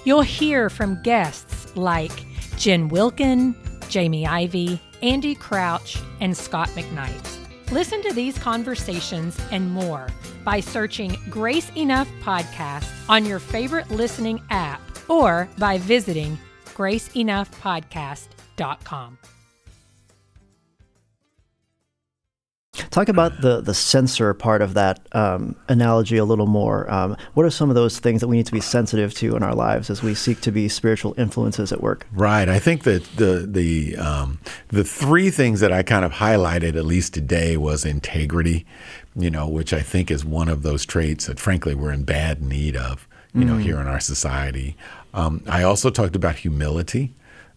You'll 0.04 0.24
hear 0.24 0.70
from 0.70 1.02
guests 1.04 1.74
like 1.78 2.26
Jen 2.58 2.90
Wilkin, 2.90 3.56
Jamie 3.88 4.28
Ivey, 4.28 4.82
Andy 5.02 5.36
Crouch, 5.36 5.98
and 6.20 6.36
Scot 6.36 6.68
McKnight. 6.72 7.72
Listen 7.72 8.02
to 8.02 8.14
these 8.14 8.38
conversations 8.38 9.40
and 9.54 9.72
more 9.72 10.08
by 10.44 10.60
searching 10.60 11.16
Grace 11.30 11.72
Enough 11.78 12.10
Podcast 12.20 12.92
on 13.08 13.24
your 13.24 13.40
favorite 13.40 13.90
listening 13.90 14.42
app 14.50 14.82
or 15.10 15.48
by 15.58 15.78
visiting 15.78 16.38
graceenoughpodcast.com. 16.74 19.18
Talk 22.90 23.08
about 23.08 23.42
the 23.42 23.62
the 23.62 23.74
sensor 23.74 24.34
part 24.34 24.64
of 24.64 24.74
that 24.74 25.08
um, 25.12 25.56
analogy 25.68 26.18
a 26.18 26.26
little 26.26 26.48
more. 26.48 26.92
Um, 26.92 27.16
what 27.36 27.46
are 27.46 27.52
some 27.52 27.70
of 27.70 27.76
those 27.76 28.00
things 28.00 28.20
that 28.22 28.28
we 28.28 28.38
need 28.38 28.48
to 28.48 28.52
be 28.52 28.62
sensitive 28.62 29.14
to 29.16 29.36
in 29.36 29.44
our 29.44 29.54
lives 29.54 29.92
as 29.92 30.02
we 30.02 30.16
seek 30.16 30.42
to 30.42 30.52
be 30.52 30.68
spiritual 30.68 31.14
influences 31.18 31.72
at 31.72 31.82
work? 31.82 32.08
Right. 32.12 32.50
I 32.50 32.58
think 32.58 32.84
that 32.84 33.04
the 33.16 33.48
the 33.48 33.96
um, 33.98 34.40
the 34.70 34.84
three 34.84 35.30
things 35.30 35.60
that 35.60 35.72
I 35.72 35.84
kind 35.84 36.04
of 36.04 36.14
highlighted 36.14 36.76
at 36.76 36.86
least 36.86 37.14
today 37.14 37.58
was 37.58 37.86
integrity, 37.86 38.66
you 39.16 39.30
know, 39.30 39.48
which 39.48 39.72
I 39.72 39.82
think 39.82 40.10
is 40.10 40.26
one 40.26 40.50
of 40.50 40.64
those 40.64 40.84
traits 40.84 41.28
that 41.28 41.40
frankly 41.40 41.76
we're 41.76 41.92
in 41.92 42.06
bad 42.06 42.42
need 42.42 42.76
of, 42.76 43.08
you 43.34 43.42
mm-hmm. 43.42 43.50
know, 43.50 43.58
here 43.58 43.80
in 43.80 43.88
our 43.88 44.00
society. 44.00 44.76
Um, 45.14 45.44
I 45.48 45.64
also 45.64 45.90
talked 45.90 46.16
about 46.16 46.38
humility. 46.38 47.14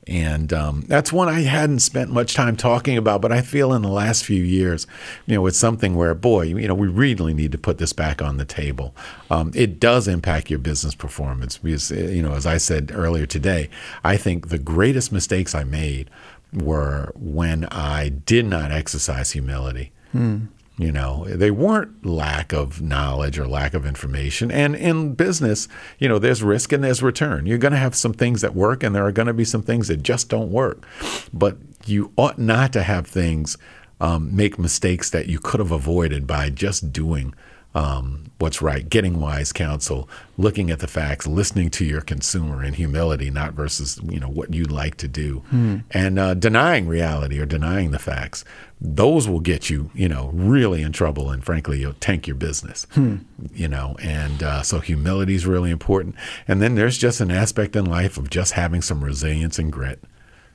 And 0.09 0.53
um, 0.53 0.85
that's 0.87 1.13
one 1.13 1.29
I 1.29 1.41
hadn't 1.41 1.81
spent 1.81 2.13
much 2.13 2.35
time 2.35 2.57
talking 2.57 2.97
about, 2.97 3.21
but 3.21 3.33
I 3.33 3.43
feel 3.43 3.73
in 3.73 3.83
the 3.83 3.89
last 3.89 4.25
few 4.25 4.41
years, 4.43 4.87
you 5.27 5.35
know, 5.35 5.45
it's 5.47 5.59
something 5.59 5.97
where, 5.97 6.15
boy, 6.15 6.43
you 6.43 6.69
know, 6.69 6.77
we 6.77 6.87
really 6.87 7.35
need 7.35 7.51
to 7.53 7.59
put 7.59 7.79
this 7.79 7.93
back 7.93 8.23
on 8.23 8.37
the 8.37 8.45
table. 8.45 8.95
Um, 9.31 9.51
it 9.53 9.81
does 9.81 10.07
impact 10.07 10.49
your 10.49 10.61
business 10.61 10.95
performance 10.95 11.59
because, 11.59 11.91
you 11.91 12.23
know, 12.23 12.35
as 12.35 12.47
I 12.47 12.59
said 12.59 12.93
earlier 12.95 13.27
today, 13.27 13.69
I 14.05 14.17
think 14.17 14.49
the 14.49 14.61
greatest 14.61 15.11
mistakes 15.11 15.57
I 15.57 15.65
made 15.65 16.09
were 16.53 17.13
when 17.17 17.65
I 17.73 18.11
did 18.11 18.47
not 18.47 18.71
exercise 18.71 19.33
humility. 19.33 19.91
Hmm. 20.13 20.45
You 20.79 20.93
know, 20.93 21.25
they 21.25 21.51
weren't 21.51 22.05
lack 22.05 22.53
of 22.53 22.83
knowledge 22.83 23.39
or 23.39 23.47
lack 23.47 23.73
of 23.73 23.87
information. 23.87 24.51
And 24.51 24.77
in 24.77 25.15
business, 25.15 25.69
you 25.99 26.07
know, 26.07 26.19
there's 26.19 26.43
risk 26.43 26.71
and 26.71 26.85
there's 26.85 27.03
return. 27.03 27.47
You're 27.47 27.57
going 27.57 27.73
to 27.73 27.79
have 27.79 27.95
some 27.95 28.13
things 28.13 28.43
that 28.43 28.55
work 28.55 28.83
and 28.83 28.95
there 28.95 29.07
are 29.07 29.13
going 29.13 29.27
to 29.27 29.33
be 29.33 29.45
some 29.45 29.63
things 29.63 29.89
that 29.89 30.03
just 30.03 30.29
don't 30.29 30.51
work. 30.51 30.87
But 31.33 31.57
you 31.87 32.13
ought 32.17 32.39
not 32.39 32.75
to 32.75 32.83
have 32.83 33.07
things 33.07 33.57
um, 34.01 34.37
make 34.37 34.59
mistakes 34.59 35.09
that 35.11 35.27
you 35.27 35.39
could 35.39 35.61
have 35.61 35.71
avoided 35.71 36.27
by 36.27 36.51
just 36.51 36.93
doing 36.93 37.35
um, 37.77 38.25
what's 38.39 38.63
right, 38.63 38.89
getting 38.89 39.21
wise 39.21 39.53
counsel, 39.53 40.09
looking 40.39 40.71
at 40.71 40.79
the 40.79 40.87
facts, 40.87 41.27
listening 41.27 41.69
to 41.69 41.85
your 41.85 42.01
consumer 42.01 42.65
in 42.65 42.73
humility, 42.73 43.29
not 43.29 43.53
versus 43.53 44.01
you 44.03 44.19
know 44.19 44.31
what 44.31 44.55
you'd 44.55 44.73
like 44.73 44.97
to 44.97 45.07
do, 45.07 45.41
hmm. 45.51 45.79
and 45.91 46.19
uh, 46.19 46.33
denying 46.33 46.89
reality 46.89 47.39
or 47.39 47.45
denying 47.45 47.91
the 47.91 47.99
facts. 47.99 48.47
Those 48.81 49.29
will 49.29 49.41
get 49.41 49.69
you, 49.69 49.91
you 49.95 50.09
know, 50.09 50.31
really 50.33 50.81
in 50.81 50.93
trouble, 50.93 51.31
and 51.31 51.45
frankly, 51.45 51.79
you'll 51.81 51.93
tank 51.95 52.27
your 52.27 52.37
business. 52.37 52.87
Hmm. 52.93 53.17
You 53.53 53.69
know, 53.69 53.95
and 54.01 54.43
uh, 54.43 54.63
so 54.63 54.81
humility 54.81 55.35
is 55.35 55.47
really 55.47 55.71
important. 55.71 56.15
And 56.49 56.63
then 56.63 56.77
there's 56.77 56.97
just 56.97 57.21
an 57.21 57.31
aspect 57.31 57.77
in 57.77 57.85
life 57.85 58.17
of 58.17 58.31
just 58.31 58.53
having 58.53 58.81
some 58.81 59.05
resilience 59.05 59.59
and 59.59 59.71
grit. 59.71 60.03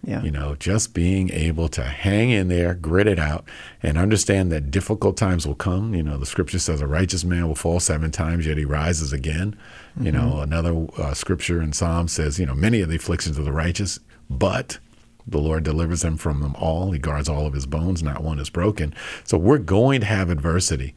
Yeah. 0.04 0.24
You 0.24 0.32
know, 0.32 0.56
just 0.56 0.96
being 0.96 1.30
able 1.32 1.68
to 1.70 1.84
hang 1.84 2.32
in 2.32 2.48
there, 2.48 2.74
grit 2.74 3.08
it 3.08 3.20
out, 3.20 3.46
and 3.84 4.00
understand 4.00 4.52
that 4.52 4.72
difficult 4.72 5.16
times 5.16 5.46
will 5.46 5.54
come. 5.54 5.94
You 5.94 6.02
know, 6.02 6.18
the 6.18 6.26
scripture 6.26 6.58
says 6.58 6.82
a 6.82 6.88
righteous 6.88 7.24
man 7.24 7.48
will 7.48 7.56
fall 7.56 7.80
seven 7.80 8.10
times, 8.10 8.48
yet 8.48 8.58
he 8.58 8.66
rises 8.66 9.14
again. 9.14 9.56
Mm-hmm. 9.92 10.06
You 10.08 10.12
know, 10.12 10.32
mm-hmm. 10.32 10.42
another 10.42 10.88
uh, 10.98 11.14
scripture 11.14 11.62
in 11.62 11.74
Psalm 11.74 12.08
says, 12.08 12.40
you 12.40 12.48
know, 12.48 12.56
many 12.56 12.82
of 12.82 12.90
the 12.90 12.96
afflictions 12.96 13.38
of 13.38 13.46
the 13.46 13.52
righteous, 13.52 14.00
but 14.28 14.80
the 15.28 15.38
Lord 15.38 15.64
delivers 15.64 16.02
them 16.02 16.18
from 16.18 16.42
them 16.42 16.56
all. 16.56 16.92
He 16.92 17.00
guards 17.00 17.30
all 17.30 17.46
of 17.46 17.54
his 17.54 17.68
bones, 17.68 18.02
not 18.02 18.24
one 18.24 18.40
is 18.40 18.50
broken. 18.50 18.96
So 19.24 19.38
we're 19.38 19.60
going 19.60 20.02
to 20.02 20.08
have 20.08 20.32
adversity, 20.32 20.96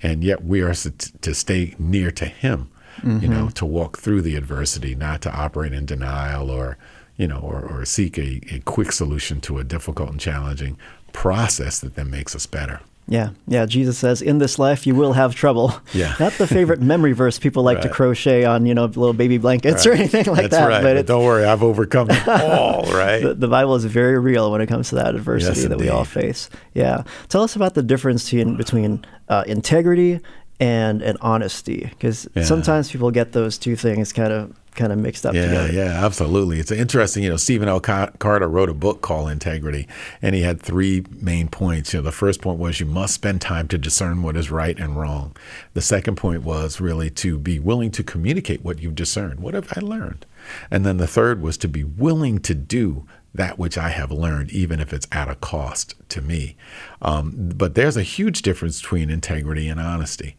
and 0.00 0.22
yet 0.22 0.44
we 0.44 0.60
are 0.60 0.74
to 0.74 1.34
stay 1.34 1.74
near 1.76 2.12
to 2.12 2.26
Him, 2.26 2.70
mm-hmm. 2.98 3.18
you 3.18 3.28
know, 3.28 3.46
mm-hmm. 3.46 3.48
to 3.48 3.66
walk 3.66 3.98
through 3.98 4.22
the 4.22 4.36
adversity, 4.36 4.94
not 4.94 5.20
to 5.22 5.34
operate 5.34 5.72
in 5.72 5.86
denial 5.86 6.50
or 6.50 6.78
you 7.18 7.28
know, 7.28 7.40
or, 7.40 7.60
or 7.60 7.84
seek 7.84 8.16
a, 8.18 8.40
a 8.50 8.60
quick 8.64 8.92
solution 8.92 9.40
to 9.42 9.58
a 9.58 9.64
difficult 9.64 10.08
and 10.10 10.18
challenging 10.20 10.78
process 11.12 11.78
that 11.80 11.94
then 11.96 12.08
makes 12.10 12.34
us 12.34 12.46
better. 12.46 12.80
Yeah, 13.10 13.30
yeah. 13.46 13.64
Jesus 13.64 13.96
says, 13.96 14.20
"In 14.20 14.36
this 14.36 14.58
life, 14.58 14.86
you 14.86 14.94
will 14.94 15.14
have 15.14 15.34
trouble." 15.34 15.72
Yeah. 15.94 16.14
not 16.20 16.34
the 16.34 16.46
favorite 16.46 16.82
memory 16.82 17.12
verse 17.14 17.38
people 17.38 17.62
like 17.62 17.80
to 17.80 17.88
crochet 17.88 18.44
on, 18.44 18.66
you 18.66 18.74
know, 18.74 18.84
little 18.84 19.14
baby 19.14 19.38
blankets 19.38 19.86
or 19.86 19.92
anything 19.92 20.26
like 20.26 20.50
That's 20.50 20.56
that. 20.56 20.68
right. 20.68 20.82
But 20.82 20.94
But 20.96 21.06
don't 21.06 21.24
worry, 21.24 21.46
I've 21.46 21.62
overcome 21.62 22.08
them 22.08 22.22
all, 22.28 22.82
right? 22.92 23.22
the, 23.22 23.32
the 23.34 23.48
Bible 23.48 23.74
is 23.76 23.86
very 23.86 24.18
real 24.18 24.52
when 24.52 24.60
it 24.60 24.66
comes 24.66 24.90
to 24.90 24.96
that 24.96 25.14
adversity 25.14 25.60
Yes, 25.60 25.68
that 25.70 25.78
we 25.78 25.88
all 25.88 26.04
face. 26.04 26.50
Yeah. 26.74 27.04
Tell 27.30 27.42
us 27.42 27.56
about 27.56 27.72
the 27.72 27.82
difference 27.82 28.24
between, 28.24 28.56
between 28.58 29.06
uh, 29.30 29.44
integrity 29.46 30.20
and 30.60 31.00
and 31.02 31.16
honesty, 31.22 31.86
because 31.90 32.28
Yeah. 32.34 32.42
sometimes 32.44 32.90
people 32.92 33.10
get 33.10 33.32
those 33.32 33.56
two 33.58 33.74
things 33.76 34.12
kind 34.12 34.32
of 34.34 34.52
kind 34.74 34.92
of 34.92 34.98
mixed 34.98 35.26
up 35.26 35.34
Yeah, 35.34 35.46
together. 35.46 35.72
yeah, 35.72 36.04
absolutely. 36.04 36.60
It's 36.60 36.70
interesting. 36.70 37.22
You 37.24 37.30
know, 37.30 37.36
Stephen 37.36 37.68
L. 37.68 37.80
Ca- 37.80 38.10
Carter 38.18 38.48
wrote 38.48 38.68
a 38.68 38.74
book 38.74 39.00
called 39.02 39.30
Integrity, 39.30 39.88
and 40.22 40.34
he 40.34 40.42
had 40.42 40.60
three 40.62 41.04
main 41.20 41.48
points. 41.48 41.92
You 41.92 41.98
know, 42.00 42.04
the 42.04 42.12
first 42.12 42.40
point 42.40 42.58
was 42.58 42.78
you 42.80 42.86
must 42.86 43.14
spend 43.14 43.40
time 43.40 43.68
to 43.68 43.78
discern 43.78 44.22
what 44.22 44.36
is 44.36 44.50
right 44.50 44.78
and 44.78 44.98
wrong. 44.98 45.34
The 45.74 45.82
second 45.82 46.16
point 46.16 46.42
was 46.42 46.80
really 46.80 47.10
to 47.10 47.38
be 47.38 47.58
willing 47.58 47.90
to 47.92 48.02
communicate 48.02 48.62
what 48.64 48.80
you've 48.80 48.94
discerned. 48.94 49.40
What 49.40 49.54
have 49.54 49.72
I 49.76 49.80
learned? 49.80 50.26
And 50.70 50.86
then 50.86 50.96
the 50.98 51.06
third 51.06 51.42
was 51.42 51.56
to 51.58 51.68
be 51.68 51.84
willing 51.84 52.38
to 52.40 52.54
do 52.54 53.06
that 53.34 53.58
which 53.58 53.76
I 53.76 53.90
have 53.90 54.10
learned, 54.10 54.50
even 54.50 54.80
if 54.80 54.92
it's 54.92 55.06
at 55.12 55.28
a 55.28 55.34
cost 55.36 55.94
to 56.08 56.22
me. 56.22 56.56
Um, 57.02 57.52
but 57.54 57.74
there's 57.74 57.96
a 57.96 58.02
huge 58.02 58.42
difference 58.42 58.80
between 58.80 59.10
integrity 59.10 59.68
and 59.68 59.78
honesty. 59.78 60.34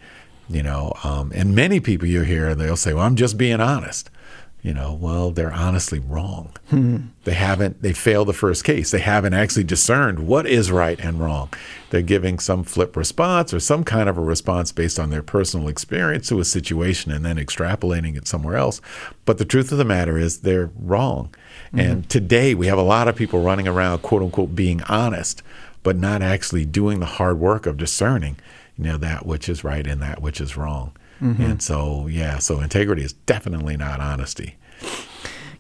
You 0.50 0.64
know, 0.64 0.94
um, 1.04 1.32
and 1.36 1.56
many 1.56 1.80
people 1.80 2.08
you 2.08 2.24
hear 2.24 2.56
they'll 2.56 2.76
say, 2.76 2.94
"Well, 2.94 3.06
I'm 3.06 3.16
just 3.16 3.38
being 3.38 3.62
honest." 3.62 4.10
You 4.62 4.74
know, 4.74 4.94
well, 4.94 5.32
they're 5.32 5.54
honestly 5.54 6.00
wrong. 6.00 6.52
They 7.24 7.34
haven't, 7.34 7.82
they 7.82 7.94
failed 7.94 8.28
the 8.28 8.34
first 8.34 8.66
case. 8.66 8.92
They 8.92 9.00
haven't 9.00 9.34
actually 9.34 9.64
discerned 9.64 10.28
what 10.28 10.46
is 10.46 10.70
right 10.70 11.00
and 11.00 11.18
wrong. 11.22 11.50
They're 11.92 12.02
giving 12.02 12.40
some 12.40 12.66
flip 12.66 12.98
response 12.98 13.54
or 13.54 13.62
some 13.62 13.86
kind 13.86 14.10
of 14.10 14.18
a 14.18 14.22
response 14.22 14.74
based 14.74 15.00
on 15.00 15.12
their 15.12 15.24
personal 15.24 15.70
experience 15.70 16.28
to 16.28 16.42
a 16.42 16.46
situation 16.46 17.10
and 17.14 17.26
then 17.26 17.38
extrapolating 17.38 18.18
it 18.18 18.28
somewhere 18.28 18.58
else. 18.58 18.82
But 19.24 19.38
the 19.38 19.46
truth 19.46 19.72
of 19.72 19.78
the 19.78 19.86
matter 19.86 20.18
is 20.18 20.40
they're 20.42 20.72
wrong. 20.78 21.34
And 21.74 22.10
today 22.10 22.54
we 22.54 22.68
have 22.68 22.78
a 22.78 22.82
lot 22.82 23.08
of 23.08 23.16
people 23.16 23.42
running 23.42 23.68
around, 23.68 24.00
quote 24.02 24.22
unquote, 24.24 24.56
being 24.56 24.82
honest, 24.84 25.42
but 25.84 25.96
not 25.96 26.22
actually 26.22 26.66
doing 26.66 27.00
the 27.00 27.06
hard 27.06 27.40
work 27.40 27.66
of 27.66 27.78
discerning, 27.78 28.36
you 28.80 28.86
know, 28.86 28.98
that 28.98 29.26
which 29.26 29.50
is 29.50 29.64
right 29.64 29.86
and 29.86 30.02
that 30.02 30.22
which 30.22 30.40
is 30.40 30.56
wrong. 30.56 30.94
Mm-hmm. 31.22 31.44
And 31.44 31.62
so, 31.62 32.08
yeah, 32.08 32.40
so 32.40 32.62
integrity 32.62 33.04
is 33.04 33.12
definitely 33.12 33.76
not 33.76 34.00
honesty. 34.00 34.56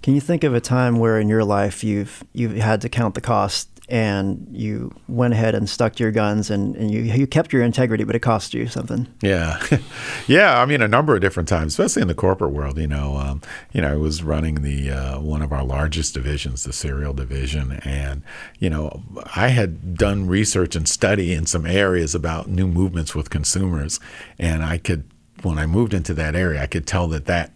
Can 0.02 0.16
you 0.16 0.22
think 0.22 0.46
of 0.46 0.56
a 0.56 0.62
time 0.62 1.00
where 1.00 1.20
in 1.20 1.28
your 1.28 1.44
life 1.44 1.84
you've 1.84 2.24
you've 2.32 2.56
had 2.56 2.80
to 2.82 2.90
count 2.90 3.16
the 3.16 3.22
cost 3.22 3.79
and 3.90 4.48
you 4.52 4.94
went 5.08 5.34
ahead 5.34 5.56
and 5.56 5.68
stuck 5.68 5.96
to 5.96 6.04
your 6.04 6.12
guns 6.12 6.50
and, 6.50 6.76
and 6.76 6.92
you 6.92 7.02
you 7.02 7.28
kept 7.28 7.52
your 7.52 7.64
integrity, 7.64 8.04
but 8.04 8.16
it 8.16 8.20
cost 8.20 8.54
you 8.54 8.68
something? 8.68 9.08
Yeah, 9.22 9.62
yeah. 10.28 10.62
I 10.62 10.66
mean, 10.66 10.82
a 10.82 10.88
number 10.88 11.16
of 11.16 11.22
different 11.22 11.50
times, 11.50 11.74
especially 11.74 12.04
in 12.04 12.08
the 12.08 12.14
corporate 12.14 12.52
world. 12.52 12.78
You 12.78 12.88
know, 12.88 13.18
um, 13.18 13.42
you 13.74 13.82
know, 13.82 13.92
I 13.92 13.96
was 13.96 14.24
running 14.24 14.62
the 14.62 14.92
uh, 14.92 15.20
one 15.20 15.42
of 15.42 15.52
our 15.52 15.64
largest 15.64 16.14
divisions, 16.14 16.64
the 16.64 16.74
cereal 16.74 17.14
division, 17.14 17.80
and 17.84 18.22
you 18.60 18.70
know, 18.70 19.02
I 19.36 19.50
had 19.50 19.96
done 19.96 20.28
research 20.28 20.76
and 20.76 20.88
study 20.88 21.34
in 21.34 21.46
some 21.46 21.66
areas 21.66 22.14
about 22.14 22.48
new 22.48 22.68
movements 22.68 23.16
with 23.16 23.30
consumers, 23.30 24.00
and 24.38 24.64
I 24.64 24.78
could, 24.78 25.10
when 25.42 25.58
I 25.58 25.66
moved 25.66 25.94
into 25.94 26.14
that 26.14 26.36
area, 26.36 26.62
I 26.62 26.68
could 26.68 26.86
tell 26.86 27.08
that 27.08 27.26
that 27.26 27.52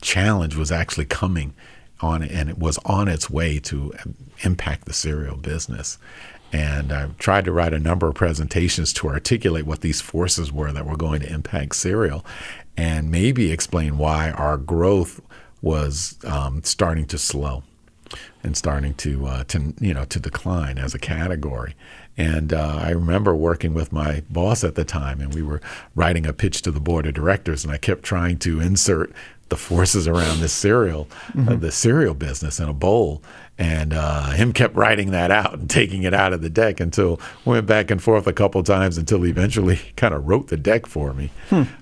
challenge 0.00 0.56
was 0.56 0.72
actually 0.72 1.06
coming 1.06 1.54
on 2.00 2.22
and 2.22 2.48
it 2.48 2.58
was 2.58 2.78
on 2.84 3.08
its 3.08 3.30
way 3.30 3.58
to 3.60 3.92
impact 4.42 4.84
the 4.84 4.92
cereal 4.92 5.36
business. 5.36 5.98
And 6.52 6.92
I 6.92 7.08
tried 7.18 7.44
to 7.46 7.52
write 7.52 7.74
a 7.74 7.78
number 7.78 8.08
of 8.08 8.14
presentations 8.14 8.92
to 8.94 9.08
articulate 9.08 9.66
what 9.66 9.80
these 9.80 10.00
forces 10.00 10.52
were 10.52 10.72
that 10.72 10.86
were 10.86 10.96
going 10.96 11.20
to 11.20 11.32
impact 11.32 11.74
cereal 11.74 12.24
and 12.76 13.10
maybe 13.10 13.50
explain 13.50 13.98
why 13.98 14.30
our 14.30 14.56
growth 14.56 15.20
was 15.62 16.16
um, 16.24 16.62
starting 16.62 17.06
to 17.06 17.18
slow 17.18 17.62
and 18.42 18.56
starting 18.56 18.94
to 18.94 19.26
uh, 19.26 19.44
to 19.44 19.74
you 19.80 19.92
know 19.92 20.04
to 20.04 20.20
decline 20.20 20.78
as 20.78 20.94
a 20.94 20.98
category. 20.98 21.74
And 22.16 22.52
uh, 22.54 22.78
I 22.80 22.90
remember 22.90 23.34
working 23.34 23.74
with 23.74 23.92
my 23.92 24.22
boss 24.30 24.64
at 24.64 24.74
the 24.74 24.84
time, 24.84 25.20
and 25.20 25.34
we 25.34 25.42
were 25.42 25.60
writing 25.94 26.26
a 26.26 26.32
pitch 26.32 26.62
to 26.62 26.70
the 26.70 26.80
board 26.80 27.06
of 27.06 27.14
directors, 27.14 27.64
and 27.64 27.72
I 27.72 27.76
kept 27.76 28.04
trying 28.04 28.38
to 28.38 28.60
insert 28.60 29.12
the 29.48 29.56
forces 29.56 30.08
around 30.08 30.40
this 30.40 30.52
cereal, 30.52 31.08
uh, 31.38 31.54
the 31.54 31.70
cereal 31.70 32.14
business 32.14 32.58
in 32.58 32.68
a 32.68 32.72
bowl. 32.72 33.22
And 33.58 33.94
uh, 33.94 34.32
him 34.32 34.52
kept 34.52 34.74
writing 34.74 35.12
that 35.12 35.30
out 35.30 35.54
and 35.54 35.70
taking 35.70 36.02
it 36.02 36.12
out 36.12 36.32
of 36.34 36.42
the 36.42 36.50
deck 36.50 36.78
until 36.78 37.20
we 37.44 37.52
went 37.52 37.66
back 37.66 37.90
and 37.90 38.02
forth 38.02 38.26
a 38.26 38.32
couple 38.32 38.62
times 38.62 38.98
until 38.98 39.22
he 39.22 39.30
eventually 39.30 39.80
kind 39.96 40.12
of 40.12 40.26
wrote 40.26 40.48
the 40.48 40.56
deck 40.56 40.86
for 40.86 41.14
me. 41.14 41.30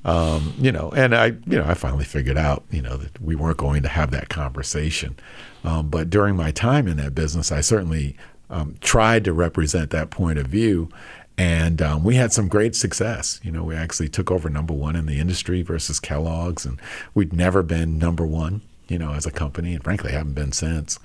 Um, 0.04 0.54
you 0.58 0.70
know, 0.70 0.92
and 0.94 1.14
I, 1.14 1.26
you 1.26 1.58
know, 1.58 1.64
I 1.64 1.74
finally 1.74 2.04
figured 2.04 2.38
out, 2.38 2.64
you 2.70 2.82
know, 2.82 2.96
that 2.96 3.20
we 3.20 3.34
weren't 3.34 3.56
going 3.56 3.82
to 3.82 3.88
have 3.88 4.10
that 4.12 4.28
conversation. 4.28 5.16
Um, 5.64 5.88
but 5.88 6.10
during 6.10 6.36
my 6.36 6.50
time 6.52 6.86
in 6.86 6.96
that 6.98 7.14
business, 7.14 7.50
I 7.50 7.60
certainly 7.60 8.16
um, 8.50 8.76
tried 8.80 9.24
to 9.24 9.32
represent 9.32 9.90
that 9.90 10.10
point 10.10 10.38
of 10.38 10.46
view. 10.46 10.90
And 11.36 11.82
um, 11.82 12.04
we 12.04 12.14
had 12.14 12.32
some 12.32 12.48
great 12.48 12.76
success. 12.76 13.40
You 13.42 13.50
know, 13.50 13.64
we 13.64 13.74
actually 13.74 14.08
took 14.08 14.30
over 14.30 14.48
number 14.48 14.72
one 14.72 14.94
in 14.94 15.06
the 15.06 15.18
industry 15.18 15.62
versus 15.62 15.98
Kellogg's, 15.98 16.64
and 16.64 16.80
we'd 17.12 17.32
never 17.32 17.62
been 17.62 17.98
number 17.98 18.24
one, 18.24 18.60
you 18.86 18.98
know, 18.98 19.12
as 19.14 19.26
a 19.26 19.32
company, 19.32 19.74
and 19.74 19.82
frankly, 19.82 20.12
haven't 20.12 20.34
been 20.34 20.52
since. 20.52 20.98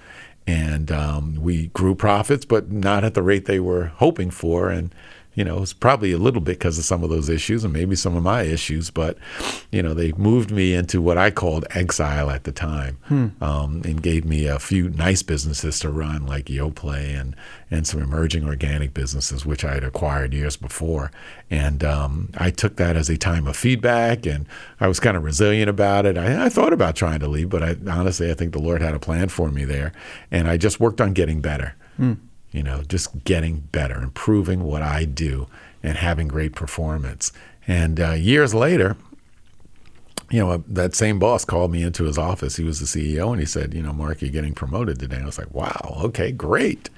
And 0.45 0.91
um, 0.91 1.35
we 1.41 1.67
grew 1.67 1.95
profits, 1.95 2.45
but 2.45 2.71
not 2.71 3.03
at 3.03 3.13
the 3.13 3.23
rate 3.23 3.45
they 3.45 3.59
were 3.59 3.85
hoping 3.95 4.29
for. 4.29 4.69
And 4.69 4.93
you 5.39 5.45
know, 5.45 5.62
it's 5.62 5.71
probably 5.71 6.12
a 6.12 6.17
little 6.17 6.41
bit 6.41 6.60
because 6.60 6.78
of 6.78 6.84
some 6.84 7.02
of 7.02 7.10
those 7.10 7.30
issues 7.30 7.63
and 7.63 7.71
maybe 7.71 7.95
some 7.95 8.13
of 8.17 8.21
my 8.21 8.41
issues, 8.41 8.89
but, 8.89 9.17
you 9.71 9.82
know, 9.82 9.93
they 9.93 10.12
moved 10.17 10.52
me 10.52 10.73
into 10.73 11.02
what 11.02 11.17
I 11.17 11.32
called 11.32 11.65
exile 11.69 12.30
at 12.30 12.43
the 12.43 12.52
time 12.52 12.97
um, 13.39 13.82
and 13.86 14.04
gave 14.04 14.25
me 14.25 14.47
a 14.47 14.60
few 14.60 14.89
nice 14.89 15.23
businesses 15.23 15.80
to 15.80 15.89
run, 15.89 16.25
like 16.25 16.47
Yoplait 16.47 17.17
and, 17.17 17.38
and 17.71 17.88
some 17.88 18.02
emerging 18.02 18.43
organic 18.43 18.93
businesses, 18.93 19.45
which 19.45 19.63
I 19.63 19.75
had 19.75 19.86
acquired 19.86 20.34
years 20.34 20.58
before. 20.58 21.10
And 21.49 21.86
um, 21.86 22.32
I 22.38 22.52
took 22.52 22.75
that 22.75 22.97
as 22.97 23.08
a 23.08 23.15
time 23.15 23.47
of 23.47 23.56
feedback 23.56 24.25
and 24.25 24.45
I 24.82 24.89
was 24.89 24.99
kind 24.99 25.15
of 25.15 25.23
resilient 25.23 25.69
about 25.69 26.06
it. 26.06 26.17
I, 26.17 26.47
I 26.47 26.49
thought 26.49 26.73
about 26.73 26.97
trying 26.97 27.21
to 27.21 27.30
leave, 27.30 27.47
but 27.47 27.63
I, 27.63 27.78
honestly, 27.89 28.30
I 28.30 28.34
think 28.34 28.52
the 28.52 28.60
Lord 28.60 28.82
had 28.82 28.93
a 28.93 28.99
plan 28.99 29.30
for 29.30 29.52
me 29.52 29.63
there. 29.63 29.93
And 30.32 30.49
I 30.49 30.58
just 30.58 30.82
worked 30.82 30.99
on 30.99 31.13
getting 31.13 31.39
better 31.39 31.75
you 32.51 32.63
know, 32.63 32.83
just 32.83 33.23
getting 33.23 33.62
better, 33.71 34.01
improving 34.01 34.63
what 34.63 34.81
I 34.81 35.05
do, 35.05 35.47
and 35.83 35.97
having 35.97 36.27
great 36.27 36.55
performance. 36.55 37.31
And 37.67 37.99
uh, 37.99 38.12
years 38.13 38.53
later, 38.53 38.97
you 40.31 40.39
know, 40.39 40.63
that 40.67 40.95
same 40.95 41.17
boss 41.17 41.43
called 41.43 41.71
me 41.71 41.81
into 41.81 42.03
his 42.03 42.17
office. 42.17 42.55
He 42.55 42.63
was 42.63 42.79
the 42.79 42.85
CEO, 42.85 43.31
and 43.31 43.39
he 43.39 43.45
said, 43.45 43.73
"You 43.73 43.81
know, 43.81 43.93
Marc, 43.93 44.21
you're 44.21 44.31
getting 44.31 44.53
promoted 44.53 44.99
today." 44.99 45.15
And 45.15 45.23
I 45.23 45.27
was 45.27 45.39
like, 45.39 45.53
"Wow, 45.53 46.01
okay, 46.05 46.31
great." 46.31 46.89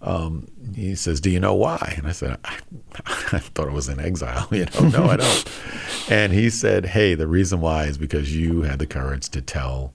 Um, 0.00 0.48
he 0.74 0.96
says, 0.96 1.20
"Do 1.20 1.30
you 1.30 1.38
know 1.38 1.54
why?" 1.54 1.94
And 1.96 2.08
I 2.08 2.12
said, 2.12 2.38
I, 2.44 2.58
"I 3.06 3.38
thought 3.38 3.68
I 3.68 3.72
was 3.72 3.88
in 3.88 4.00
exile." 4.00 4.48
You 4.52 4.66
know, 4.80 4.88
no, 4.88 5.04
I 5.06 5.16
don't. 5.16 5.44
and 6.10 6.32
he 6.32 6.50
said, 6.50 6.86
"Hey, 6.86 7.14
the 7.14 7.28
reason 7.28 7.60
why 7.60 7.84
is 7.84 7.98
because 7.98 8.36
you 8.36 8.62
had 8.62 8.80
the 8.80 8.86
courage 8.86 9.28
to 9.30 9.40
tell 9.40 9.94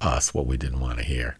us 0.00 0.32
what 0.32 0.46
we 0.46 0.56
didn't 0.56 0.80
want 0.80 0.98
to 0.98 1.04
hear 1.04 1.36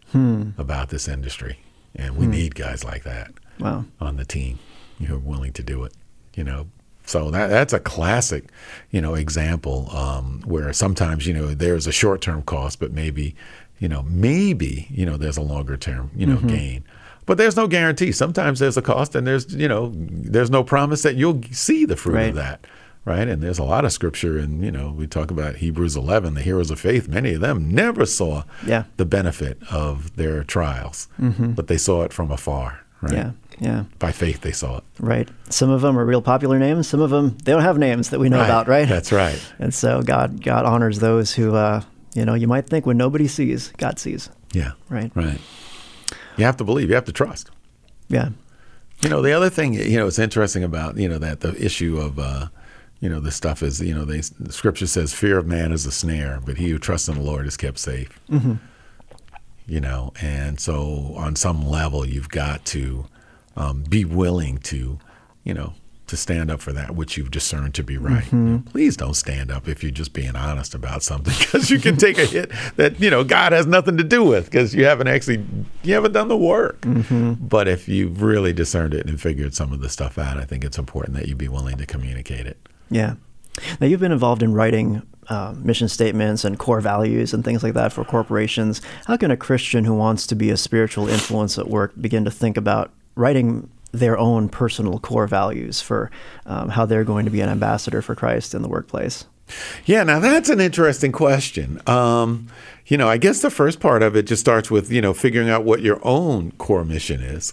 about 0.59 0.89
this 0.89 1.07
industry, 1.09 1.59
and 1.97 2.17
we 2.17 2.27
need 2.27 2.55
guys 2.55 2.85
like 2.85 3.05
that." 3.05 3.33
Wow. 3.61 3.85
on 4.01 4.17
the 4.17 4.25
team 4.25 4.59
who 5.07 5.15
are 5.15 5.19
willing 5.19 5.53
to 5.53 5.63
do 5.63 5.85
it. 5.85 5.93
You 6.35 6.43
know, 6.45 6.69
so 7.05 7.31
that 7.31 7.49
that's 7.49 7.73
a 7.73 7.79
classic, 7.81 8.45
you 8.91 9.01
know, 9.01 9.15
example 9.15 9.89
um, 9.95 10.43
where 10.45 10.73
sometimes 10.73 11.27
you 11.27 11.35
know 11.35 11.49
there's 11.55 11.87
a 11.87 11.93
short 11.93 12.21
term 12.23 12.43
cost, 12.43 12.81
but 12.81 12.93
maybe, 12.93 13.35
you 13.79 13.89
know, 13.89 14.03
maybe 14.09 14.87
you 14.91 15.05
know 15.07 15.17
there's 15.17 15.37
a 15.37 15.43
longer 15.43 15.77
term 15.77 16.11
you 16.17 16.27
know 16.27 16.39
gain. 16.39 16.85
But 17.25 17.39
there's 17.39 17.57
no 17.57 17.69
guarantee. 17.69 18.11
Sometimes 18.11 18.59
there's 18.59 18.77
a 18.77 18.83
cost, 18.83 19.15
and 19.15 19.27
there's 19.27 19.55
you 19.55 19.69
know 19.69 19.93
there's 19.95 20.51
no 20.51 20.65
promise 20.65 21.03
that 21.03 21.15
you'll 21.15 21.41
see 21.53 21.85
the 21.85 21.97
fruit 21.97 22.15
Right. 22.15 22.29
of 22.31 22.35
that. 22.37 22.67
Right, 23.05 23.27
and 23.27 23.43
there's 23.43 23.59
a 23.59 23.65
lot 23.65 23.85
of 23.85 23.93
scripture, 23.93 24.39
and 24.39 24.63
you 24.65 24.71
know 24.71 24.91
we 24.97 25.09
talk 25.09 25.33
about 25.33 25.57
Hebrews 25.57 25.97
11, 25.97 26.35
the 26.35 26.41
heroes 26.41 26.71
of 26.71 26.79
faith. 26.79 27.09
Many 27.09 27.33
of 27.35 27.41
them 27.41 27.69
never 27.75 28.07
saw 28.07 28.45
Yeah. 28.65 28.85
the 28.97 29.05
benefit 29.05 29.59
of 29.73 30.15
their 30.15 30.45
trials, 30.45 31.09
but 31.19 31.67
they 31.67 31.79
saw 31.79 32.03
it 32.05 32.13
from 32.13 32.31
afar. 32.31 32.79
Right, 33.01 33.13
Yeah. 33.15 33.31
Yeah. 33.59 33.85
by 33.99 34.13
faith 34.13 34.43
they 34.43 34.53
saw 34.53 34.77
it. 34.79 34.85
Right. 35.01 35.29
Some 35.49 35.69
of 35.71 35.81
them 35.81 35.99
are 35.99 36.05
real 36.05 36.23
popular 36.23 36.61
names. 36.61 36.87
Some 36.87 37.01
of 37.01 37.11
them 37.11 37.37
they 37.45 37.51
don't 37.51 37.63
have 37.63 37.77
names 37.77 38.11
that 38.11 38.21
we 38.21 38.29
know 38.29 38.41
about, 38.45 38.69
right? 38.69 38.89
That's 38.89 39.11
right. 39.11 39.41
And 39.59 39.75
so 39.75 40.03
God 40.03 40.41
God 40.45 40.65
honors 40.65 41.01
those 41.01 41.33
who 41.35 41.57
uh, 41.57 41.83
you 42.15 42.25
know, 42.25 42.35
you 42.35 42.47
might 42.47 42.69
think 42.69 42.87
when 42.87 42.97
nobody 42.99 43.27
sees, 43.27 43.73
God 43.79 43.99
sees. 43.99 44.31
Yeah. 44.53 44.73
Right. 44.89 45.11
Right. 45.17 45.41
You 46.37 46.45
have 46.45 46.57
to 46.59 46.65
believe. 46.65 46.89
You 46.89 46.95
have 46.95 47.07
to 47.07 47.13
trust. 47.13 47.51
Yeah. 48.09 48.29
You 49.03 49.09
know, 49.11 49.23
the 49.23 49.33
other 49.33 49.51
thing, 49.51 49.75
you 49.75 49.97
know, 49.97 50.07
it's 50.07 50.19
interesting 50.21 50.63
about, 50.63 50.97
you 50.97 51.09
know, 51.09 51.19
that 51.19 51.41
the 51.41 51.55
issue 51.61 51.99
of, 51.99 52.19
uh, 52.21 52.47
you 53.03 53.09
know, 53.09 53.19
this 53.19 53.35
stuff 53.35 53.65
is, 53.65 53.81
you 53.81 53.93
know, 53.93 54.05
they, 54.05 54.21
the 54.21 54.53
scripture 54.53 54.87
says, 54.87 55.13
fear 55.13 55.37
of 55.37 55.47
man 55.47 55.73
is 55.73 55.85
a 55.85 55.91
snare, 55.91 56.41
but 56.47 56.57
he 56.57 56.71
who 56.71 56.79
trusts 56.79 57.09
in 57.09 57.17
the 57.17 57.21
Lord 57.21 57.49
is 57.49 57.57
kept 57.57 57.81
safe. 57.81 58.21
You 59.67 59.81
know, 59.81 60.13
and 60.23 60.61
so 60.61 61.13
on 61.17 61.35
some 61.35 61.67
level, 61.67 62.07
you've 62.07 62.29
got 62.29 62.65
to 62.67 63.07
um, 63.57 63.83
be 63.83 64.05
willing 64.05 64.59
to, 64.59 65.01
you 65.43 65.53
know, 65.53 65.75
to 66.07 66.17
stand 66.17 66.49
up 66.49 66.61
for 66.61 66.73
that 66.73 66.95
which 66.95 67.17
you've 67.17 67.33
discerned 67.33 67.75
to 67.75 67.83
be 67.83 67.97
right. 67.97 68.25
Mm-hmm. 68.25 68.59
Please 68.69 68.97
don't 68.97 69.15
stand 69.15 69.51
up 69.51 69.67
if 69.67 69.83
you're 69.83 69.91
just 69.91 70.13
being 70.13 70.37
honest 70.37 70.75
about 70.75 71.03
something 71.03 71.35
because 71.39 71.71
you 71.71 71.81
can 71.81 71.97
take 71.97 72.19
a 72.19 72.27
hit 72.27 72.53
that 72.77 73.01
you 73.01 73.09
know 73.09 73.25
God 73.25 73.53
has 73.53 73.67
nothing 73.67 73.97
to 73.97 74.05
do 74.05 74.23
with 74.23 74.45
because 74.45 74.75
you 74.75 74.85
haven't 74.85 75.09
actually 75.09 75.45
you 75.83 75.95
haven't 75.95 76.13
done 76.13 76.29
the 76.29 76.37
work. 76.37 76.83
Mm-hmm. 76.83 77.47
But 77.47 77.67
if 77.67 77.89
you've 77.89 78.21
really 78.21 78.53
discerned 78.53 78.95
it 78.95 79.07
and 79.07 79.21
figured 79.21 79.55
some 79.55 79.73
of 79.73 79.81
the 79.81 79.89
stuff 79.89 80.19
out, 80.19 80.37
I 80.37 80.45
think 80.45 80.65
it's 80.65 80.79
important 80.79 81.17
that 81.17 81.29
you 81.29 81.35
be 81.35 81.49
willing 81.49 81.79
to 81.79 81.87
communicate 81.87 82.47
it. 82.47 82.59
Yeah. 82.93 83.15
Now, 83.81 83.87
you've 83.87 84.01
been 84.01 84.13
involved 84.13 84.43
in 84.43 84.55
writing 84.55 85.03
uh, 85.29 85.55
mission 85.57 85.89
statements 85.89 86.45
and 86.45 86.59
core 86.59 86.81
values 86.81 87.33
and 87.33 87.45
things 87.45 87.63
like 87.63 87.75
that 87.75 87.93
for 87.93 88.05
corporations. 88.05 88.81
How 89.07 89.17
can 89.17 89.31
a 89.31 89.37
Christian 89.37 89.85
who 89.85 89.95
wants 89.95 90.27
to 90.29 90.35
be 90.35 90.51
a 90.51 90.57
spiritual 90.57 91.09
influence 91.09 91.59
at 91.59 91.69
work 91.69 91.93
begin 92.01 92.25
to 92.25 92.31
think 92.31 92.57
about 92.57 92.93
writing 93.15 93.71
their 93.93 94.19
own 94.19 94.49
personal 94.49 94.99
core 94.99 95.27
values 95.27 95.81
for 95.81 96.11
um, 96.47 96.71
how 96.71 96.87
they're 96.87 97.05
going 97.05 97.25
to 97.25 97.31
be 97.31 97.41
an 97.41 97.49
ambassador 97.49 98.03
for 98.03 98.15
Christ 98.15 98.55
in 98.55 98.63
the 98.63 98.69
workplace? 98.69 99.27
Yeah, 99.85 100.03
now 100.03 100.19
that's 100.19 100.49
an 100.49 100.61
interesting 100.61 101.13
question. 101.13 101.81
Um, 101.87 102.49
you 102.87 102.97
know, 102.97 103.09
I 103.09 103.19
guess 103.19 103.43
the 103.43 103.51
first 103.51 103.81
part 103.81 104.03
of 104.03 104.17
it 104.17 104.27
just 104.27 104.41
starts 104.41 104.71
with, 104.71 104.91
you 104.91 105.03
know, 105.03 105.13
figuring 105.13 105.51
out 105.51 105.65
what 105.65 105.83
your 105.83 106.01
own 106.03 106.53
core 106.53 106.85
mission 106.85 107.21
is. 107.21 107.53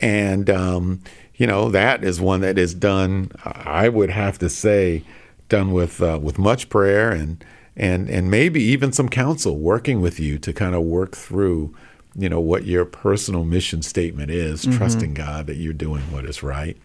And, 0.00 0.50
um, 0.50 1.00
you 1.38 1.46
know, 1.46 1.70
that 1.70 2.04
is 2.04 2.20
one 2.20 2.40
that 2.42 2.58
is 2.58 2.74
done, 2.74 3.30
I 3.44 3.88
would 3.88 4.10
have 4.10 4.38
to 4.40 4.50
say, 4.50 5.04
done 5.48 5.72
with 5.72 6.02
uh, 6.02 6.18
with 6.20 6.38
much 6.38 6.68
prayer 6.68 7.10
and 7.10 7.42
and 7.76 8.10
and 8.10 8.30
maybe 8.30 8.62
even 8.62 8.92
some 8.92 9.08
counsel 9.08 9.56
working 9.56 10.00
with 10.00 10.20
you 10.20 10.38
to 10.38 10.52
kind 10.52 10.74
of 10.74 10.82
work 10.82 11.16
through 11.16 11.74
you 12.14 12.28
know 12.28 12.40
what 12.40 12.64
your 12.64 12.84
personal 12.84 13.44
mission 13.44 13.80
statement 13.80 14.30
is 14.30 14.64
mm-hmm. 14.64 14.76
trusting 14.76 15.14
god 15.14 15.46
that 15.46 15.56
you're 15.56 15.72
doing 15.72 16.02
what 16.12 16.24
is 16.24 16.42
right 16.42 16.76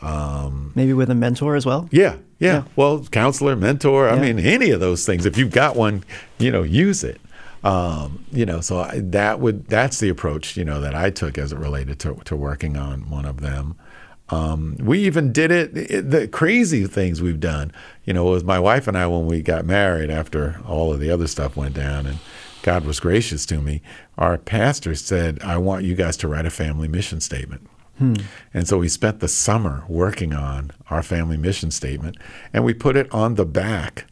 um, 0.00 0.70
maybe 0.76 0.92
with 0.92 1.10
a 1.10 1.14
mentor 1.14 1.56
as 1.56 1.66
well 1.66 1.88
yeah 1.90 2.16
yeah, 2.38 2.52
yeah. 2.52 2.62
well 2.76 3.04
counselor 3.06 3.56
mentor 3.56 4.06
yeah. 4.06 4.14
i 4.14 4.18
mean 4.20 4.38
any 4.38 4.70
of 4.70 4.78
those 4.78 5.04
things 5.04 5.26
if 5.26 5.36
you've 5.36 5.50
got 5.50 5.74
one 5.74 6.04
you 6.38 6.52
know 6.52 6.62
use 6.62 7.02
it 7.02 7.20
um, 7.64 8.24
you 8.30 8.46
know 8.46 8.60
so 8.60 8.78
I, 8.80 9.00
that 9.04 9.40
would 9.40 9.66
that's 9.66 10.00
the 10.00 10.08
approach 10.08 10.56
you 10.56 10.64
know 10.64 10.80
that 10.80 10.94
i 10.94 11.10
took 11.10 11.38
as 11.38 11.52
it 11.52 11.58
related 11.58 11.98
to, 12.00 12.14
to 12.24 12.36
working 12.36 12.76
on 12.76 13.10
one 13.10 13.24
of 13.24 13.40
them 13.40 13.76
um, 14.30 14.76
we 14.78 15.00
even 15.00 15.32
did 15.32 15.50
it, 15.50 15.76
it, 15.76 16.10
the 16.10 16.28
crazy 16.28 16.86
things 16.86 17.22
we've 17.22 17.40
done. 17.40 17.72
You 18.04 18.12
know, 18.12 18.28
it 18.28 18.32
was 18.32 18.44
my 18.44 18.58
wife 18.58 18.86
and 18.86 18.96
I 18.96 19.06
when 19.06 19.26
we 19.26 19.40
got 19.40 19.64
married 19.64 20.10
after 20.10 20.60
all 20.66 20.92
of 20.92 21.00
the 21.00 21.10
other 21.10 21.26
stuff 21.26 21.56
went 21.56 21.74
down, 21.74 22.06
and 22.06 22.18
God 22.62 22.84
was 22.84 23.00
gracious 23.00 23.46
to 23.46 23.62
me. 23.62 23.80
Our 24.18 24.36
pastor 24.36 24.94
said, 24.94 25.40
I 25.42 25.56
want 25.56 25.84
you 25.84 25.94
guys 25.94 26.16
to 26.18 26.28
write 26.28 26.46
a 26.46 26.50
family 26.50 26.88
mission 26.88 27.20
statement. 27.20 27.68
Hmm. 27.96 28.14
And 28.52 28.68
so 28.68 28.78
we 28.78 28.88
spent 28.88 29.20
the 29.20 29.28
summer 29.28 29.84
working 29.88 30.32
on 30.32 30.72
our 30.90 31.02
family 31.02 31.36
mission 31.36 31.70
statement, 31.70 32.16
and 32.52 32.64
we 32.64 32.74
put 32.74 32.96
it 32.96 33.12
on 33.12 33.34
the 33.34 33.46
back 33.46 34.06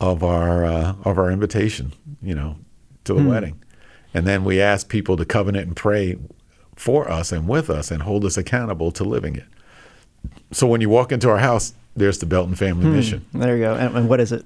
of 0.00 0.24
our 0.24 0.64
uh, 0.64 0.96
of 1.04 1.16
our 1.16 1.30
invitation, 1.30 1.92
you 2.20 2.34
know, 2.34 2.56
to 3.04 3.14
the 3.14 3.20
hmm. 3.20 3.28
wedding. 3.28 3.62
And 4.12 4.26
then 4.26 4.44
we 4.44 4.60
ask 4.60 4.88
people 4.88 5.16
to 5.16 5.24
covenant 5.24 5.66
and 5.66 5.76
pray 5.76 6.16
for 6.76 7.10
us 7.10 7.32
and 7.32 7.48
with 7.48 7.70
us 7.70 7.90
and 7.90 8.02
hold 8.02 8.24
us 8.24 8.36
accountable 8.36 8.90
to 8.92 9.04
living 9.04 9.36
it. 9.36 9.46
So 10.52 10.66
when 10.66 10.80
you 10.80 10.88
walk 10.88 11.12
into 11.12 11.28
our 11.28 11.38
house, 11.38 11.74
there's 11.96 12.18
the 12.18 12.26
Belton 12.26 12.54
family 12.54 12.86
hmm, 12.86 12.96
mission. 12.96 13.26
There 13.32 13.56
you 13.56 13.64
go. 13.64 13.74
And, 13.74 13.96
and, 13.96 14.08
what 14.08 14.20
is 14.20 14.32
it? 14.32 14.44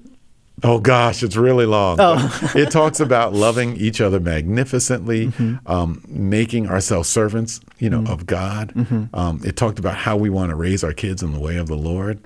Oh 0.63 0.79
gosh, 0.79 1.23
it's 1.23 1.37
really 1.37 1.65
long. 1.65 1.97
Oh. 1.99 2.51
it 2.55 2.69
talks 2.69 2.99
about 2.99 3.33
loving 3.45 3.77
each 3.77 4.01
other 4.01 4.19
magnificently, 4.19 5.27
mm-hmm. 5.27 5.71
um, 5.71 6.03
making 6.07 6.67
ourselves 6.67 7.07
servants, 7.07 7.61
you 7.77 7.89
know, 7.89 8.01
mm-hmm. 8.01 8.13
of 8.13 8.25
God. 8.25 8.73
Mm-hmm. 8.75 9.15
Um, 9.15 9.41
it 9.45 9.55
talked 9.55 9.79
about 9.79 9.95
how 9.95 10.17
we 10.17 10.29
want 10.29 10.49
to 10.49 10.55
raise 10.55 10.83
our 10.83 10.93
kids 10.93 11.23
in 11.23 11.31
the 11.31 11.39
way 11.39 11.55
of 11.55 11.67
the 11.67 11.77
Lord, 11.77 12.19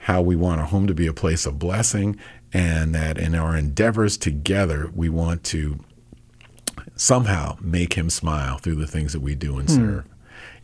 how 0.00 0.20
we 0.20 0.36
want 0.36 0.60
our 0.60 0.66
home 0.66 0.86
to 0.86 0.94
be 0.94 1.06
a 1.06 1.14
place 1.14 1.46
of 1.46 1.58
blessing, 1.58 2.18
and 2.52 2.94
that 2.94 3.18
in 3.18 3.34
our 3.34 3.56
endeavors 3.56 4.16
together, 4.16 4.90
we 4.94 5.08
want 5.08 5.44
to 5.44 5.80
somehow 6.96 7.56
make 7.60 7.94
him 7.94 8.10
smile 8.10 8.58
through 8.58 8.76
the 8.76 8.86
things 8.86 9.12
that 9.12 9.20
we 9.20 9.34
do 9.34 9.58
and 9.58 9.68
hmm. 9.68 9.76
serve. 9.76 10.04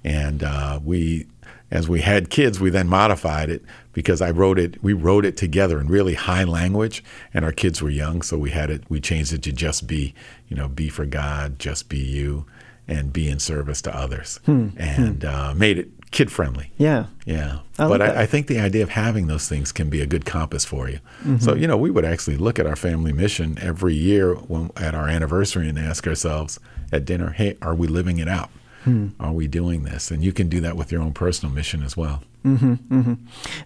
And 0.03 0.43
uh, 0.43 0.80
we, 0.82 1.26
as 1.70 1.89
we 1.89 2.03
had 2.03 2.28
kids, 2.30 2.61
we 2.61 2.70
then 2.70 2.89
modified 2.89 3.49
it 3.49 3.62
because 3.93 4.20
I 4.20 4.30
wrote 4.30 4.59
it. 4.59 4.82
We 4.82 4.93
wrote 4.93 5.24
it 5.24 5.37
together 5.37 5.80
in 5.80 5.89
really 5.89 6.14
high 6.14 6.45
language, 6.45 7.03
and 7.32 7.45
our 7.45 7.53
kids 7.53 7.80
were 7.80 7.91
young, 7.91 8.22
so 8.22 8.37
we 8.37 8.51
had 8.51 8.70
it. 8.70 8.82
We 8.89 9.01
changed 9.01 9.32
it 9.32 9.43
to 9.45 9.53
just 9.53 9.87
be, 9.87 10.14
you 10.49 10.57
know, 10.57 10.68
be 10.68 10.89
for 10.89 11.07
God, 11.07 11.59
just 11.59 11.89
be 11.89 11.99
you, 11.99 12.45
and 12.87 13.12
be 13.12 13.28
in 13.28 13.39
service 13.39 13.80
to 13.82 13.97
others, 13.97 14.41
hmm. 14.45 14.68
and 14.76 15.22
hmm. 15.22 15.28
Uh, 15.28 15.55
made 15.55 15.78
it 15.78 15.89
kid 16.15 16.31
friendly. 16.31 16.71
Yeah. 16.79 17.07
Yeah. 17.27 17.59
I 17.77 17.89
but 17.89 18.01
I, 18.01 18.23
I, 18.23 18.27
think 18.27 18.47
the 18.47 18.61
idea 18.61 18.85
of 18.85 18.91
having 18.91 19.27
those 19.27 19.49
things 19.49 19.73
can 19.73 19.91
be 19.91 20.01
a 20.01 20.07
good 20.07 20.25
compass 20.25 20.65
for 20.65 20.89
you. 20.89 21.01
Mm-hmm. 21.21 21.39
So, 21.39 21.55
you 21.55 21.67
know, 21.67 21.77
we 21.77 21.91
would 21.91 22.05
actually 22.05 22.37
look 22.37 22.61
at 22.61 22.67
our 22.67 22.77
family 22.77 23.12
mission 23.12 23.59
every 23.61 23.95
year 23.95 24.35
when, 24.35 24.71
at 24.77 24.95
our 24.95 25.09
anniversary 25.09 25.69
and 25.69 25.77
ask 25.77 26.07
ourselves 26.07 26.61
at 26.93 27.05
dinner, 27.05 27.31
hey, 27.31 27.57
are 27.61 27.75
we 27.75 27.89
living 27.89 28.19
it 28.19 28.29
out? 28.29 28.51
Hmm. 28.85 29.09
Are 29.18 29.32
we 29.32 29.49
doing 29.49 29.85
this? 29.85 30.11
And 30.11 30.22
you 30.22 30.32
can 30.32 30.49
do 30.49 30.61
that 30.61 30.76
with 30.76 30.93
your 30.93 31.01
own 31.01 31.12
personal 31.12 31.55
mission 31.55 31.82
as 31.82 31.97
well. 31.97 32.22
Mm-hmm, 32.45 32.74
mm-hmm. 32.95 33.14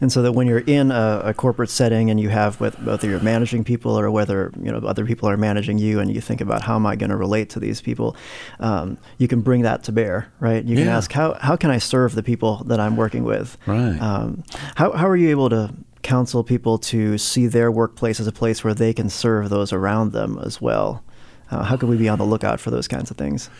And 0.00 0.12
so 0.12 0.22
that 0.22 0.32
when 0.32 0.46
you're 0.46 0.60
in 0.60 0.92
a, 0.92 1.22
a, 1.24 1.34
corporate 1.34 1.68
setting 1.68 2.10
and 2.10 2.20
you 2.20 2.28
have 2.28 2.60
with 2.60 2.80
whether 2.82 3.08
you're 3.08 3.18
managing 3.18 3.64
people 3.64 3.98
or 3.98 4.08
whether 4.08 4.52
you 4.62 4.70
know 4.70 4.78
other 4.86 5.04
people 5.04 5.28
are 5.28 5.36
managing 5.36 5.78
you, 5.78 5.98
and 5.98 6.14
you 6.14 6.20
think 6.20 6.40
about 6.40 6.62
how 6.62 6.76
am 6.76 6.86
I 6.86 6.94
going 6.94 7.10
to 7.10 7.16
relate 7.16 7.50
to 7.50 7.60
these 7.60 7.80
people, 7.80 8.14
um, 8.60 8.96
you 9.18 9.26
can 9.26 9.40
bring 9.40 9.62
that 9.62 9.82
to 9.84 9.92
bear, 9.92 10.32
right? 10.38 10.64
You 10.64 10.76
can 10.76 10.86
yeah. 10.86 10.96
ask 10.96 11.10
how 11.10 11.34
how 11.40 11.56
can 11.56 11.72
I 11.72 11.78
serve 11.78 12.14
the 12.14 12.22
people 12.22 12.62
that 12.66 12.78
I'm 12.78 12.96
working 12.96 13.24
with? 13.24 13.56
Right. 13.66 14.00
Um, 14.00 14.44
how 14.76 14.92
how 14.92 15.08
are 15.08 15.16
you 15.16 15.30
able 15.30 15.50
to 15.50 15.74
counsel 16.02 16.44
people 16.44 16.78
to 16.78 17.18
see 17.18 17.48
their 17.48 17.72
workplace 17.72 18.20
as 18.20 18.28
a 18.28 18.32
place 18.32 18.62
where 18.62 18.74
they 18.74 18.92
can 18.92 19.08
serve 19.10 19.50
those 19.50 19.72
around 19.72 20.12
them 20.12 20.38
as 20.44 20.60
well? 20.60 21.02
Uh, 21.50 21.64
how 21.64 21.76
can 21.76 21.88
we 21.88 21.96
be 21.96 22.08
on 22.08 22.18
the 22.18 22.24
lookout 22.24 22.60
for 22.60 22.70
those 22.70 22.86
kinds 22.86 23.10
of 23.10 23.16
things? 23.16 23.50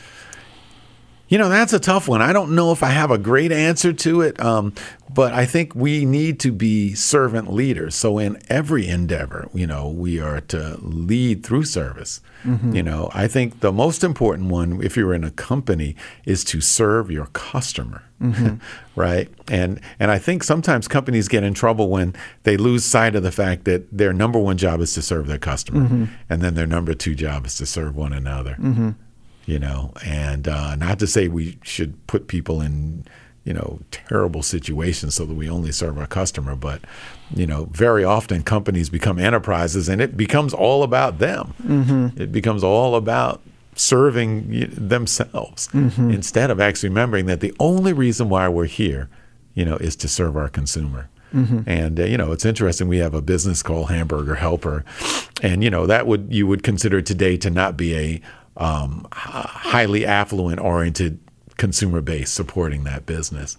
You 1.29 1.37
know, 1.37 1.49
that's 1.49 1.72
a 1.72 1.79
tough 1.79 2.09
one. 2.09 2.22
I 2.22 2.33
don't 2.33 2.55
know 2.55 2.72
if 2.72 2.83
I 2.83 2.89
have 2.89 3.11
a 3.11 3.18
great 3.18 3.53
answer 3.53 3.93
to 3.93 4.22
it, 4.22 4.41
um, 4.41 4.72
but 5.12 5.35
I 5.35 5.45
think 5.45 5.74
we 5.74 6.05
need 6.05 6.41
to 6.41 6.53
be 6.53 6.95
servant 6.95 7.53
leaders. 7.53 7.95
So, 7.95 8.18
in 8.18 8.39
every 8.49 8.89
endeavor, 8.89 9.49
you 9.53 9.66
know, 9.66 9.89
we 9.89 10.20
are 10.20 10.41
to 10.43 10.79
lead 10.81 11.45
through 11.45 11.64
service. 11.64 12.20
Mm-hmm. 12.45 12.74
You 12.74 12.83
know, 12.83 13.11
I 13.12 13.29
think 13.29 13.61
the 13.61 13.72
most 13.72 14.03
important 14.03 14.49
one, 14.49 14.83
if 14.83 14.97
you're 14.97 15.12
in 15.12 15.24
a 15.24 15.31
company, 15.31 15.97
is 16.24 16.45
to 16.45 16.61
serve 16.61 17.11
your 17.11 17.26
customer. 17.26 18.05
Mm-hmm. 18.20 18.57
right 18.97 19.33
and 19.47 19.81
and 20.01 20.11
i 20.11 20.18
think 20.18 20.43
sometimes 20.43 20.89
companies 20.89 21.29
get 21.29 21.45
in 21.45 21.55
trouble 21.55 21.89
when 21.89 22.16
they 22.43 22.57
lose 22.57 22.85
sight 22.85 23.14
of 23.14 23.22
the 23.22 23.31
fact 23.31 23.64
that 23.64 23.87
their 23.97 24.12
number 24.12 24.41
one 24.41 24.57
job 24.59 24.81
is 24.81 24.93
to 24.95 25.03
serve 25.03 25.29
their 25.29 25.39
customer 25.39 25.83
mm-hmm. 25.83 26.05
and 26.29 26.43
then 26.43 26.57
their 26.57 26.66
number 26.66 26.95
two 26.95 27.14
job 27.14 27.47
is 27.47 27.55
to 27.55 27.64
serve 27.64 27.95
one 27.95 28.12
another 28.12 28.57
mm-hmm 28.59 28.91
you 29.49 29.59
know, 29.59 29.92
and 30.05 30.46
uh, 30.46 30.74
not 30.76 30.99
to 30.99 31.07
say 31.07 31.26
we 31.26 31.59
should 31.62 32.07
put 32.07 32.28
people 32.28 32.61
in, 32.61 33.07
you 33.44 33.55
know, 33.55 33.80
terrible 33.90 34.42
situations 34.42 35.14
so 35.14 35.24
that 35.24 35.32
we 35.32 35.49
only 35.49 35.72
serve 35.72 35.96
our 35.96 36.07
customer, 36.07 36.55
but 36.55 36.82
you 37.34 37.46
know, 37.46 37.64
very 37.72 38.05
often 38.05 38.42
companies 38.42 38.90
become 38.90 39.18
enterprises 39.18 39.88
and 39.88 40.03
it 40.03 40.18
becomes 40.18 40.53
all 40.53 40.82
about 40.82 41.18
them. 41.18 41.55
Mm-hmm. 41.62 42.20
It 42.20 42.30
becomes 42.30 42.62
all 42.62 42.94
about 42.94 43.40
serving 43.74 44.68
themselves 44.70 45.68
mm-hmm. 45.68 46.11
instead 46.11 46.51
of 46.51 46.61
actually 46.61 46.90
remembering 46.90 47.24
that 47.24 47.40
the 47.40 47.55
only 47.59 47.94
reason 47.94 48.28
why 48.28 48.51
we're 48.51 48.66
here, 48.66 49.09
you 49.55 49.64
know, 49.64 49.76
is 49.76 49.96
to 49.96 50.09
serve 50.09 50.36
our 50.36 50.51
consumer. 50.51 51.09
Mm-hmm. 51.32 51.61
And 51.66 52.01
uh, 52.01 52.05
you 52.05 52.18
know, 52.18 52.32
it's 52.32 52.44
interesting. 52.44 52.86
We 52.86 52.99
have 52.99 53.14
a 53.14 53.22
business 53.22 53.62
called 53.62 53.88
Hamburger 53.88 54.36
Helper, 54.36 54.84
and 55.42 55.62
you 55.62 55.68
know 55.68 55.86
that 55.86 56.07
would 56.07 56.28
you 56.30 56.46
would 56.46 56.62
consider 56.62 57.03
today 57.03 57.36
to 57.38 57.51
not 57.51 57.76
be 57.76 57.94
a 57.94 58.22
um, 58.59 59.06
highly 59.12 60.04
affluent 60.04 60.61
oriented 60.61 61.18
consumer 61.56 62.00
base 62.00 62.30
supporting 62.30 62.84
that 62.84 63.06
business. 63.06 63.56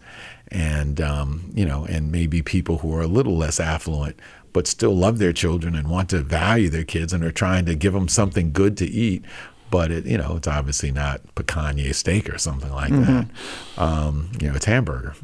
And 0.51 0.99
um, 0.99 1.51
you 1.53 1.65
know 1.65 1.85
and 1.85 2.11
maybe 2.11 2.41
people 2.41 2.79
who 2.79 2.95
are 2.95 3.01
a 3.01 3.07
little 3.07 3.37
less 3.37 3.59
affluent 3.59 4.19
but 4.51 4.65
still 4.65 4.95
love 4.95 5.19
their 5.19 5.31
children 5.31 5.75
and 5.75 5.87
want 5.89 6.09
to 6.09 6.19
value 6.19 6.69
their 6.69 6.83
kids 6.83 7.13
and 7.13 7.23
are 7.23 7.31
trying 7.31 7.65
to 7.65 7.75
give 7.75 7.93
them 7.93 8.07
something 8.07 8.51
good 8.51 8.75
to 8.77 8.85
eat. 8.85 9.23
But 9.69 9.91
it 9.91 10.05
you 10.05 10.17
know 10.17 10.37
it's 10.37 10.47
obviously 10.47 10.91
not 10.91 11.21
picanha 11.35 11.93
steak 11.93 12.33
or 12.33 12.37
something 12.37 12.71
like 12.71 12.91
mm-hmm. 12.91 13.13
that. 13.13 13.27
Um, 13.81 14.31
you 14.41 14.49
know 14.49 14.55
it's 14.55 14.65
hamburger. 14.65 15.15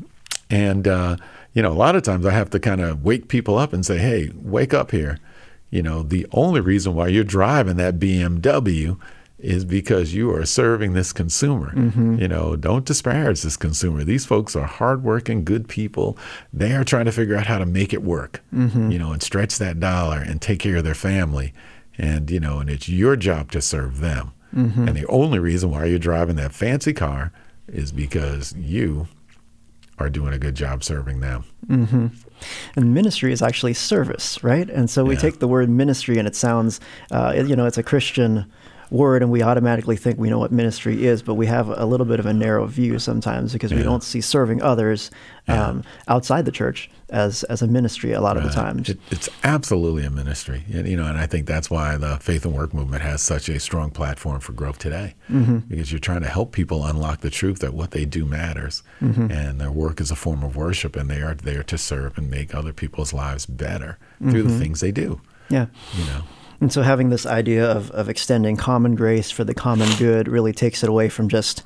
And 0.50 0.88
uh, 0.88 1.18
you 1.54 1.64
know 1.64 1.72
a 1.72 1.74
lot 1.74 1.96
of 1.96 2.04
times 2.04 2.26
i 2.26 2.32
have 2.32 2.52
to 2.52 2.60
kind 2.60 2.82
of 2.82 3.04
wake 3.04 3.28
people 3.28 3.58
up 3.58 3.74
and 3.74 3.86
say 3.86 3.98
hey 3.98 4.32
wake 4.36 4.74
up 4.74 4.92
here. 4.92 5.20
You 5.72 5.82
know 5.82 6.04
the 6.04 6.28
only 6.32 6.62
reason 6.62 6.94
why 6.94 7.08
you're 7.08 7.24
driving 7.24 7.78
that 7.78 7.98
bmw 7.98 8.98
is 9.46 9.64
because 9.64 10.14
you 10.14 10.34
are 10.34 10.46
serving 10.46 10.94
this 10.94 11.14
consumer. 11.14 11.72
Mm-hmm. 11.76 12.18
You 12.20 12.28
know, 12.28 12.56
don't 12.56 12.86
disparage 12.86 13.42
this 13.44 13.56
consumer. 13.58 14.04
These 14.04 14.26
folks 14.26 14.56
are 14.56 14.66
hardworking, 14.66 15.46
good 15.46 15.68
people. 15.68 16.18
They 16.52 16.74
are 16.74 16.84
trying 16.84 17.06
to 17.06 17.12
figure 17.12 17.36
out 17.38 17.46
how 17.46 17.60
to 17.60 17.66
make 17.66 17.94
it 17.94 18.04
work, 18.04 18.42
mm-hmm. 18.54 18.92
you 18.92 19.00
know, 19.00 19.12
and 19.12 19.22
stretch 19.22 19.58
that 19.60 19.80
dollar 19.80 20.20
and 20.20 20.42
take 20.42 20.60
care 20.60 20.78
of 20.78 20.84
their 20.84 20.96
family. 20.96 21.54
And, 21.98 22.30
you 22.32 22.40
know, 22.40 22.60
and 22.60 22.70
it's 22.70 22.90
your 22.90 23.16
job 23.16 23.52
to 23.52 23.62
serve 23.62 24.00
them. 24.00 24.32
Mm-hmm. 24.54 24.88
And 24.88 24.98
the 24.98 25.08
only 25.08 25.40
reason 25.40 25.70
why 25.70 25.86
you're 25.86 26.00
driving 26.00 26.36
that 26.38 26.52
fancy 26.52 26.94
car 26.94 27.32
is 27.68 27.92
because 27.92 28.54
you 28.58 29.08
are 29.98 30.10
doing 30.10 30.34
a 30.34 30.38
good 30.38 30.56
job 30.56 30.84
serving 30.84 31.22
them. 31.22 31.46
Mm-hmm. 31.68 32.08
And 32.76 32.94
ministry 32.94 33.32
is 33.32 33.42
actually 33.42 33.74
service, 33.74 34.44
right? 34.44 34.70
And 34.70 34.90
so 34.90 35.06
we 35.06 35.16
Yeah. 35.16 35.22
take 35.22 35.40
the 35.40 35.48
word 35.48 35.70
ministry, 35.70 36.18
and 36.18 36.28
it 36.28 36.36
sounds, 36.36 36.82
uh, 37.12 37.34
you 37.48 37.56
know, 37.56 37.66
it's 37.66 37.78
a 37.78 37.84
Christian 37.84 38.46
word, 38.92 39.22
and 39.22 39.32
we 39.32 39.42
automatically 39.42 39.96
think 39.96 40.18
we 40.20 40.30
know 40.30 40.40
what 40.40 40.52
ministry 40.52 41.06
is, 41.06 41.22
but 41.22 41.36
we 41.36 41.46
have 41.48 41.70
a 41.70 41.86
little 41.86 42.06
bit 42.06 42.20
of 42.20 42.26
a 42.26 42.34
narrow 42.34 42.66
view 42.66 43.00
sometimes 43.00 43.54
because 43.54 43.74
we 43.74 43.84
don't 43.84 44.04
see 44.04 44.22
serving 44.22 44.62
others 44.62 45.12
um, 45.48 45.84
outside 46.08 46.46
the 46.46 46.52
church 46.52 46.90
as 47.10 47.44
as 47.46 47.62
a 47.62 47.68
ministry 47.68 48.14
a 48.14 48.20
lot 48.22 48.36
of 48.36 48.42
the 48.44 48.50
Right. 48.50 48.56
times. 48.56 48.90
It, 48.90 49.00
it's 49.12 49.30
absolutely 49.44 50.04
a 50.06 50.10
ministry, 50.10 50.64
and, 50.74 50.88
you 50.88 50.98
know, 50.98 51.06
and 51.06 51.18
I 51.18 51.28
think 51.28 51.46
that's 51.46 51.70
why 51.70 51.98
the 51.98 52.18
faith 52.18 52.46
and 52.46 52.54
work 52.56 52.74
movement 52.74 53.04
has 53.04 53.22
such 53.22 53.48
a 53.50 53.60
strong 53.60 53.92
platform 53.92 54.40
for 54.40 54.54
growth 54.54 54.80
today, 54.80 55.14
Mm-hmm. 55.32 55.58
because 55.70 55.92
you're 55.92 56.00
trying 56.00 56.22
to 56.22 56.28
help 56.30 56.52
people 56.52 56.86
unlock 56.86 57.22
the 57.22 57.30
truth 57.30 57.60
that 57.60 57.74
what 57.74 57.92
they 57.92 58.06
do 58.06 58.26
matters, 58.26 58.82
Mm-hmm. 59.02 59.32
and 59.32 59.62
their 59.62 59.72
work 59.72 60.02
is 60.02 60.10
a 60.12 60.16
form 60.16 60.44
of 60.44 60.56
worship, 60.56 60.96
and 60.96 61.10
they 61.10 61.22
are 61.22 61.36
there 61.36 61.64
to 61.64 61.78
serve 61.78 62.18
and 62.18 62.30
make 62.30 62.56
other 62.56 62.74
people's 62.74 63.14
lives 63.14 63.46
better 63.46 63.98
through 64.20 64.44
Mm-hmm. 64.46 64.48
the 64.50 64.60
things 64.60 64.80
they 64.80 64.92
do. 64.92 65.22
yeah. 65.50 65.68
You 65.96 66.06
know, 66.06 66.22
And 66.62 66.72
so 66.72 66.82
having 66.82 67.10
this 67.10 67.26
idea 67.26 67.70
of, 67.70 67.92
of 67.92 68.08
extending 68.10 68.56
common 68.58 68.96
grace 68.96 69.30
for 69.30 69.44
the 69.44 69.54
common 69.54 69.90
good 69.98 70.28
really 70.28 70.54
takes 70.54 70.84
it 70.84 70.90
away 70.90 71.10
from 71.10 71.28
just 71.30 71.64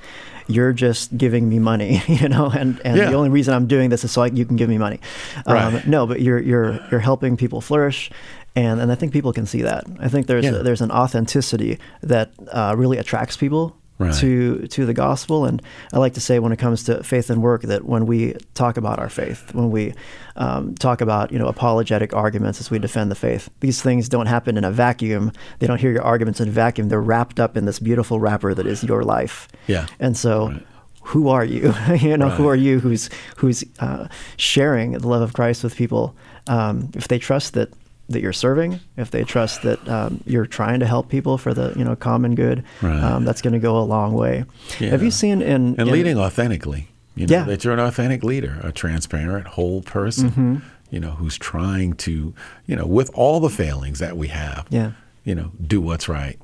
you're 0.48 0.74
just 0.74 1.16
giving 1.16 1.48
me 1.48 1.60
money, 1.60 2.02
you 2.08 2.28
know, 2.28 2.48
and, 2.50 2.82
and 2.84 2.98
Yeah. 2.98 3.10
the 3.10 3.14
only 3.16 3.30
reason 3.30 3.54
I'm 3.54 3.68
doing 3.68 3.90
this 3.92 4.04
is 4.04 4.12
so 4.12 4.24
I, 4.24 4.28
you 4.28 4.46
can 4.46 4.56
give 4.56 4.68
me 4.70 4.78
money. 4.80 5.00
Um, 5.46 5.54
Right. 5.76 5.88
no, 5.88 6.08
but 6.08 6.22
you're 6.22 6.40
you're 6.40 6.80
you're 6.90 7.00
helping 7.02 7.38
people 7.38 7.62
flourish, 7.62 8.10
and 8.56 8.80
and 8.82 8.92
I 8.92 8.96
think 8.96 9.14
people 9.14 9.32
can 9.32 9.46
see 9.46 9.62
that. 9.62 9.84
I 10.00 10.08
think 10.10 10.26
there's 10.26 10.44
Yeah. 10.46 10.52
there's 10.64 10.82
an 10.82 10.90
authenticity 10.92 11.78
that 12.02 12.32
uh, 12.52 12.74
really 12.76 12.98
attracts 12.98 13.38
people. 13.38 13.76
Right. 14.00 14.16
To 14.16 14.66
to 14.68 14.86
the 14.86 14.93
gospel, 14.93 15.43
and 15.43 15.62
I 15.91 16.00
like 16.00 16.14
to 16.14 16.22
say 16.22 16.39
when 16.39 16.54
it 16.54 16.58
comes 16.58 16.84
to 16.86 17.04
faith 17.04 17.30
and 17.30 17.41
work 17.41 17.64
that 17.64 17.84
when 17.84 18.06
we 18.06 18.34
talk 18.54 18.78
about 18.78 18.97
our 18.97 19.10
faith, 19.10 19.54
when 19.54 19.72
we 19.72 19.93
um, 20.38 20.74
talk 20.76 21.02
about 21.02 21.34
you 21.34 21.38
know 21.38 21.47
apologetic 21.47 22.14
arguments 22.14 22.62
as 22.62 22.72
we 22.72 22.80
defend 22.80 23.12
the 23.12 23.16
faith, 23.16 23.50
these 23.60 23.82
things 23.82 24.08
don't 24.08 24.28
happen 24.28 24.58
in 24.58 24.64
a 24.64 24.72
vacuum. 24.72 25.34
They 25.60 25.68
don't 25.68 25.82
hear 25.82 25.91
your 25.91 26.04
arguments 26.04 26.39
in 26.39 26.47
a 26.47 26.52
vacuum. 26.52 26.88
They're 26.88 27.02
wrapped 27.02 27.41
up 27.41 27.58
in 27.58 27.66
this 27.66 27.78
beautiful 27.80 28.22
wrapper 28.22 28.54
that 28.54 28.66
is 28.66 28.86
your 28.86 29.04
life. 29.04 29.50
Yeah. 29.68 29.88
And 30.00 30.16
so, 30.16 30.47
Right. 30.47 30.66
who 31.04 31.28
are 31.28 31.43
you? 31.43 31.74
you 32.00 32.16
know, 32.16 32.30
who 32.30 32.47
are 32.47 32.56
you? 32.56 32.80
Who's 32.80 33.10
who's 33.36 33.66
uh, 33.80 34.08
sharing 34.38 34.93
the 34.93 35.08
love 35.10 35.22
of 35.22 35.34
Christ 35.34 35.62
with 35.62 35.76
people? 35.76 36.16
Um, 36.47 36.89
if 36.95 37.10
they 37.10 37.20
trust 37.20 37.54
that 37.56 37.70
that 38.10 38.22
you're 38.22 38.34
serving, 38.34 38.80
if 38.97 39.12
they 39.12 39.24
trust 39.24 39.62
that 39.64 39.88
um, 39.88 40.22
you're 40.26 40.45
trying 40.47 40.80
to 40.80 40.86
help 40.86 41.10
people 41.10 41.38
for 41.38 41.53
the 41.53 41.74
you 41.78 41.84
know 41.84 41.95
common 41.95 42.36
good, 42.36 42.64
Right. 42.82 43.01
um, 43.01 43.24
that's 43.26 43.41
going 43.41 43.53
to 43.53 43.60
go 43.60 43.78
a 43.78 43.84
long 43.86 44.14
way. 44.14 44.45
Have 44.80 45.03
you 45.03 45.12
seen 45.12 45.41
in 45.41 45.76
and 45.78 45.80
in- 45.80 45.91
leading 45.91 46.18
authentically. 46.18 46.88
You 47.16 47.28
know, 47.28 47.36
Yeah. 47.36 47.43
that 47.45 47.64
you're 47.64 47.74
an 47.74 47.80
authentic 47.80 48.24
leader, 48.24 48.60
a 48.64 48.72
transparent, 48.72 49.47
whole 49.47 49.82
person. 49.82 50.30
Mm-hmm. 50.30 50.55
You 50.89 50.99
know, 50.99 51.12
who's 51.12 51.38
trying 51.38 51.93
to, 51.97 52.34
you 52.66 52.76
know, 52.76 52.86
with 52.86 53.12
all 53.14 53.39
the 53.39 53.49
failings 53.49 53.99
that 53.99 54.16
we 54.18 54.30
have, 54.30 54.66
Yeah. 54.70 54.91
you 55.24 55.36
know, 55.36 55.51
do 55.68 55.82
what's 55.82 56.07
right. 56.10 56.39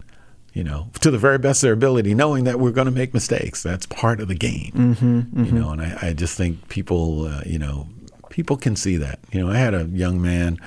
You 0.53 0.63
know, 0.63 0.89
to 1.01 1.11
the 1.11 1.17
very 1.17 1.37
best 1.37 1.63
of 1.63 1.67
their 1.67 1.73
ability, 1.73 2.13
knowing 2.13 2.43
that 2.43 2.59
we're 2.59 2.71
going 2.71 2.85
to 2.85 2.91
make 2.91 3.13
mistakes. 3.13 3.63
That's 3.63 3.85
part 3.87 4.19
of 4.19 4.27
the 4.27 4.35
game. 4.35 4.71
Mm-hmm, 4.75 5.45
You 5.45 5.51
know, 5.51 5.69
and 5.71 5.81
I, 5.81 5.97
I 6.09 6.13
just 6.13 6.37
think 6.37 6.67
people, 6.69 7.25
uh, 7.25 7.41
you 7.45 7.57
know, 7.59 7.87
people 8.29 8.55
can 8.57 8.75
see 8.75 8.97
that. 8.97 9.19
You 9.31 9.39
know, 9.41 9.49
I 9.51 9.57
had 9.57 9.73
a 9.73 9.85
young 9.85 10.21
man. 10.21 10.59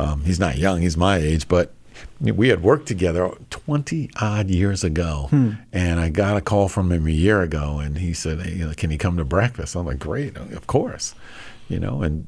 Um, 0.00 0.24
he's 0.24 0.40
not 0.40 0.56
young; 0.58 0.80
he's 0.80 0.96
my 0.96 1.16
age, 1.18 1.48
but 1.48 1.72
we 2.20 2.48
had 2.48 2.62
worked 2.62 2.86
together 2.86 3.30
20 3.50 4.10
odd 4.20 4.50
years 4.50 4.84
ago. 4.84 5.28
Hmm. 5.30 5.52
And 5.72 6.00
I 6.00 6.10
got 6.10 6.36
a 6.36 6.40
call 6.40 6.68
from 6.68 6.92
him 6.92 7.06
a 7.06 7.10
year 7.10 7.42
ago, 7.42 7.78
and 7.78 7.98
he 7.98 8.12
said, 8.12 8.42
hey, 8.42 8.52
you 8.52 8.66
know, 8.66 8.74
Can 8.76 8.90
he 8.90 8.98
come 8.98 9.16
to 9.16 9.24
breakfast? 9.24 9.74
I'm 9.74 9.86
like, 9.86 9.98
Great, 9.98 10.36
of 10.36 10.66
course. 10.66 11.14
You 11.68 11.78
know, 11.78 12.02
and 12.02 12.26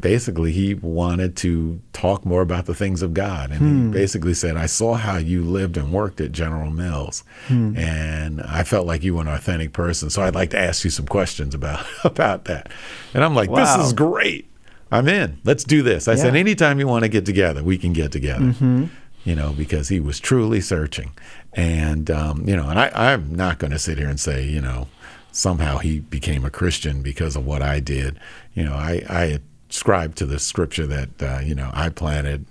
basically 0.00 0.50
he 0.50 0.74
wanted 0.74 1.36
to 1.36 1.80
talk 1.92 2.26
more 2.26 2.42
about 2.42 2.66
the 2.66 2.74
things 2.74 3.02
of 3.02 3.14
God. 3.14 3.50
And 3.50 3.60
he 3.60 3.66
hmm. 3.66 3.90
basically 3.92 4.34
said, 4.34 4.56
I 4.56 4.66
saw 4.66 4.94
how 4.94 5.16
you 5.16 5.44
lived 5.44 5.76
and 5.76 5.92
worked 5.92 6.20
at 6.20 6.32
General 6.32 6.70
Mills, 6.70 7.22
hmm. 7.46 7.76
and 7.76 8.42
I 8.42 8.64
felt 8.64 8.86
like 8.86 9.04
you 9.04 9.14
were 9.14 9.22
an 9.22 9.28
authentic 9.28 9.72
person. 9.72 10.10
So 10.10 10.22
I'd 10.22 10.34
like 10.34 10.50
to 10.50 10.58
ask 10.58 10.84
you 10.84 10.90
some 10.90 11.06
questions 11.06 11.54
about, 11.54 11.86
about 12.04 12.44
that. 12.46 12.68
And 13.14 13.24
I'm 13.24 13.34
like, 13.34 13.48
Wow. 13.48 13.76
This 13.76 13.86
is 13.86 13.92
great. 13.92 14.49
I'm 14.90 15.08
in. 15.08 15.38
Let's 15.44 15.64
do 15.64 15.82
this. 15.82 16.08
I 16.08 16.14
said, 16.16 16.34
anytime 16.34 16.78
you 16.80 16.88
want 16.88 17.04
to 17.04 17.08
get 17.08 17.24
together, 17.24 17.62
we 17.62 17.78
can 17.78 17.92
get 17.92 18.12
together. 18.12 18.46
Mm-hmm. 18.46 18.86
You 19.24 19.34
know, 19.34 19.52
because 19.52 19.88
he 19.88 20.00
was 20.00 20.18
truly 20.18 20.62
searching, 20.62 21.12
and 21.52 22.10
um, 22.10 22.48
you 22.48 22.56
know, 22.56 22.70
and 22.70 22.78
I, 22.78 22.90
I'm 22.94 23.34
not 23.34 23.58
going 23.58 23.70
to 23.70 23.78
sit 23.78 23.98
here 23.98 24.08
and 24.08 24.18
say, 24.18 24.44
you 24.44 24.62
know, 24.62 24.88
somehow 25.30 25.76
he 25.76 26.00
became 26.00 26.44
a 26.44 26.50
Christian 26.50 27.02
because 27.02 27.36
of 27.36 27.44
what 27.44 27.60
I 27.60 27.80
did. 27.80 28.18
You 28.54 28.64
know, 28.64 28.72
I, 28.72 29.02
I 29.10 29.40
ascribe 29.68 30.14
to 30.16 30.26
the 30.26 30.38
scripture 30.38 30.86
that 30.86 31.22
uh, 31.22 31.40
you 31.40 31.54
know 31.54 31.70
I 31.74 31.90
planted, 31.90 32.46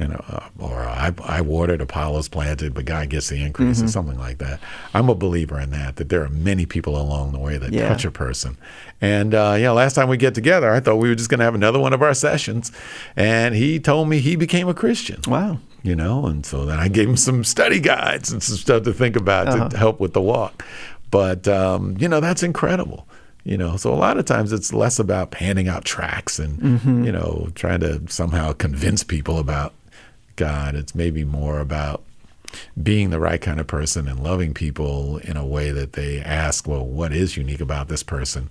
you 0.00 0.08
know, 0.08 0.24
uh, 0.28 0.48
or 0.58 0.80
I, 0.80 1.12
I 1.24 1.40
watered, 1.42 1.80
Apollos 1.80 2.28
planted, 2.28 2.72
but 2.74 2.84
God 2.86 3.10
gets 3.10 3.28
the 3.28 3.42
increase, 3.44 3.76
Mm-hmm. 3.78 3.86
or 3.86 3.90
something 3.90 4.18
like 4.18 4.38
that. 4.38 4.60
I'm 4.94 5.08
a 5.08 5.14
believer 5.14 5.60
in 5.60 5.70
that. 5.70 5.96
That 5.96 6.08
there 6.08 6.22
are 6.22 6.28
many 6.30 6.64
people 6.66 7.00
along 7.00 7.32
the 7.32 7.38
way 7.38 7.58
that 7.58 7.72
Yeah. 7.72 7.88
touch 7.88 8.04
a 8.04 8.10
person. 8.10 8.56
And 9.00 9.34
uh, 9.34 9.56
yeah, 9.58 9.70
last 9.72 9.94
time 9.94 10.08
we 10.08 10.16
get 10.16 10.34
together, 10.34 10.70
I 10.72 10.80
thought 10.80 10.96
we 10.96 11.08
were 11.08 11.14
just 11.14 11.28
going 11.30 11.38
to 11.40 11.44
have 11.44 11.54
another 11.54 11.78
one 11.78 11.92
of 11.92 12.02
our 12.02 12.14
sessions, 12.14 12.72
and 13.16 13.54
he 13.54 13.78
told 13.78 14.08
me 14.08 14.18
he 14.20 14.36
became 14.36 14.68
a 14.68 14.74
Christian. 14.74 15.20
wow. 15.28 15.58
You 15.82 15.96
know, 15.96 16.26
and 16.26 16.44
so 16.44 16.66
then 16.66 16.78
I 16.78 16.88
gave 16.88 17.08
him 17.08 17.16
some 17.16 17.42
study 17.42 17.80
guides 17.80 18.30
and 18.30 18.42
some 18.42 18.56
stuff 18.58 18.82
to 18.84 18.92
think 18.92 19.16
about 19.16 19.48
Uh-huh. 19.48 19.68
to 19.70 19.76
help 19.78 19.98
with 19.98 20.12
the 20.12 20.20
walk. 20.20 20.64
But 21.10 21.48
um, 21.48 21.96
you 21.98 22.06
know, 22.08 22.20
that's 22.20 22.42
incredible. 22.42 23.06
You 23.44 23.56
know, 23.56 23.78
so 23.78 23.90
a 23.90 23.96
lot 23.96 24.18
of 24.18 24.26
times 24.26 24.52
it's 24.52 24.74
less 24.74 24.98
about 24.98 25.32
handing 25.34 25.66
out 25.68 25.86
tracks 25.86 26.38
and 26.38 26.58
Mm-hmm. 26.60 27.04
you 27.04 27.12
know 27.12 27.48
trying 27.54 27.80
to 27.80 28.02
somehow 28.08 28.52
convince 28.52 29.02
people 29.02 29.38
about 29.38 29.72
God. 30.40 30.74
It's 30.74 30.94
maybe 30.94 31.22
more 31.24 31.60
about 31.60 32.02
being 32.82 33.10
the 33.10 33.20
right 33.20 33.40
kind 33.40 33.60
of 33.60 33.66
person 33.66 34.08
and 34.08 34.18
loving 34.22 34.54
people 34.54 35.18
in 35.18 35.36
a 35.36 35.46
way 35.46 35.70
that 35.70 35.92
they 35.92 36.20
ask, 36.20 36.66
well, 36.66 36.84
what 36.84 37.12
is 37.12 37.36
unique 37.36 37.60
about 37.60 37.88
this 37.88 38.02
person? 38.02 38.50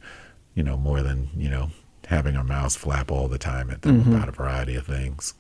You 0.56 0.64
know, 0.64 0.78
more 0.78 1.02
than 1.02 1.30
you 1.36 1.50
know 1.50 1.72
having 2.08 2.36
our 2.38 2.44
mouths 2.44 2.76
flap 2.76 3.12
all 3.12 3.28
the 3.28 3.38
time 3.38 3.70
at 3.70 3.82
them 3.82 4.02
Mm-hmm. 4.02 4.16
about 4.16 4.30
a 4.30 4.32
variety 4.32 4.76
of 4.76 4.86
things. 4.86 5.34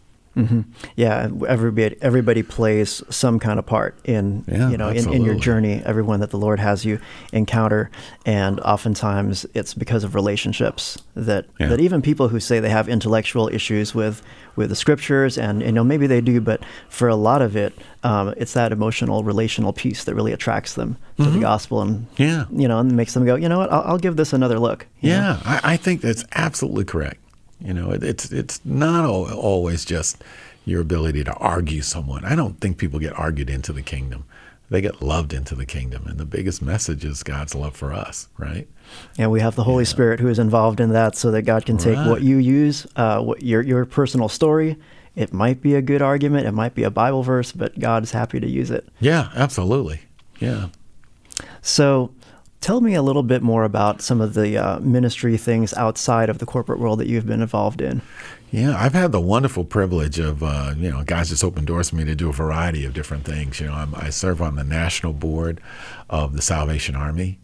Yeah, 0.95 1.29
everybody 1.47 1.95
everybody 2.01 2.43
plays 2.43 3.01
some 3.09 3.39
kind 3.39 3.59
of 3.59 3.65
part 3.65 3.97
in 4.05 4.43
Yeah, 4.47 4.69
you 4.69 4.77
know 4.77 4.89
in, 4.89 5.11
in 5.13 5.23
your 5.23 5.35
journey. 5.35 5.81
Everyone 5.85 6.19
that 6.21 6.29
the 6.31 6.37
Lord 6.37 6.59
has 6.59 6.85
you 6.85 6.99
encounter, 7.33 7.89
and 8.25 8.59
oftentimes 8.61 9.45
it's 9.53 9.73
because 9.73 10.03
of 10.03 10.15
relationships 10.15 10.97
that 11.15 11.45
Yeah. 11.59 11.67
that 11.69 11.79
even 11.79 12.01
people 12.01 12.27
who 12.29 12.39
say 12.39 12.59
they 12.59 12.69
have 12.69 12.87
intellectual 12.89 13.49
issues 13.49 13.93
with 13.95 14.21
with 14.55 14.69
the 14.69 14.75
scriptures, 14.75 15.37
and 15.37 15.61
you 15.61 15.71
know 15.71 15.83
maybe 15.83 16.07
they 16.07 16.21
do, 16.21 16.41
but 16.41 16.61
for 16.89 17.07
a 17.07 17.15
lot 17.15 17.41
of 17.41 17.55
it, 17.55 17.73
um, 18.03 18.33
it's 18.37 18.53
that 18.53 18.71
emotional 18.71 19.23
relational 19.23 19.71
piece 19.73 20.03
that 20.03 20.15
really 20.15 20.33
attracts 20.33 20.73
them 20.73 20.97
to 21.17 21.29
the 21.29 21.39
gospel, 21.39 21.81
and 21.81 21.89
Mm-hmm. 21.99 22.23
Yeah. 22.23 22.45
you 22.51 22.67
know, 22.67 22.79
and 22.79 22.91
makes 22.95 23.13
them 23.13 23.25
go, 23.25 23.35
you 23.35 23.49
know 23.49 23.57
what, 23.59 23.71
I'll, 23.71 23.81
I'll 23.81 23.97
give 23.97 24.15
this 24.15 24.33
another 24.33 24.59
look. 24.59 24.85
Yeah, 25.01 25.39
I, 25.45 25.73
I 25.73 25.77
think 25.77 26.01
that's 26.01 26.23
absolutely 26.33 26.85
correct. 26.85 27.19
You 27.61 27.73
know, 27.73 27.91
it, 27.91 28.03
it's 28.03 28.31
it's 28.31 28.61
not 28.63 29.05
always 29.05 29.85
just 29.85 30.23
your 30.65 30.81
ability 30.81 31.23
to 31.23 31.33
argue 31.35 31.81
someone. 31.81 32.25
I 32.25 32.35
don't 32.35 32.59
think 32.59 32.77
people 32.77 32.99
get 32.99 33.17
argued 33.17 33.49
into 33.49 33.73
the 33.73 33.81
kingdom. 33.81 34.25
They 34.69 34.81
get 34.81 35.01
loved 35.01 35.33
into 35.33 35.55
the 35.55 35.65
kingdom, 35.65 36.05
and 36.05 36.19
the 36.19 36.25
biggest 36.25 36.61
message 36.61 37.03
is 37.03 37.23
God's 37.23 37.55
love 37.55 37.75
for 37.75 37.91
us, 37.91 38.27
right? 38.37 38.67
And 39.17 39.31
we 39.31 39.39
have 39.39 39.55
the 39.55 39.63
Holy 39.63 39.85
Spirit 39.85 40.19
who 40.19 40.27
is 40.27 40.37
involved 40.37 40.79
in 40.79 40.91
that 40.91 41.15
so 41.15 41.31
that 41.31 41.41
God 41.41 41.65
can 41.65 41.77
take 41.77 41.97
what 41.97 42.21
you 42.21 42.37
use, 42.37 42.85
uh, 42.95 43.19
what 43.19 43.41
your, 43.41 43.63
your 43.63 43.85
personal 43.85 44.29
story. 44.29 44.77
It 45.15 45.33
might 45.33 45.61
be 45.61 45.73
a 45.73 45.81
good 45.81 46.03
argument, 46.03 46.45
it 46.45 46.51
might 46.51 46.75
be 46.75 46.83
a 46.83 46.91
Bible 46.91 47.23
verse, 47.23 47.51
but 47.51 47.79
God 47.79 48.03
is 48.03 48.11
happy 48.11 48.39
to 48.39 48.47
use 48.47 48.69
it. 48.69 48.87
Yeah, 48.99 49.31
absolutely. 49.35 50.01
Yeah. 50.39 50.67
So 51.61 52.11
tell 52.61 52.81
me 52.81 52.93
a 52.93 53.01
little 53.01 53.23
bit 53.23 53.41
more 53.41 53.63
about 53.63 54.01
some 54.01 54.21
of 54.21 54.33
the 54.33 54.57
uh, 54.57 54.79
ministry 54.79 55.37
things 55.37 55.73
outside 55.73 56.29
of 56.29 56.39
the 56.39 56.45
corporate 56.45 56.79
world 56.79 56.99
that 56.99 57.07
you've 57.07 57.25
been 57.25 57.41
involved 57.41 57.81
in. 57.81 58.01
Yeah, 58.51 58.75
I've 58.75 58.93
had 58.93 59.11
the 59.11 59.21
wonderful 59.21 59.63
privilege 59.63 60.17
of, 60.17 60.41
uh, 60.41 60.73
you 60.75 60.89
know, 60.89 61.03
guys 61.03 61.29
just 61.29 61.43
opened 61.43 61.67
doors 61.67 61.91
for 61.91 61.97
me 61.97 62.05
to 62.05 62.15
do 62.15 62.29
a 62.29 62.33
variety 62.33 62.83
of 62.83 62.93
different 62.93 63.23
things. 63.23 63.59
You 63.59 63.67
know, 63.67 63.73
I'm, 63.73 63.93
I 63.95 64.09
serve 64.09 64.41
on 64.41 64.55
the 64.55 64.63
national 64.63 65.13
board 65.13 65.61
of 66.09 66.33
the 66.33 66.41
Salvation 66.41 66.95
Army. 66.95 67.37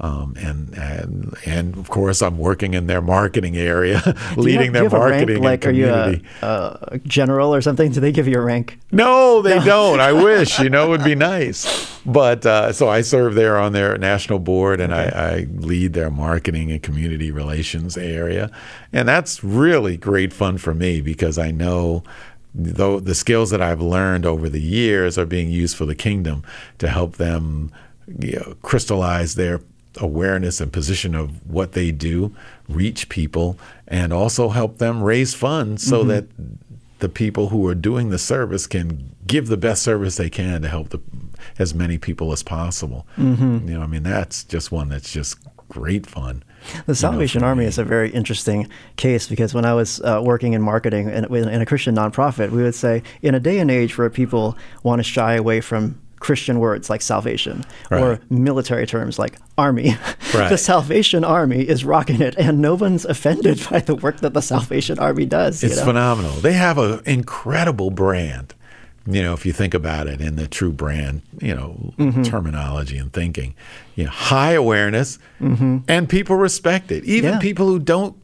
Um, 0.00 0.34
and, 0.36 0.74
and 0.76 1.36
and 1.46 1.76
of 1.76 1.88
course, 1.88 2.22
I'm 2.22 2.36
working 2.36 2.74
in 2.74 2.88
their 2.88 3.00
marketing 3.00 3.56
area, 3.56 4.02
leading 4.36 4.74
have- 4.74 4.90
their 4.90 5.00
rank? 5.00 5.18
marketing 5.28 5.42
Like, 5.44 5.64
and 5.64 5.72
are 5.72 5.78
you 5.78 5.86
community. 5.86 6.24
a, 6.42 6.78
a 6.92 6.98
general 7.06 7.54
or 7.54 7.60
something? 7.60 7.92
Do 7.92 8.00
they 8.00 8.10
give 8.10 8.26
you 8.26 8.36
a 8.38 8.40
rank? 8.40 8.80
No, 8.90 9.42
they 9.42 9.60
don't. 9.64 10.00
I 10.00 10.12
wish, 10.24 10.58
you 10.58 10.70
know, 10.70 10.86
it 10.86 10.88
would 10.88 11.04
be 11.04 11.14
nice. 11.14 11.88
But 12.04 12.44
uh, 12.44 12.72
so 12.72 12.88
I 12.88 13.02
serve 13.02 13.36
there 13.36 13.56
on 13.58 13.74
their 13.74 13.96
national 13.96 14.40
board 14.40 14.80
and 14.80 14.92
I, 14.92 15.04
I 15.04 15.46
lead 15.54 15.92
their 15.92 16.10
marketing 16.10 16.72
and 16.72 16.82
community 16.82 17.30
relations 17.30 17.96
area. 17.96 18.50
And 18.92 19.06
that's 19.06 19.44
really 19.44 19.96
great 19.98 20.32
fun 20.32 20.58
for 20.58 20.74
me 20.74 21.00
because 21.00 21.38
I 21.38 21.52
know 21.52 22.02
though 22.54 22.98
the 22.98 23.14
skills 23.14 23.50
that 23.50 23.62
I've 23.62 23.80
learned 23.80 24.26
over 24.26 24.48
the 24.48 24.60
years 24.60 25.16
are 25.16 25.26
being 25.26 25.48
used 25.48 25.76
for 25.76 25.86
the 25.86 25.94
kingdom 25.94 26.42
to 26.78 26.88
help 26.88 27.18
them 27.18 27.70
you 28.18 28.32
know, 28.40 28.56
crystallize 28.62 29.36
their 29.36 29.60
awareness 29.98 30.60
and 30.60 30.72
position 30.72 31.14
of 31.14 31.46
what 31.48 31.72
they 31.72 31.90
do, 31.90 32.34
reach 32.68 33.08
people, 33.08 33.58
and 33.86 34.12
also 34.12 34.48
help 34.50 34.78
them 34.78 35.02
raise 35.02 35.34
funds 35.34 35.86
so 35.86 36.04
that 36.04 36.26
the 36.98 37.08
people 37.08 37.48
who 37.48 37.66
are 37.66 37.74
doing 37.74 38.10
the 38.10 38.18
service 38.18 38.66
can 38.66 39.14
give 39.26 39.48
the 39.48 39.56
best 39.56 39.82
service 39.82 40.16
they 40.16 40.30
can 40.30 40.62
to 40.62 40.68
help 40.68 40.90
the, 40.90 41.00
as 41.58 41.74
many 41.74 41.98
people 41.98 42.32
as 42.32 42.42
possible. 42.42 43.06
You 43.66 43.74
know, 43.74 43.82
I 43.82 43.86
mean, 43.86 44.02
that's 44.02 44.44
just 44.44 44.70
one 44.70 44.88
that's 44.88 45.12
just 45.12 45.38
great 45.68 46.06
fun. 46.06 46.44
The 46.86 46.94
Salvation 46.94 47.40
for 47.40 47.46
Army 47.46 47.64
me. 47.64 47.68
is 47.68 47.78
a 47.78 47.84
very 47.84 48.10
interesting 48.10 48.68
case 48.96 49.26
because 49.26 49.54
when 49.54 49.64
I 49.64 49.74
was 49.74 50.00
uh, 50.02 50.20
working 50.22 50.52
in 50.52 50.62
marketing 50.62 51.08
in, 51.08 51.24
in 51.24 51.60
a 51.60 51.66
Christian 51.66 51.96
nonprofit, 51.96 52.50
we 52.50 52.62
would 52.62 52.74
say 52.74 53.02
in 53.22 53.34
a 53.34 53.40
day 53.40 53.58
and 53.58 53.70
age 53.70 53.96
where 53.98 54.10
people 54.10 54.56
want 54.82 55.00
to 55.00 55.02
shy 55.02 55.34
away 55.34 55.60
from 55.60 56.00
Christian 56.22 56.60
words 56.60 56.88
like 56.88 57.02
salvation 57.02 57.64
or 57.90 58.20
military 58.30 58.86
terms 58.86 59.18
like 59.18 59.34
army, 59.58 59.96
the 60.32 60.56
Salvation 60.56 61.24
Army 61.24 61.62
is 61.68 61.84
rocking 61.84 62.20
it, 62.22 62.34
and 62.38 62.60
no 62.60 62.74
one's 62.76 63.04
offended 63.04 63.60
by 63.70 63.80
the 63.80 63.94
work 63.96 64.20
that 64.20 64.32
the 64.32 64.40
Salvation 64.40 64.98
Army 65.00 65.26
does. 65.26 65.62
you 65.62 65.68
It's 65.68 65.78
know? 65.78 65.84
phenomenal. 65.86 66.32
They 66.40 66.52
have 66.54 66.78
an 66.78 67.00
incredible 67.06 67.90
brand. 67.90 68.54
You 69.04 69.20
know, 69.20 69.32
if 69.32 69.44
you 69.44 69.52
think 69.52 69.74
about 69.74 70.06
it 70.06 70.20
in 70.20 70.36
the 70.36 70.46
true 70.46 70.70
brand, 70.70 71.22
you 71.40 71.54
know, 71.56 71.92
Mm-hmm. 71.98 72.22
terminology 72.22 72.96
and 72.98 73.12
thinking, 73.12 73.54
you 73.96 74.04
know, 74.04 74.10
high 74.10 74.52
awareness, 74.52 75.18
and 75.40 76.08
people 76.08 76.36
respect 76.36 76.92
it. 76.92 77.04
Even 77.04 77.30
Mm-hmm. 77.32 77.34
Yeah. 77.34 77.40
people 77.40 77.66
who 77.66 77.80
don't 77.80 78.14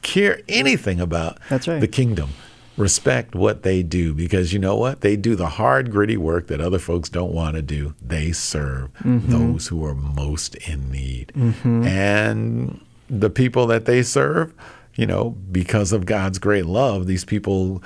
care 0.00 0.40
anything 0.48 1.00
about 1.00 1.38
That's 1.50 1.68
right. 1.68 1.80
the 1.82 1.88
kingdom 1.88 2.30
respect 2.76 3.34
what 3.34 3.62
they 3.62 3.82
do 3.82 4.12
because 4.12 4.52
you 4.52 4.58
know 4.58 4.76
what? 4.76 5.00
They 5.00 5.16
do 5.16 5.34
the 5.34 5.48
hard, 5.48 5.90
gritty 5.90 6.16
work 6.16 6.48
that 6.48 6.60
other 6.60 6.78
folks 6.78 7.08
don't 7.08 7.32
want 7.32 7.56
to 7.56 7.62
do. 7.62 7.94
They 8.02 8.32
serve 8.32 8.92
Mm-hmm. 9.02 9.30
those 9.30 9.68
who 9.68 9.84
are 9.84 9.94
most 9.94 10.54
in 10.68 10.90
need. 10.90 11.32
And 11.64 12.80
the 13.08 13.30
people 13.30 13.66
that 13.68 13.84
they 13.86 14.02
serve, 14.02 14.52
you 14.94 15.06
know, 15.06 15.30
because 15.52 15.92
of 15.92 16.06
God's 16.06 16.38
great 16.38 16.66
love, 16.66 17.06
these 17.06 17.24
people 17.24 17.82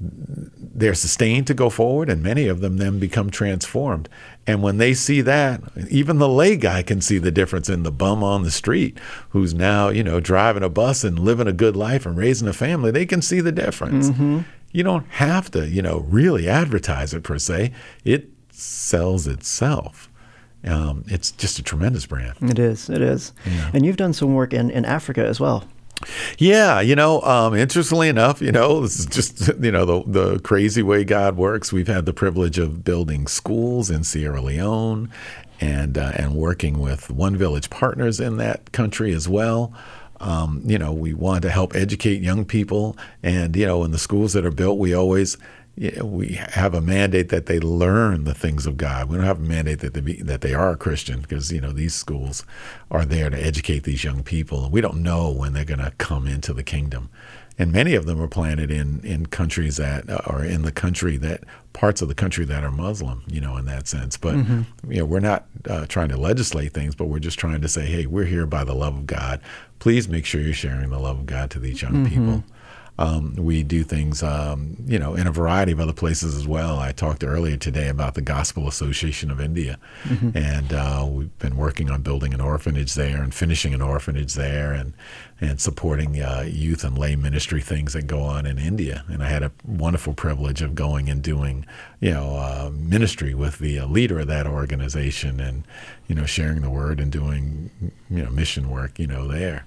they're 0.00 0.94
sustained 0.94 1.46
to 1.46 1.54
go 1.54 1.70
forward, 1.70 2.10
and 2.10 2.22
many 2.22 2.46
of 2.46 2.60
them 2.60 2.78
then 2.78 2.98
become 2.98 3.30
transformed. 3.30 4.08
And 4.46 4.62
when 4.62 4.78
they 4.78 4.92
see 4.92 5.20
that, 5.22 5.60
even 5.88 6.18
the 6.18 6.28
lay 6.28 6.56
guy 6.56 6.82
can 6.82 7.00
see 7.00 7.18
the 7.18 7.30
difference 7.30 7.68
in 7.68 7.84
the 7.84 7.92
bum 7.92 8.22
on 8.24 8.42
the 8.42 8.50
street 8.50 8.98
who's 9.30 9.54
now, 9.54 9.88
you 9.88 10.02
know, 10.02 10.20
driving 10.20 10.62
a 10.62 10.68
bus 10.68 11.04
and 11.04 11.18
living 11.18 11.46
a 11.46 11.52
good 11.52 11.76
life 11.76 12.04
and 12.04 12.16
raising 12.16 12.48
a 12.48 12.52
family. 12.52 12.90
They 12.90 13.06
can 13.06 13.22
see 13.22 13.40
the 13.40 13.52
difference. 13.52 14.10
You 14.72 14.82
don't 14.82 15.06
have 15.10 15.50
to, 15.52 15.68
you 15.68 15.82
know, 15.82 16.00
really 16.08 16.48
advertise 16.48 17.14
it 17.14 17.22
per 17.22 17.38
se. 17.38 17.72
It 18.04 18.30
sells 18.50 19.28
itself. 19.28 20.10
Um, 20.64 21.04
it's 21.08 21.30
just 21.30 21.58
a 21.58 21.62
tremendous 21.62 22.06
brand. 22.06 22.34
It 22.40 22.58
is. 22.58 22.90
It 22.90 23.00
is. 23.00 23.32
And 23.72 23.86
you've 23.86 23.96
done 23.96 24.12
some 24.12 24.34
work 24.34 24.52
in, 24.52 24.70
in 24.70 24.84
Africa 24.84 25.24
as 25.24 25.38
well. 25.38 25.64
Yeah, 26.38 26.80
you 26.80 26.96
know, 26.96 27.20
um, 27.22 27.54
interestingly 27.54 28.08
enough, 28.08 28.42
you 28.42 28.52
know, 28.52 28.80
this 28.80 28.98
is 28.98 29.06
just 29.06 29.50
you 29.62 29.70
know 29.70 29.84
the 29.84 30.02
the 30.06 30.38
crazy 30.40 30.82
way 30.82 31.04
God 31.04 31.36
works. 31.36 31.72
We've 31.72 31.88
had 31.88 32.06
the 32.06 32.12
privilege 32.12 32.58
of 32.58 32.84
building 32.84 33.26
schools 33.26 33.90
in 33.90 34.04
Sierra 34.04 34.40
Leone, 34.40 35.10
and 35.60 35.96
uh, 35.96 36.12
and 36.16 36.34
working 36.34 36.78
with 36.78 37.10
One 37.10 37.36
Village 37.36 37.70
partners 37.70 38.20
in 38.20 38.36
that 38.38 38.72
country 38.72 39.12
as 39.12 39.28
well. 39.28 39.72
Um, 40.20 40.62
you 40.64 40.78
know, 40.78 40.92
we 40.92 41.12
want 41.12 41.42
to 41.42 41.50
help 41.50 41.74
educate 41.74 42.22
young 42.22 42.44
people, 42.44 42.96
and 43.22 43.54
you 43.56 43.66
know, 43.66 43.84
in 43.84 43.90
the 43.90 43.98
schools 43.98 44.32
that 44.32 44.44
are 44.44 44.50
built, 44.50 44.78
we 44.78 44.94
always 44.94 45.36
yeah, 45.76 46.02
we 46.02 46.34
have 46.34 46.72
a 46.72 46.80
mandate 46.80 47.30
that 47.30 47.46
they 47.46 47.58
learn 47.58 48.24
the 48.24 48.34
things 48.34 48.64
of 48.64 48.76
God. 48.76 49.08
We 49.08 49.16
don't 49.16 49.26
have 49.26 49.40
a 49.40 49.42
mandate 49.42 49.80
that 49.80 49.94
they 49.94 50.00
be, 50.00 50.22
that 50.22 50.40
they 50.40 50.54
are 50.54 50.70
a 50.70 50.76
Christian 50.76 51.20
because 51.20 51.50
you 51.50 51.60
know 51.60 51.72
these 51.72 51.94
schools 51.94 52.44
are 52.92 53.04
there 53.04 53.28
to 53.28 53.36
educate 53.36 53.82
these 53.82 54.04
young 54.04 54.22
people. 54.22 54.70
We 54.70 54.80
don't 54.80 55.02
know 55.02 55.32
when 55.32 55.52
they're 55.52 55.64
going 55.64 55.80
to 55.80 55.92
come 55.98 56.28
into 56.28 56.52
the 56.52 56.62
kingdom, 56.62 57.10
and 57.58 57.72
many 57.72 57.96
of 57.96 58.06
them 58.06 58.20
are 58.20 58.28
planted 58.28 58.70
in 58.70 59.00
in 59.02 59.26
countries 59.26 59.76
that 59.78 60.08
uh, 60.08 60.20
are 60.26 60.44
in 60.44 60.62
the 60.62 60.70
country 60.70 61.16
that 61.16 61.42
parts 61.72 62.00
of 62.00 62.06
the 62.06 62.14
country 62.14 62.44
that 62.44 62.62
are 62.62 62.70
Muslim. 62.70 63.24
You 63.26 63.40
know, 63.40 63.56
in 63.56 63.64
that 63.64 63.88
sense. 63.88 64.16
But 64.16 64.36
mm-hmm. 64.36 64.92
you 64.92 65.00
know, 65.00 65.06
we're 65.06 65.18
not 65.18 65.46
uh, 65.68 65.86
trying 65.86 66.10
to 66.10 66.16
legislate 66.16 66.72
things, 66.72 66.94
but 66.94 67.06
we're 67.06 67.18
just 67.18 67.38
trying 67.38 67.62
to 67.62 67.68
say, 67.68 67.86
hey, 67.86 68.06
we're 68.06 68.26
here 68.26 68.46
by 68.46 68.62
the 68.62 68.74
love 68.74 68.96
of 68.96 69.06
God. 69.08 69.40
Please 69.80 70.08
make 70.08 70.24
sure 70.24 70.40
you're 70.40 70.54
sharing 70.54 70.90
the 70.90 71.00
love 71.00 71.18
of 71.18 71.26
God 71.26 71.50
to 71.50 71.58
these 71.58 71.82
young 71.82 71.94
mm-hmm. 71.94 72.06
people. 72.06 72.44
Um, 72.96 73.34
we 73.36 73.64
do 73.64 73.82
things, 73.82 74.22
um, 74.22 74.76
you 74.86 75.00
know, 75.00 75.14
in 75.14 75.26
a 75.26 75.32
variety 75.32 75.72
of 75.72 75.80
other 75.80 75.92
places 75.92 76.36
as 76.36 76.46
well. 76.46 76.78
I 76.78 76.92
talked 76.92 77.24
earlier 77.24 77.56
today 77.56 77.88
about 77.88 78.14
the 78.14 78.22
Gospel 78.22 78.68
Association 78.68 79.32
of 79.32 79.40
India, 79.40 79.78
and 80.34 80.72
uh, 80.72 81.04
we've 81.08 81.36
been 81.40 81.56
working 81.56 81.90
on 81.90 82.02
building 82.02 82.32
an 82.32 82.40
orphanage 82.40 82.94
there 82.94 83.20
and 83.20 83.34
finishing 83.34 83.74
an 83.74 83.82
orphanage 83.82 84.34
there, 84.34 84.72
and 84.72 84.92
and 85.40 85.60
supporting 85.60 86.22
uh, 86.22 86.44
youth 86.46 86.84
and 86.84 86.96
lay 86.96 87.16
ministry 87.16 87.60
things 87.60 87.94
that 87.94 88.06
go 88.06 88.20
on 88.20 88.46
in 88.46 88.58
India. 88.58 89.04
And 89.08 89.22
I 89.24 89.28
had 89.28 89.42
a 89.42 89.50
wonderful 89.66 90.14
privilege 90.14 90.62
of 90.62 90.76
going 90.76 91.10
and 91.10 91.20
doing, 91.20 91.66
you 92.00 92.12
know, 92.12 92.36
uh, 92.36 92.70
ministry 92.72 93.34
with 93.34 93.58
the 93.58 93.80
uh, 93.80 93.86
leader 93.86 94.20
of 94.20 94.28
that 94.28 94.46
organization, 94.46 95.40
and 95.40 95.64
you 96.06 96.14
know, 96.14 96.26
sharing 96.26 96.60
the 96.60 96.70
word 96.70 97.00
and 97.00 97.10
doing, 97.10 97.70
you 98.08 98.22
know, 98.22 98.30
mission 98.30 98.70
work, 98.70 99.00
you 99.00 99.08
know, 99.08 99.26
there. 99.26 99.64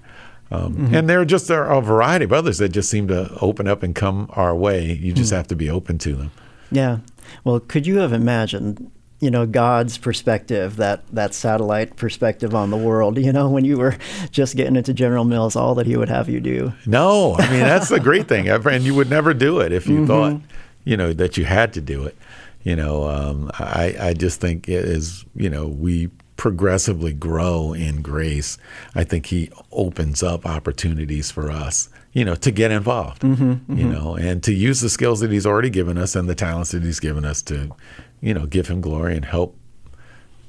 Um, 0.50 0.88
And 0.94 1.08
there 1.08 1.20
are 1.20 1.24
just 1.26 1.48
there 1.48 1.64
are 1.64 1.78
a 1.78 1.82
variety 1.82 2.24
of 2.24 2.32
others 2.32 2.58
that 2.58 2.70
just 2.70 2.88
seem 2.90 3.08
to 3.08 3.36
open 3.40 3.68
up 3.68 3.82
and 3.82 3.94
come 3.94 4.28
our 4.32 4.54
way. 4.54 4.92
You 4.92 5.12
just 5.12 5.32
have 5.32 5.46
to 5.48 5.56
be 5.56 5.68
open 5.68 5.98
to 5.98 6.14
them. 6.14 6.30
Yeah. 6.70 6.98
Well, 7.44 7.60
could 7.60 7.86
you 7.86 7.98
have 7.98 8.12
imagined, 8.14 8.90
you 9.20 9.30
know, 9.30 9.46
God's 9.46 9.98
perspective, 9.98 10.76
that 10.76 11.02
that 11.12 11.34
satellite 11.34 11.96
perspective 11.96 12.54
on 12.54 12.70
the 12.70 12.76
world, 12.76 13.18
you 13.18 13.32
know, 13.32 13.50
when 13.50 13.64
you 13.64 13.76
were 13.76 13.96
just 14.30 14.56
getting 14.56 14.76
into 14.76 14.94
General 14.94 15.24
Mills, 15.24 15.54
all 15.56 15.74
that 15.74 15.86
he 15.86 15.96
would 15.96 16.08
have 16.08 16.28
you 16.28 16.40
do? 16.40 16.72
No, 16.86 17.34
I 17.38 17.50
mean 17.50 17.60
that's 17.60 17.88
the 17.90 18.00
great 18.00 18.28
thing, 18.28 18.48
and 18.48 18.82
you 18.84 18.94
would 18.94 19.10
never 19.10 19.34
do 19.34 19.60
it 19.60 19.72
if 19.72 19.86
you 19.86 20.06
thought, 20.06 20.40
you 20.84 20.96
know, 20.96 21.12
that 21.12 21.36
you 21.36 21.44
had 21.44 21.72
to 21.74 21.80
do 21.80 22.04
it. 22.04 22.16
You 22.62 22.76
know, 22.76 23.04
um, 23.08 23.50
I 23.58 23.94
I 24.00 24.14
just 24.14 24.40
think 24.40 24.68
it 24.68 24.84
is, 24.84 25.24
you 25.34 25.50
know, 25.50 25.66
we 25.66 26.08
progressively 26.38 27.12
grow 27.12 27.74
in 27.74 28.00
grace. 28.00 28.56
I 28.94 29.04
think 29.04 29.26
He 29.26 29.50
opens 29.70 30.22
up 30.22 30.46
opportunities 30.46 31.30
for 31.30 31.50
us, 31.50 31.90
you 32.12 32.24
know, 32.24 32.36
to 32.36 32.50
get 32.50 32.70
involved, 32.70 33.22
mm-hmm, 33.22 33.76
you 33.76 33.84
mm-hmm. 33.84 33.92
know, 33.92 34.14
and 34.14 34.42
to 34.44 34.54
use 34.54 34.80
the 34.80 34.88
skills 34.88 35.20
that 35.20 35.30
He's 35.30 35.44
already 35.44 35.68
given 35.68 35.98
us 35.98 36.16
and 36.16 36.28
the 36.28 36.36
talents 36.36 36.70
that 36.70 36.82
He's 36.84 37.00
given 37.00 37.26
us 37.26 37.42
to, 37.42 37.74
you 38.22 38.32
know, 38.32 38.46
give 38.46 38.68
Him 38.68 38.80
glory 38.80 39.16
and 39.16 39.24
help, 39.24 39.56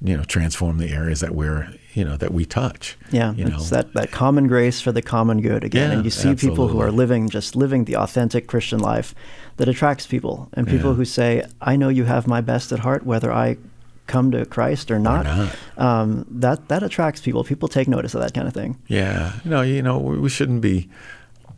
you 0.01 0.15
know, 0.15 0.23
transform 0.23 0.77
the 0.77 0.91
areas 0.91 1.21
that 1.21 1.33
we're, 1.33 1.73
you 1.95 2.05
know, 2.05 2.17
that 2.17 2.31
we 2.31 2.45
touch. 2.45 2.95
Yeah, 3.09 3.33
you 3.33 3.45
know, 3.45 3.57
it's 3.57 3.71
that, 3.71 3.91
that 3.95 4.11
common 4.11 4.47
grace 4.47 4.79
for 4.79 4.91
the 4.91 5.01
common 5.01 5.41
good 5.41 5.63
again. 5.63 5.89
Yeah, 5.89 5.95
and 5.95 6.05
you 6.05 6.11
see 6.11 6.35
people 6.35 6.67
who 6.67 6.79
are 6.79 6.91
living, 6.91 7.29
just 7.29 7.55
living 7.55 7.85
the 7.85 7.95
authentic 7.95 8.45
Christian 8.45 8.79
life 8.79 9.15
that 9.57 9.67
attracts 9.67 10.05
people. 10.05 10.49
And 10.53 10.67
people 10.67 10.91
Yeah. 10.91 10.97
who 10.97 11.05
say, 11.05 11.45
I 11.59 11.75
know 11.77 11.89
you 11.89 12.03
have 12.03 12.27
my 12.27 12.41
best 12.41 12.71
at 12.71 12.79
heart, 12.79 13.07
whether 13.07 13.33
I 13.33 13.57
come 14.09 14.31
to 14.31 14.45
Christ 14.45 14.91
or 14.91 14.99
not. 14.99 15.23
not. 15.23 15.55
Um, 15.77 16.25
that, 16.29 16.67
that 16.67 16.83
attracts 16.83 17.21
people. 17.21 17.45
People 17.45 17.69
take 17.69 17.87
notice 17.87 18.13
of 18.13 18.21
that 18.21 18.33
kind 18.33 18.47
of 18.47 18.53
thing. 18.53 18.77
Yeah, 18.87 19.33
no, 19.45 19.61
you 19.61 19.81
know, 19.81 19.97
we 19.97 20.17
we 20.17 20.29
shouldn't 20.29 20.61
be 20.61 20.89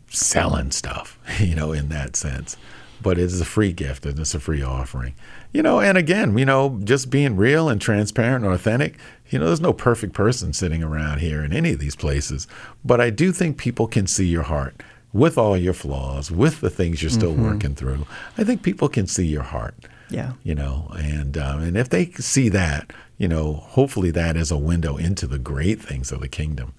selling 0.08 0.70
stuff, 0.70 1.18
you 1.40 1.56
know, 1.56 1.72
in 1.72 1.88
that 1.88 2.14
sense. 2.14 2.56
But 3.00 3.18
it's 3.18 3.40
a 3.40 3.44
free 3.44 3.72
gift 3.72 4.06
and 4.06 4.16
it's 4.20 4.32
a 4.32 4.38
free 4.38 4.62
offering, 4.62 5.14
you 5.52 5.60
know. 5.60 5.80
And 5.80 5.98
again, 5.98 6.38
you 6.38 6.44
know, 6.44 6.78
just 6.84 7.10
being 7.10 7.36
real 7.36 7.68
and 7.68 7.80
transparent 7.80 8.44
and 8.44 8.54
authentic. 8.54 8.96
You 9.28 9.40
know, 9.40 9.46
there's 9.46 9.60
no 9.60 9.72
perfect 9.72 10.12
person 10.12 10.52
sitting 10.52 10.84
around 10.84 11.18
here 11.18 11.42
in 11.42 11.52
any 11.52 11.72
of 11.72 11.80
these 11.80 11.96
places, 11.96 12.46
but 12.84 13.00
I 13.00 13.10
do 13.10 13.32
think 13.32 13.56
people 13.56 13.88
can 13.88 14.06
see 14.06 14.26
your 14.26 14.44
heart 14.44 14.82
with 15.12 15.36
all 15.36 15.56
your 15.56 15.72
flaws, 15.72 16.30
with 16.30 16.60
the 16.60 16.70
things 16.70 17.02
you're 17.02 17.10
still 17.10 17.34
working 17.34 17.74
through. 17.74 18.06
I 18.38 18.44
think 18.44 18.62
people 18.62 18.88
can 18.88 19.06
see 19.06 19.26
your 19.26 19.42
heart 19.42 19.74
Yeah. 20.12 20.32
you 20.42 20.54
know 20.54 20.90
and 20.96 21.36
um, 21.38 21.62
and 21.62 21.76
if 21.76 21.88
they 21.88 22.06
see 22.12 22.48
that 22.50 22.92
you 23.18 23.28
know 23.28 23.54
hopefully 23.54 24.10
that 24.12 24.36
is 24.36 24.50
a 24.50 24.56
window 24.58 24.96
into 24.96 25.26
the 25.26 25.38
great 25.38 25.80
things 25.80 26.12
of 26.12 26.20
the 26.20 26.28
kingdom 26.28 26.74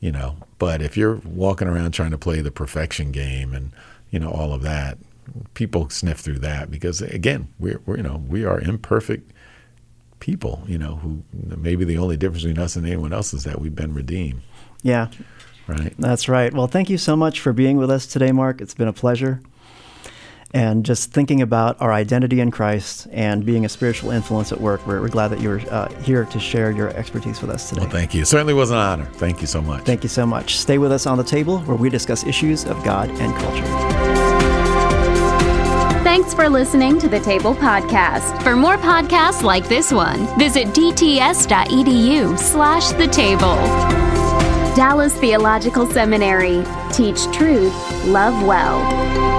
you 0.00 0.12
know 0.12 0.36
but 0.58 0.80
if 0.82 0.96
you're 0.96 1.16
walking 1.24 1.68
around 1.68 1.92
trying 1.92 2.10
to 2.12 2.18
play 2.18 2.40
the 2.40 2.50
perfection 2.50 3.10
game 3.12 3.52
and 3.54 3.72
you 4.10 4.18
know 4.18 4.30
all 4.30 4.52
of 4.52 4.62
that 4.62 4.98
people 5.54 5.88
sniff 5.90 6.18
through 6.20 6.38
that 6.38 6.70
because 6.70 7.02
again 7.02 7.48
we're, 7.58 7.80
we're 7.86 7.96
you 7.96 8.02
know 8.02 8.22
we 8.28 8.44
are 8.44 8.60
imperfect 8.60 9.32
people 10.20 10.62
you 10.66 10.78
know 10.78 10.96
who 10.96 11.22
maybe 11.56 11.84
the 11.84 11.98
only 11.98 12.16
difference 12.16 12.42
between 12.42 12.58
us 12.62 12.76
and 12.76 12.86
anyone 12.86 13.12
else 13.12 13.34
is 13.34 13.44
that 13.44 13.60
we've 13.60 13.74
been 13.74 13.92
redeemed 13.92 14.40
Yeah. 14.82 15.08
right 15.66 15.94
That's 15.98 16.28
right. 16.28 16.52
Well, 16.54 16.68
thank 16.68 16.88
you 16.88 16.96
so 16.98 17.16
much 17.16 17.40
for 17.40 17.52
being 17.52 17.76
with 17.76 17.90
us 17.90 18.06
today, 18.06 18.32
Marc. 18.32 18.60
It's 18.60 18.74
been 18.74 18.88
a 18.88 18.92
pleasure. 18.92 19.40
And 20.54 20.84
just 20.86 21.12
thinking 21.12 21.42
about 21.42 21.80
our 21.80 21.92
identity 21.92 22.40
in 22.40 22.50
Christ 22.50 23.08
and 23.10 23.44
being 23.44 23.64
a 23.64 23.68
spiritual 23.68 24.10
influence 24.10 24.52
at 24.52 24.60
work, 24.60 24.86
we're, 24.86 25.00
we're 25.00 25.08
glad 25.08 25.28
that 25.28 25.40
you 25.40 25.48
were 25.50 25.60
uh, 25.70 25.88
here 26.02 26.24
to 26.26 26.38
share 26.40 26.70
your 26.70 26.88
expertise 26.90 27.40
with 27.42 27.50
us 27.50 27.68
today. 27.68 27.82
well 27.82 27.90
thank 27.90 28.14
you 28.14 28.22
it 28.22 28.26
certainly 28.26 28.54
was 28.54 28.70
an 28.70 28.76
honor 28.76 29.04
thank 29.14 29.40
you 29.40 29.46
so 29.46 29.60
much 29.60 29.84
Thank 29.84 30.02
you 30.02 30.08
so 30.08 30.24
much. 30.24 30.56
Stay 30.56 30.78
with 30.78 30.92
us 30.92 31.06
on 31.06 31.18
the 31.18 31.24
table 31.24 31.58
where 31.60 31.76
we 31.76 31.90
discuss 31.90 32.24
issues 32.24 32.64
of 32.64 32.82
God 32.84 33.10
and 33.10 33.34
culture. 33.36 33.64
Thanks 36.02 36.32
for 36.32 36.48
listening 36.48 36.98
to 37.00 37.08
the 37.08 37.20
Table 37.20 37.54
Podcast. 37.54 38.42
For 38.42 38.56
more 38.56 38.76
podcasts 38.78 39.42
like 39.42 39.68
this 39.68 39.92
one, 39.92 40.26
visit 40.38 40.68
dts.edu 40.68 42.38
slash 42.38 42.90
the 42.92 43.06
table. 43.08 43.56
Dallas 44.74 45.14
Theological 45.18 45.86
Seminary. 45.86 46.64
Teach 46.92 47.24
truth, 47.32 47.74
love 48.06 48.46
well. 48.46 49.35